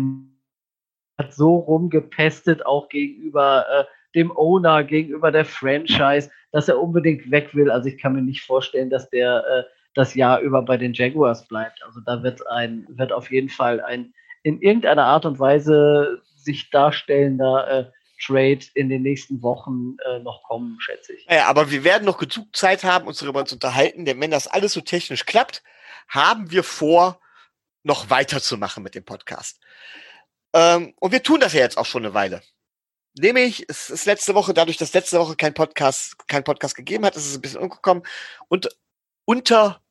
[1.30, 3.86] so rumgepestet auch gegenüber äh,
[4.16, 7.70] dem Owner, gegenüber der Franchise, dass er unbedingt weg will.
[7.70, 9.64] Also ich kann mir nicht vorstellen, dass der äh,
[9.94, 11.84] das Jahr über bei den Jaguars bleibt.
[11.84, 14.14] Also da wird ein wird auf jeden Fall ein
[14.44, 17.86] in irgendeiner Art und Weise sich darstellender äh,
[18.24, 21.26] Trade in den nächsten Wochen äh, noch kommen, schätze ich.
[21.30, 24.48] Ja, aber wir werden noch genug Zeit haben, uns darüber zu unterhalten, denn wenn das
[24.48, 25.64] alles so technisch klappt,
[26.08, 27.20] haben wir vor,
[27.84, 29.60] noch weiterzumachen mit dem Podcast.
[30.54, 32.42] Ähm, und wir tun das ja jetzt auch schon eine Weile.
[33.20, 37.16] Nämlich, es ist letzte Woche, dadurch, dass letzte Woche kein Podcast, kein Podcast gegeben hat,
[37.16, 38.04] ist es ein bisschen umgekommen
[38.48, 38.70] und
[39.26, 39.82] unter,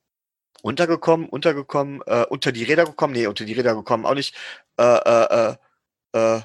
[0.63, 4.35] untergekommen, untergekommen, äh, unter die Räder gekommen, nee, unter die Räder gekommen, auch nicht,
[4.79, 5.55] äh, äh,
[6.13, 6.41] äh, äh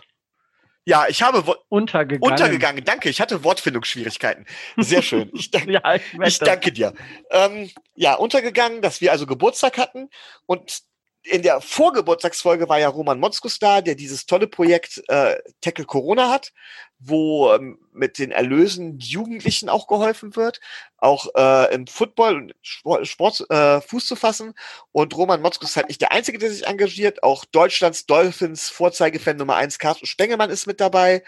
[0.83, 2.31] ja, ich habe untergegangen.
[2.31, 2.83] untergegangen.
[2.83, 4.47] Danke, ich hatte Wortfindungsschwierigkeiten.
[4.77, 5.29] Sehr schön.
[5.33, 6.93] Ich, danke, ja, ich, ich danke dir.
[7.29, 10.09] Ähm, ja, untergegangen, dass wir also Geburtstag hatten
[10.47, 10.81] und
[11.23, 16.29] in der Vorgeburtstagsfolge war ja Roman Motzkus da, der dieses tolle Projekt äh, Tackle Corona
[16.29, 16.51] hat,
[16.99, 20.59] wo ähm, mit den Erlösen Jugendlichen auch geholfen wird,
[20.97, 24.53] auch äh, im Football und Sport, Sport äh, Fuß zu fassen.
[24.91, 27.23] Und Roman Motzkus ist halt nicht der Einzige, der sich engagiert.
[27.23, 31.23] Auch Deutschlands Dolphins Vorzeigefan Nummer eins Carsten Spengemann ist mit dabei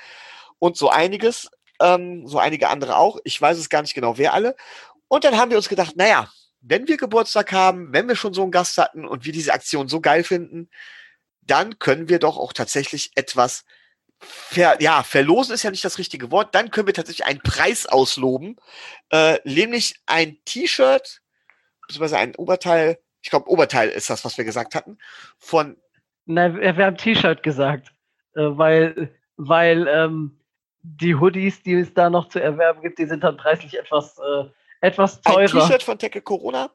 [0.57, 1.49] und so einiges,
[1.79, 3.19] ähm, so einige andere auch.
[3.25, 4.55] Ich weiß es gar nicht genau, wer alle.
[5.07, 6.29] Und dann haben wir uns gedacht, naja,
[6.63, 9.89] wenn wir Geburtstag haben, wenn wir schon so einen Gast hatten und wir diese Aktion
[9.89, 10.69] so geil finden,
[11.41, 13.65] dann können wir doch auch tatsächlich etwas
[14.19, 17.85] ver, ja, verlosen ist ja nicht das richtige Wort, dann können wir tatsächlich einen Preis
[17.85, 18.55] ausloben,
[19.09, 21.21] äh, nämlich ein T-Shirt,
[21.81, 24.97] beziehungsweise ein Oberteil, ich glaube Oberteil ist das, was wir gesagt hatten,
[25.37, 25.77] von
[26.25, 27.89] Nein, wir haben T-Shirt gesagt,
[28.35, 30.39] äh, weil, weil ähm,
[30.81, 34.45] die Hoodies, die es da noch zu erwerben gibt, die sind dann preislich etwas äh,
[34.83, 35.39] etwas teurer.
[35.39, 36.71] Ein T-Shirt von Tackle Corona.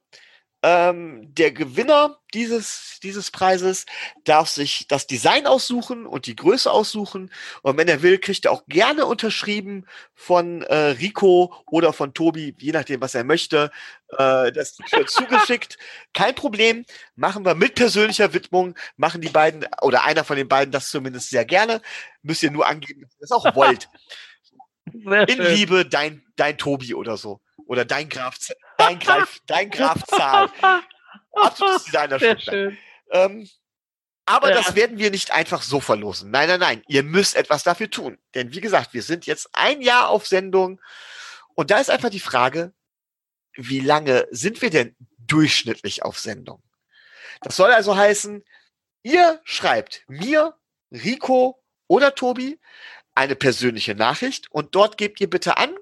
[0.65, 3.87] Ähm, der Gewinner dieses, dieses Preises
[4.25, 7.31] darf sich das Design aussuchen und die Größe aussuchen.
[7.63, 12.57] Und wenn er will, kriegt er auch gerne unterschrieben von äh, Rico oder von Tobi,
[12.59, 13.71] je nachdem, was er möchte,
[14.17, 15.79] äh, das T-Shirt zugeschickt.
[16.13, 16.85] Kein Problem.
[17.15, 21.31] Machen wir mit persönlicher Widmung, machen die beiden oder einer von den beiden das zumindest
[21.31, 21.83] sehr gerne.
[22.23, 23.89] Müsst ihr nur angeben, dass ihr das auch wollt.
[24.93, 25.43] In.
[25.55, 27.41] Liebe, dein, dein Tobi oder so.
[27.69, 28.39] Oder dein Graf,
[28.79, 30.51] dein Graf, dein Graf Zahl.
[31.33, 32.19] Absolutes Designer
[33.11, 33.49] ähm,
[34.25, 34.57] aber ja.
[34.57, 36.31] das werden wir nicht einfach so verlosen.
[36.31, 36.83] Nein, nein, nein.
[36.89, 38.19] Ihr müsst etwas dafür tun.
[38.35, 40.81] Denn wie gesagt, wir sind jetzt ein Jahr auf Sendung.
[41.55, 42.73] Und da ist einfach die Frage,
[43.55, 46.63] wie lange sind wir denn durchschnittlich auf Sendung?
[47.41, 48.45] Das soll also heißen,
[49.03, 50.55] ihr schreibt mir,
[50.91, 52.59] Rico oder Tobi
[53.15, 55.75] eine persönliche Nachricht und dort gebt ihr bitte an,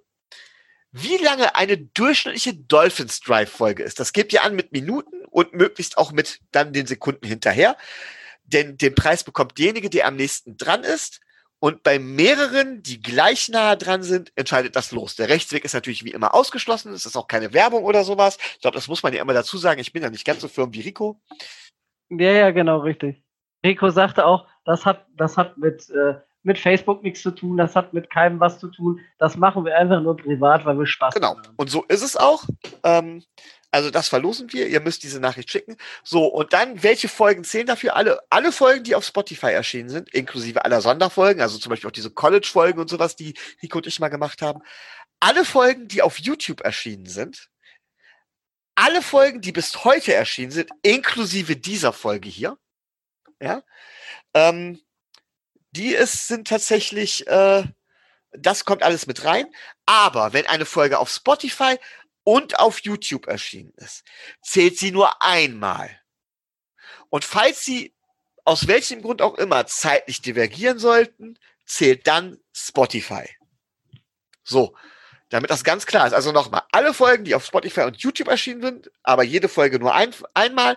[0.98, 4.00] wie lange eine durchschnittliche Dolphins Drive Folge ist.
[4.00, 7.76] Das gebt ihr an mit Minuten und möglichst auch mit dann den Sekunden hinterher.
[8.44, 11.20] Denn den Preis bekommt derjenige, der am nächsten dran ist.
[11.58, 15.16] Und bei mehreren, die gleich nahe dran sind, entscheidet das los.
[15.16, 16.92] Der Rechtsweg ist natürlich wie immer ausgeschlossen.
[16.92, 18.38] Es ist auch keine Werbung oder sowas.
[18.54, 19.80] Ich glaube, das muss man ja immer dazu sagen.
[19.80, 21.20] Ich bin ja nicht ganz so firm wie Rico.
[22.08, 23.22] Ja, ja, genau, richtig.
[23.64, 26.14] Rico sagte auch, das hat, das hat mit äh,
[26.46, 29.00] mit Facebook nichts zu tun, das hat mit keinem was zu tun.
[29.18, 31.30] Das machen wir einfach nur privat, weil wir Spaß genau.
[31.30, 31.42] haben.
[31.42, 31.54] Genau.
[31.56, 32.44] Und so ist es auch.
[32.84, 33.22] Ähm,
[33.70, 34.68] also das verlosen wir.
[34.68, 35.76] Ihr müsst diese Nachricht schicken.
[36.02, 37.96] So, und dann, welche Folgen zählen dafür?
[37.96, 41.92] Alle, alle Folgen, die auf Spotify erschienen sind, inklusive aller Sonderfolgen, also zum Beispiel auch
[41.92, 44.62] diese College-Folgen und sowas, die Nico und ich mal gemacht haben.
[45.20, 47.50] Alle Folgen, die auf YouTube erschienen sind,
[48.76, 52.56] alle Folgen, die bis heute erschienen sind, inklusive dieser Folge hier,
[53.40, 53.62] ja,
[54.34, 54.80] ähm,
[55.76, 57.64] die ist, sind tatsächlich, äh,
[58.32, 59.46] das kommt alles mit rein.
[59.84, 61.78] Aber wenn eine Folge auf Spotify
[62.24, 64.04] und auf YouTube erschienen ist,
[64.42, 66.00] zählt sie nur einmal.
[67.10, 67.94] Und falls sie
[68.44, 73.28] aus welchem Grund auch immer zeitlich divergieren sollten, zählt dann Spotify.
[74.44, 74.76] So,
[75.28, 76.12] damit das ganz klar ist.
[76.12, 79.94] Also nochmal, alle Folgen, die auf Spotify und YouTube erschienen sind, aber jede Folge nur
[79.94, 80.76] ein, einmal,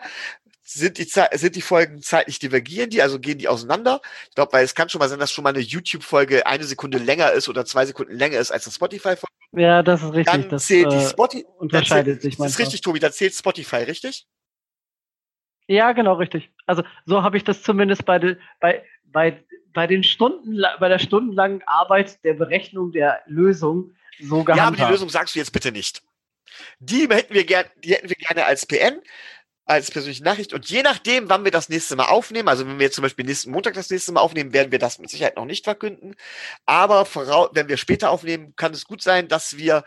[0.72, 4.02] sind die, sind die Folgen zeitlich divergieren die, also gehen die auseinander?
[4.30, 7.00] Ich glaube, weil es kann schon mal sein, dass schon mal eine YouTube-Folge eine Sekunde
[7.00, 9.34] länger ist oder zwei Sekunden länger ist als eine Spotify-Folge.
[9.54, 10.26] Ja, das ist richtig.
[10.26, 11.46] Dann das zählt die äh, Spotify.
[11.58, 14.28] unterscheidet sich Das ist richtig, Tobi, da zählt Spotify, richtig?
[15.68, 16.52] Ja, genau, richtig.
[16.68, 19.44] Also so habe ich das zumindest bei, de, bei, bei,
[19.74, 24.58] bei den Stunden, bei der stundenlangen Arbeit der Berechnung der Lösung so gehandhabt.
[24.58, 26.04] Ja, aber die Lösung sagst du jetzt bitte nicht.
[26.80, 29.02] Die hätten wir gern, die hätten wir gerne als PN,
[29.70, 30.52] als persönliche Nachricht.
[30.52, 33.52] Und je nachdem, wann wir das nächste Mal aufnehmen, also wenn wir zum Beispiel nächsten
[33.52, 36.16] Montag das nächste Mal aufnehmen, werden wir das mit Sicherheit noch nicht verkünden.
[36.66, 37.06] Aber
[37.54, 39.84] wenn wir später aufnehmen, kann es gut sein, dass wir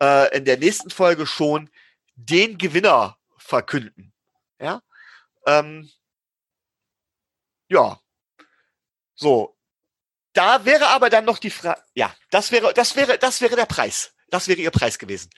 [0.00, 1.68] äh, in der nächsten Folge schon
[2.14, 4.14] den Gewinner verkünden.
[4.58, 4.80] Ja.
[5.46, 5.90] Ähm,
[7.68, 8.00] ja.
[9.14, 9.58] So.
[10.32, 13.66] Da wäre aber dann noch die Frage, ja, das wäre, das wäre, das wäre der
[13.66, 14.14] Preis.
[14.30, 15.28] Das wäre ihr Preis gewesen.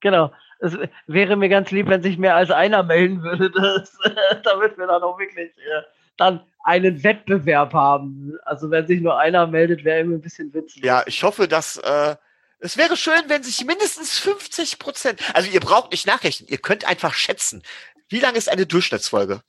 [0.00, 0.32] Genau.
[0.58, 0.76] Es
[1.06, 3.96] wäre mir ganz lieb, wenn sich mehr als einer melden würde, dass,
[4.44, 5.82] damit wir dann auch wirklich äh,
[6.16, 8.38] dann einen Wettbewerb haben.
[8.44, 10.82] Also wenn sich nur einer meldet, wäre immer ein bisschen witzig.
[10.82, 12.16] Ja, ich hoffe, dass äh,
[12.58, 16.86] es wäre schön, wenn sich mindestens 50 Prozent, also ihr braucht nicht nachrechnen, ihr könnt
[16.86, 17.62] einfach schätzen,
[18.08, 19.42] wie lange ist eine Durchschnittsfolge?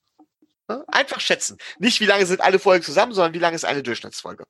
[0.87, 1.57] Einfach schätzen.
[1.79, 4.45] Nicht, wie lange sind alle Folgen zusammen, sondern wie lange ist eine Durchschnittsfolge.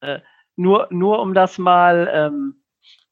[0.00, 0.20] Äh,
[0.56, 2.62] nur, nur um das mal ähm,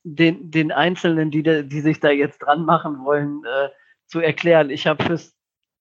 [0.04, 3.70] den, den Einzelnen, die, die sich da jetzt dran machen wollen, äh,
[4.06, 4.70] zu erklären.
[4.70, 5.34] Ich habe fürs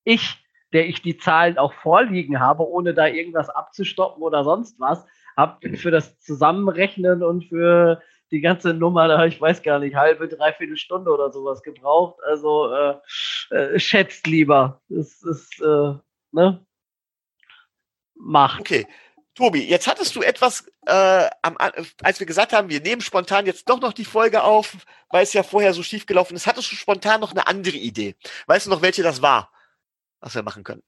[0.05, 5.05] Ich, der ich die Zahlen auch vorliegen habe, ohne da irgendwas abzustoppen oder sonst was,
[5.37, 8.01] habe für das Zusammenrechnen und für
[8.31, 12.19] die ganze Nummer, da ich weiß gar nicht, halbe, dreiviertel Stunde oder sowas gebraucht.
[12.23, 12.95] Also äh,
[13.51, 14.81] äh, schätzt lieber.
[14.89, 15.93] Das ist, äh,
[16.31, 16.65] ne?
[18.15, 18.61] Macht.
[18.61, 18.87] Okay.
[19.35, 23.67] Tobi, jetzt hattest du etwas, äh, am, als wir gesagt haben, wir nehmen spontan jetzt
[23.67, 24.77] doch noch die Folge auf,
[25.09, 28.15] weil es ja vorher so schief gelaufen ist, hattest du spontan noch eine andere Idee.
[28.45, 29.51] Weißt du noch, welche das war,
[30.19, 30.83] was wir machen können?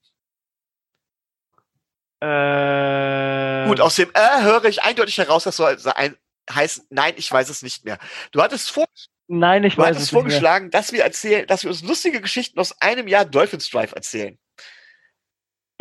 [2.21, 6.15] Äh, Gut, aus dem äh höre ich eindeutig heraus, dass soll ein,
[6.51, 7.97] heißen, nein, ich weiß es nicht mehr.
[8.31, 8.85] Du hattest vor,
[9.27, 12.59] Nein, ich du weiß hattest es vorgeschlagen, dass wir erzählen, dass wir uns lustige Geschichten
[12.59, 14.37] aus einem Jahr Dolphins Drive erzählen.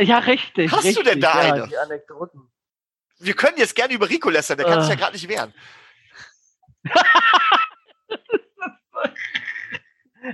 [0.01, 0.73] Ja, richtig.
[0.73, 1.69] Hast du richtig, denn da ja, eine?
[1.69, 2.51] Die Anekdoten.
[3.19, 5.53] Wir können jetzt gerne über Rico lästern, der kann sich ja gerade nicht wehren.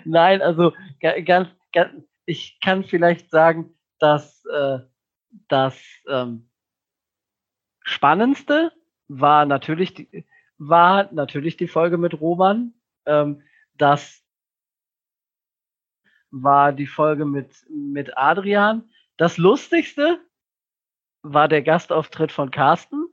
[0.04, 4.78] Nein, also ga- ganz, ganz, ich kann vielleicht sagen, dass äh,
[5.48, 5.76] das
[6.08, 6.48] ähm,
[7.82, 8.72] Spannendste
[9.08, 10.26] war natürlich die,
[10.58, 12.74] war natürlich die Folge mit Roman.
[13.06, 13.42] Ähm,
[13.74, 14.22] das
[16.30, 18.88] war die Folge mit, mit Adrian.
[19.16, 20.20] Das Lustigste
[21.22, 23.06] war der Gastauftritt von Carsten.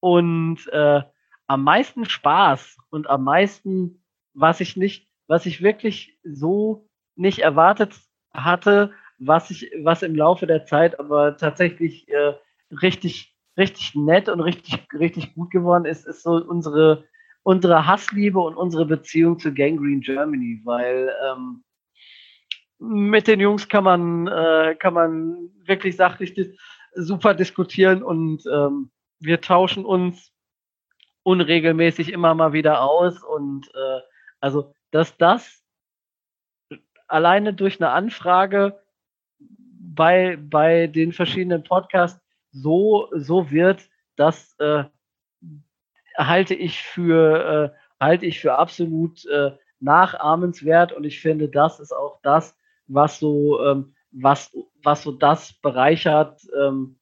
[0.00, 1.02] Und äh,
[1.46, 7.94] am meisten Spaß und am meisten, was ich nicht, was ich wirklich so nicht erwartet
[8.32, 12.34] hatte, was ich, was im Laufe der Zeit aber tatsächlich äh,
[12.70, 17.04] richtig, richtig nett und richtig, richtig gut geworden ist, ist so unsere,
[17.42, 21.64] unsere Hassliebe und unsere Beziehung zu Gangrene Germany, weil ähm,
[22.78, 26.34] mit den Jungs kann man, äh, kann man wirklich sachlich
[26.94, 30.32] super diskutieren und ähm, wir tauschen uns
[31.22, 34.00] unregelmäßig immer mal wieder aus und äh,
[34.40, 35.62] also dass das
[37.06, 38.80] alleine durch eine Anfrage
[39.38, 42.20] bei bei den verschiedenen Podcasts
[42.52, 44.84] so so wird, das äh,
[46.16, 51.92] halte ich für äh, halte ich für absolut äh, nachahmenswert und ich finde, das ist
[51.92, 52.56] auch das,
[52.86, 56.98] was so ähm, was was so das bereichert, ähm,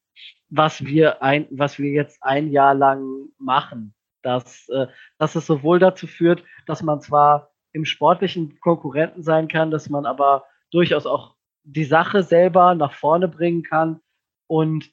[0.49, 4.87] was wir ein was wir jetzt ein Jahr lang machen dass, äh,
[5.17, 10.05] dass es sowohl dazu führt, dass man zwar im sportlichen Konkurrenten sein kann, dass man
[10.05, 13.99] aber durchaus auch die Sache selber nach vorne bringen kann
[14.47, 14.91] und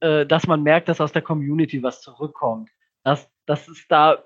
[0.00, 2.70] äh, dass man merkt, dass aus der Community was zurückkommt.
[3.02, 4.24] Dass, dass es da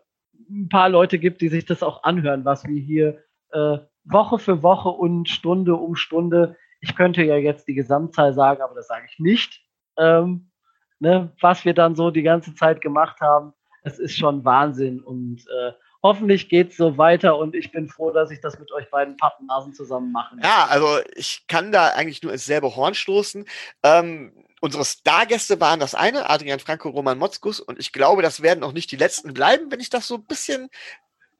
[0.50, 3.22] ein paar Leute gibt, die sich das auch anhören, was wir hier
[3.52, 6.56] äh, Woche für Woche und Stunde um Stunde,
[6.86, 9.62] ich könnte ja jetzt die Gesamtzahl sagen, aber das sage ich nicht,
[9.98, 10.50] ähm,
[10.98, 13.52] ne, was wir dann so die ganze Zeit gemacht haben
[13.86, 15.72] es ist schon Wahnsinn und äh,
[16.02, 19.16] hoffentlich geht es so weiter und ich bin froh, dass ich das mit euch beiden
[19.16, 23.46] Pappnasen zusammen machen Ja, also ich kann da eigentlich nur ins selbe Horn stoßen.
[23.84, 28.64] Ähm, unsere Stargäste waren das eine, Adrian Franco, Roman Motzkus, und ich glaube, das werden
[28.64, 30.68] auch nicht die letzten bleiben, wenn ich das so ein bisschen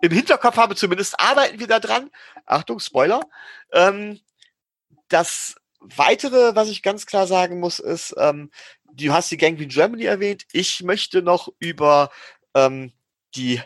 [0.01, 0.77] im Hinterkopf habe.
[0.77, 2.11] Zumindest arbeiten wir da dran.
[2.45, 3.23] Achtung, Spoiler.
[3.73, 4.21] Ähm,
[5.09, 8.51] das weitere, was ich ganz klar sagen muss, ist, ähm,
[8.93, 10.45] du hast die Gangrene Germany erwähnt.
[10.53, 12.11] Ich möchte noch über
[12.55, 12.93] ähm,
[13.35, 13.61] die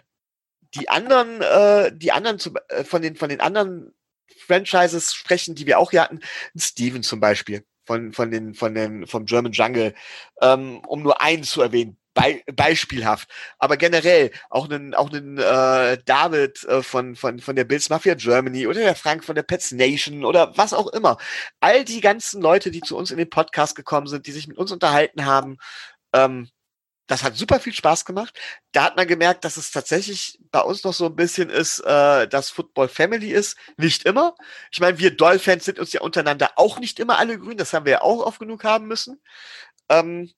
[0.75, 3.93] die anderen, äh, die anderen zu, äh, von den von den anderen
[4.47, 6.21] Franchises sprechen, die wir auch hier hatten,
[6.57, 9.95] Steven zum Beispiel von von den von den vom German Jungle,
[10.41, 12.00] ähm, um nur einen zu erwähnen.
[12.15, 13.29] Be beispielhaft.
[13.59, 18.15] Aber generell auch einen, auch einen äh, David äh, von, von, von der Bills Mafia
[18.15, 21.19] Germany oder der Frank von der Pets Nation oder was auch immer.
[21.61, 24.59] All die ganzen Leute, die zu uns in den Podcast gekommen sind, die sich mit
[24.59, 25.59] uns unterhalten haben,
[26.13, 26.49] ähm,
[27.11, 28.39] das hat super viel Spaß gemacht.
[28.71, 32.29] Da hat man gemerkt, dass es tatsächlich bei uns noch so ein bisschen ist, äh,
[32.29, 33.57] dass Football Family ist.
[33.77, 34.37] Nicht immer.
[34.71, 37.57] Ich meine, wir Doll-Fans sind uns ja untereinander auch nicht immer alle grün.
[37.57, 39.21] Das haben wir ja auch oft genug haben müssen.
[39.89, 40.31] Ähm,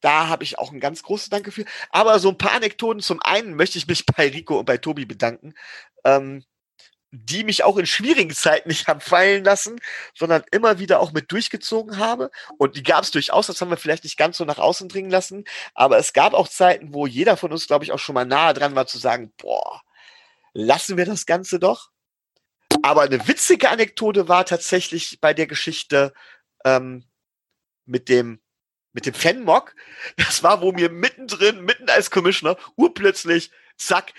[0.00, 1.64] da habe ich auch ein ganz großes Danke für.
[1.90, 3.00] Aber so ein paar Anekdoten.
[3.00, 5.54] Zum einen möchte ich mich bei Rico und bei Tobi bedanken,
[6.04, 6.44] ähm,
[7.10, 9.80] die mich auch in schwierigen Zeiten nicht haben fallen lassen,
[10.14, 12.30] sondern immer wieder auch mit durchgezogen habe.
[12.58, 15.10] Und die gab es durchaus, das haben wir vielleicht nicht ganz so nach außen dringen
[15.10, 15.44] lassen.
[15.74, 18.54] Aber es gab auch Zeiten, wo jeder von uns, glaube ich, auch schon mal nahe
[18.54, 19.82] dran war zu sagen, boah,
[20.52, 21.90] lassen wir das Ganze doch.
[22.82, 26.12] Aber eine witzige Anekdote war tatsächlich bei der Geschichte
[26.64, 27.04] ähm,
[27.86, 28.40] mit dem
[28.92, 29.74] mit dem Fanmock,
[30.16, 34.12] das war, wo mir mittendrin, mitten als Commissioner, urplötzlich, zack,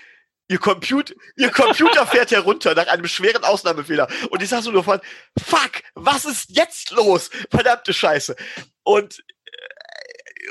[0.48, 4.08] ihr Computer, ihr Computer fährt herunter nach einem schweren Ausnahmefehler.
[4.30, 5.00] Und ich sag so nur von,
[5.38, 7.30] fuck, was ist jetzt los?
[7.50, 8.36] Verdammte Scheiße.
[8.82, 9.22] Und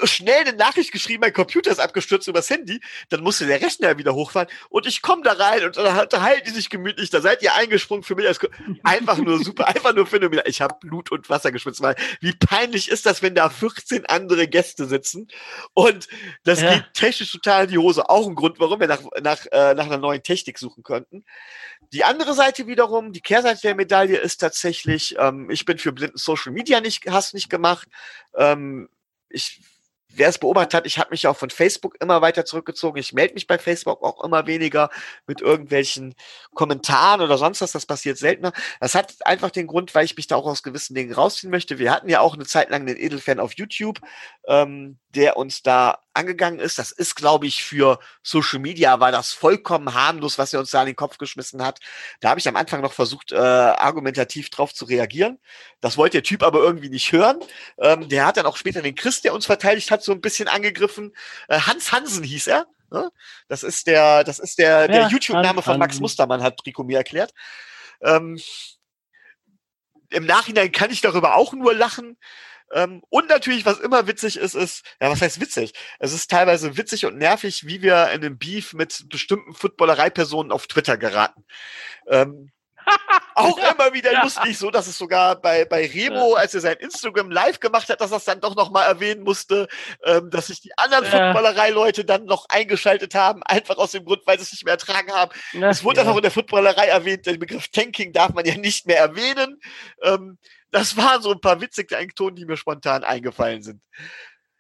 [0.04, 2.80] schnell eine Nachricht geschrieben, mein Computer ist abgestürzt übers Handy,
[3.10, 6.52] dann musste der Rechner wieder hochfahren und ich komme da rein und dann unterhalten die
[6.52, 8.28] sich gemütlich, da seid ihr eingesprungen für mich.
[8.28, 8.40] Als
[8.84, 10.46] einfach nur super, einfach nur phänomenal.
[10.48, 14.48] Ich habe Blut und Wasser geschwitzt, weil wie peinlich ist das, wenn da 14 andere
[14.48, 15.28] Gäste sitzen
[15.74, 16.08] und
[16.44, 16.76] das ja.
[16.76, 18.10] geht technisch total in die Hose.
[18.10, 21.26] Auch ein Grund, warum wir nach, nach, äh, nach einer neuen Technik suchen könnten.
[21.92, 26.18] Die andere Seite wiederum, die Kehrseite der Medaille ist tatsächlich, ähm, ich bin für blinden
[26.18, 27.88] Social Media nicht, hast nicht gemacht.
[28.36, 28.90] Ähm,
[29.30, 29.62] ich
[30.10, 33.00] wer es beobachtet hat, ich habe mich auch von Facebook immer weiter zurückgezogen.
[33.00, 34.90] Ich melde mich bei Facebook auch immer weniger
[35.28, 36.16] mit irgendwelchen
[36.54, 37.72] Kommentaren oder sonst was.
[37.72, 38.52] Das passiert seltener.
[38.80, 41.80] Das hat einfach den Grund, weil ich mich da auch aus gewissen Dingen rausziehen möchte.
[41.80, 44.00] Wir hatten ja auch eine Zeit lang den Edelfan auf YouTube,
[44.48, 46.80] ähm, der uns da angegangen ist.
[46.80, 50.82] Das ist, glaube ich, für Social Media war das vollkommen harmlos, was er uns da
[50.82, 51.80] in den Kopf geschmissen hat.
[52.20, 55.40] Da habe ich am Anfang noch versucht, äh, argumentativ drauf zu reagieren.
[55.82, 57.40] Das wollte der Typ aber irgendwie nicht hören.
[57.78, 60.48] Ähm, der hat dann auch später den Chris, der uns verteidigt hat, so ein bisschen
[60.48, 61.14] angegriffen.
[61.48, 62.68] Äh, Hans Hansen hieß er.
[62.92, 63.12] Ne?
[63.48, 66.98] Das ist der, das ist der, der ja, YouTube-Name von Max Mustermann, hat Rico mir
[66.98, 67.34] erklärt.
[68.02, 68.40] Ähm,
[70.10, 72.18] Im Nachhinein kann ich darüber auch nur lachen.
[72.74, 75.74] Ähm, und natürlich, was immer witzig ist, ist, ja, was heißt witzig?
[76.00, 80.68] Es ist teilweise witzig und nervig, wie wir in einem Beef mit bestimmten Footballereipersonen auf
[80.68, 81.46] Twitter geraten.
[82.08, 82.52] Ähm,
[83.36, 84.24] auch ja, immer wieder ja.
[84.24, 88.02] lustig, so dass es sogar bei, bei Remo, als er sein Instagram live gemacht hat,
[88.02, 89.68] dass er es dann doch nochmal erwähnen musste,
[90.04, 91.12] ähm, dass sich die anderen ja.
[91.12, 95.12] Footballerei-Leute dann noch eingeschaltet haben, einfach aus dem Grund, weil sie es nicht mehr ertragen
[95.12, 95.32] haben.
[95.54, 98.56] Ja, es wurde dann auch in der Footballerei erwähnt, den Begriff Tanking darf man ja
[98.56, 99.60] nicht mehr erwähnen.
[100.04, 100.38] Ähm,
[100.72, 103.82] das waren so ein paar witzige Anekdoten, die mir spontan eingefallen sind.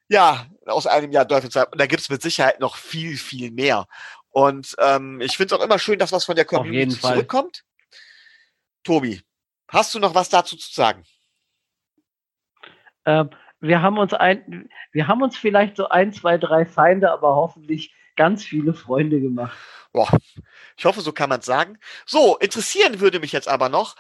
[0.08, 1.56] Ja, aus einem Jahr Dolphins.
[1.56, 3.86] Und da gibt es mit Sicherheit noch viel, viel mehr.
[4.32, 7.64] Und ähm, ich finde es auch immer schön, dass was von der Community zurückkommt.
[8.84, 9.22] Tobi,
[9.68, 11.04] hast du noch was dazu zu sagen?
[13.06, 13.30] Ähm,
[13.60, 17.94] wir haben uns ein, wir haben uns vielleicht so ein, zwei, drei Feinde, aber hoffentlich
[18.16, 19.58] ganz viele Freunde gemacht.
[19.92, 20.10] Boah,
[20.78, 21.78] ich hoffe, so kann man es sagen.
[22.06, 23.96] So, interessieren würde mich jetzt aber noch,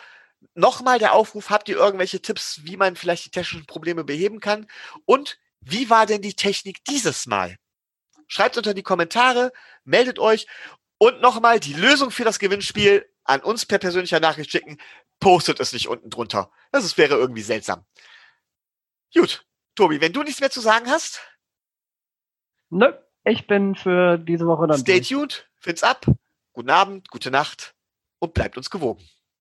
[0.53, 4.67] nochmal der Aufruf, habt ihr irgendwelche Tipps, wie man vielleicht die technischen Probleme beheben kann?
[5.05, 7.55] Und wie war denn die Technik dieses Mal?
[8.27, 9.51] Schreibt unter die Kommentare,
[9.83, 10.47] meldet euch
[10.97, 14.77] und nochmal die Lösung für das Gewinnspiel an uns per persönlicher Nachricht schicken.
[15.19, 16.51] Postet es nicht unten drunter.
[16.71, 17.85] Das ist, wäre irgendwie seltsam.
[19.13, 21.21] Gut, Tobi, wenn du nichts mehr zu sagen hast.
[22.69, 22.93] Nö,
[23.23, 24.79] ich bin für diese Woche dann.
[24.79, 25.09] Stay durch.
[25.09, 26.05] tuned, find's ab.
[26.53, 27.75] Guten Abend, gute Nacht
[28.19, 29.03] und bleibt uns gewogen.